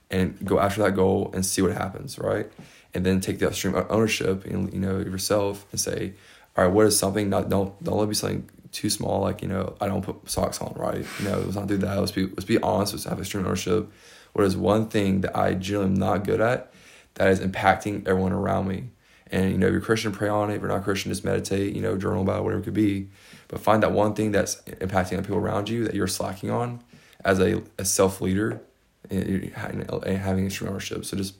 and 0.10 0.38
go 0.46 0.60
after 0.60 0.82
that 0.84 0.96
goal 0.96 1.32
and 1.34 1.46
see 1.46 1.62
what 1.62 1.72
happens, 1.72 2.18
right? 2.18 2.52
And 2.94 3.06
then 3.06 3.20
take 3.20 3.40
the 3.40 3.48
extreme 3.48 3.76
ownership 3.90 4.46
and 4.46 4.74
you 4.74 4.80
know 4.80 5.00
yourself 5.00 5.66
and 5.72 5.80
say, 5.80 6.14
all 6.56 6.66
right, 6.66 6.74
what 6.74 6.86
is 6.88 6.98
something 6.98 7.30
not 7.30 7.50
don't 7.50 7.82
don't 7.84 7.98
let 7.98 8.06
me 8.06 8.12
be 8.12 8.16
something 8.16 8.50
too 8.72 8.90
small 8.90 9.22
like 9.22 9.42
you 9.42 9.48
know 9.48 9.76
I 9.80 9.88
don't 9.88 10.02
put 10.02 10.30
socks 10.30 10.62
on 10.62 10.74
right 10.76 11.06
you 11.20 11.26
know 11.26 11.40
let's 11.40 11.56
not 11.56 11.68
do 11.68 11.78
that 11.78 12.00
let's 12.00 12.12
be 12.12 12.26
let's 12.26 12.44
be 12.44 12.60
honest 12.60 12.94
let's 12.94 13.06
have 13.06 13.20
extreme 13.20 13.46
ownership. 13.46 13.92
What 14.34 14.46
is 14.46 14.56
one 14.56 14.88
thing 14.88 15.22
that 15.22 15.36
I 15.36 15.54
generally 15.54 15.88
am 15.88 15.96
not 15.96 16.24
good 16.24 16.42
at 16.42 16.72
that 17.16 17.30
is 17.30 17.40
impacting 17.40 18.08
everyone 18.08 18.34
around 18.34 18.68
me? 18.68 18.90
And 19.32 19.52
you 19.52 19.58
know, 19.58 19.68
if 19.68 19.72
you're 19.74 19.82
Christian, 19.82 20.12
pray 20.12 20.30
on 20.30 20.50
it. 20.50 20.56
If 20.56 20.62
you're 20.62 20.70
not 20.70 20.84
Christian, 20.84 21.12
just 21.12 21.26
meditate. 21.26 21.76
You 21.76 21.82
know, 21.82 21.98
journal 21.98 22.22
about 22.22 22.40
it, 22.40 22.44
whatever 22.44 22.62
it 22.62 22.66
could 22.66 22.74
be. 22.74 23.08
But 23.48 23.60
find 23.60 23.84
that 23.84 23.92
one 23.92 24.14
thing 24.14 24.32
that's 24.32 24.62
impacting 24.64 25.18
the 25.18 25.22
people 25.22 25.38
around 25.38 25.70
you 25.70 25.86
that 25.86 25.94
you're 25.94 26.08
slacking 26.08 26.50
on 26.50 26.82
as 27.24 27.40
a, 27.40 27.62
a 27.78 27.86
self 27.86 28.22
leader 28.22 28.62
and, 29.10 29.54
having 29.54 30.46
extreme 30.46 30.70
ownership. 30.70 31.06
So 31.06 31.18
just 31.18 31.36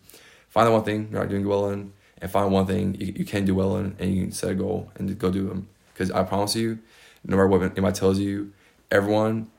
find 0.50 0.68
that 0.68 0.72
one 0.72 0.84
thing 0.84 1.10
you're 1.12 1.22
not 1.22 1.30
doing 1.30 1.48
well 1.48 1.70
in 1.70 1.94
and 2.22 2.32
find 2.32 2.52
one 2.52 2.66
thing 2.66 2.96
you, 3.00 3.14
you 3.16 3.26
can 3.26 3.46
do 3.46 3.56
well 3.56 3.78
in 3.78 3.96
and 4.00 4.14
you 4.14 4.24
can 4.24 4.32
set 4.32 4.52
a 4.52 4.56
goal 4.56 4.92
and 4.96 5.18
go 5.18 5.32
do 5.32 5.48
them. 5.48 5.68
Because 5.94 6.12
I 6.12 6.24
promise 6.24 6.56
you, 6.56 6.80
no 7.24 7.36
matter 7.36 7.48
what 7.48 7.62
anybody 7.62 7.96
tells 7.96 8.20
you, 8.20 8.54
everyone, 8.92 9.50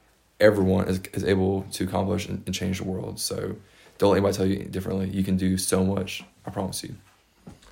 everyone 0.41 0.89
is, 0.89 1.01
is 1.13 1.25
able 1.25 1.63
to 1.73 1.85
accomplish 1.85 2.29
and, 2.29 2.43
and 2.47 2.55
change 2.55 2.79
the 2.79 2.85
world. 2.85 3.21
So 3.21 3.57
don't 3.99 4.11
let 4.11 4.19
anybody 4.19 4.37
tell 4.37 4.47
you 4.47 4.65
differently. 4.65 5.11
You 5.11 5.25
can 5.25 5.37
do 5.37 5.59
so 5.59 5.85
much. 5.85 6.25
I 6.47 6.51
promise 6.51 6.83
you. 6.85 6.97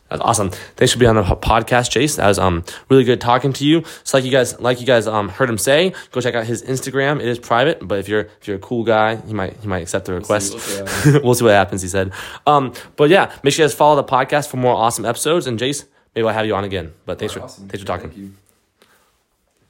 That's 0.08 0.22
awesome. 0.22 0.50
Thanks 0.76 0.92
for 0.92 1.00
being 1.00 1.08
on 1.10 1.16
the 1.16 1.22
podcast, 1.22 1.90
Jace. 1.90 2.16
That 2.16 2.28
was 2.28 2.38
um 2.38 2.64
really 2.88 3.04
good 3.04 3.20
talking 3.20 3.52
to 3.54 3.64
you. 3.64 3.82
So 4.04 4.16
like 4.16 4.24
you 4.24 4.30
guys 4.30 4.58
like 4.60 4.80
you 4.80 4.86
guys 4.86 5.06
um 5.06 5.28
heard 5.28 5.50
him 5.50 5.58
say, 5.58 5.92
go 6.12 6.20
check 6.20 6.34
out 6.34 6.46
his 6.46 6.62
Instagram. 6.62 7.20
It 7.20 7.26
is 7.26 7.38
private, 7.38 7.86
but 7.86 7.98
if 7.98 8.08
you're 8.08 8.28
if 8.40 8.46
you're 8.46 8.56
a 8.56 8.60
cool 8.60 8.84
guy, 8.84 9.16
he 9.16 9.34
might 9.34 9.56
he 9.56 9.66
might 9.66 9.82
accept 9.82 10.06
the 10.06 10.14
request. 10.14 10.52
We'll 10.52 10.60
see, 10.60 10.76
we'll 10.82 10.86
see, 10.88 11.18
we'll 11.24 11.34
see 11.34 11.44
what 11.44 11.54
happens. 11.54 11.82
He 11.82 11.88
said. 11.88 12.12
Um, 12.46 12.72
but 12.96 13.10
yeah, 13.10 13.32
make 13.42 13.52
sure 13.52 13.64
you 13.64 13.68
guys 13.68 13.74
follow 13.74 13.96
the 13.96 14.04
podcast 14.04 14.48
for 14.48 14.58
more 14.58 14.74
awesome 14.74 15.04
episodes. 15.04 15.46
And 15.46 15.58
Jace, 15.58 15.84
maybe 16.14 16.26
I'll 16.26 16.34
have 16.34 16.46
you 16.46 16.54
on 16.54 16.64
again. 16.64 16.92
But 17.04 17.18
thanks 17.18 17.34
for 17.34 17.40
awesome. 17.40 17.68
thanks 17.68 17.80
for 17.80 17.86
talking. 17.86 18.10
Thank 18.10 18.34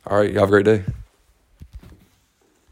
All 0.06 0.18
right, 0.18 0.30
you 0.30 0.38
have 0.38 0.48
a 0.48 0.52
great 0.52 0.64
day. 0.66 0.84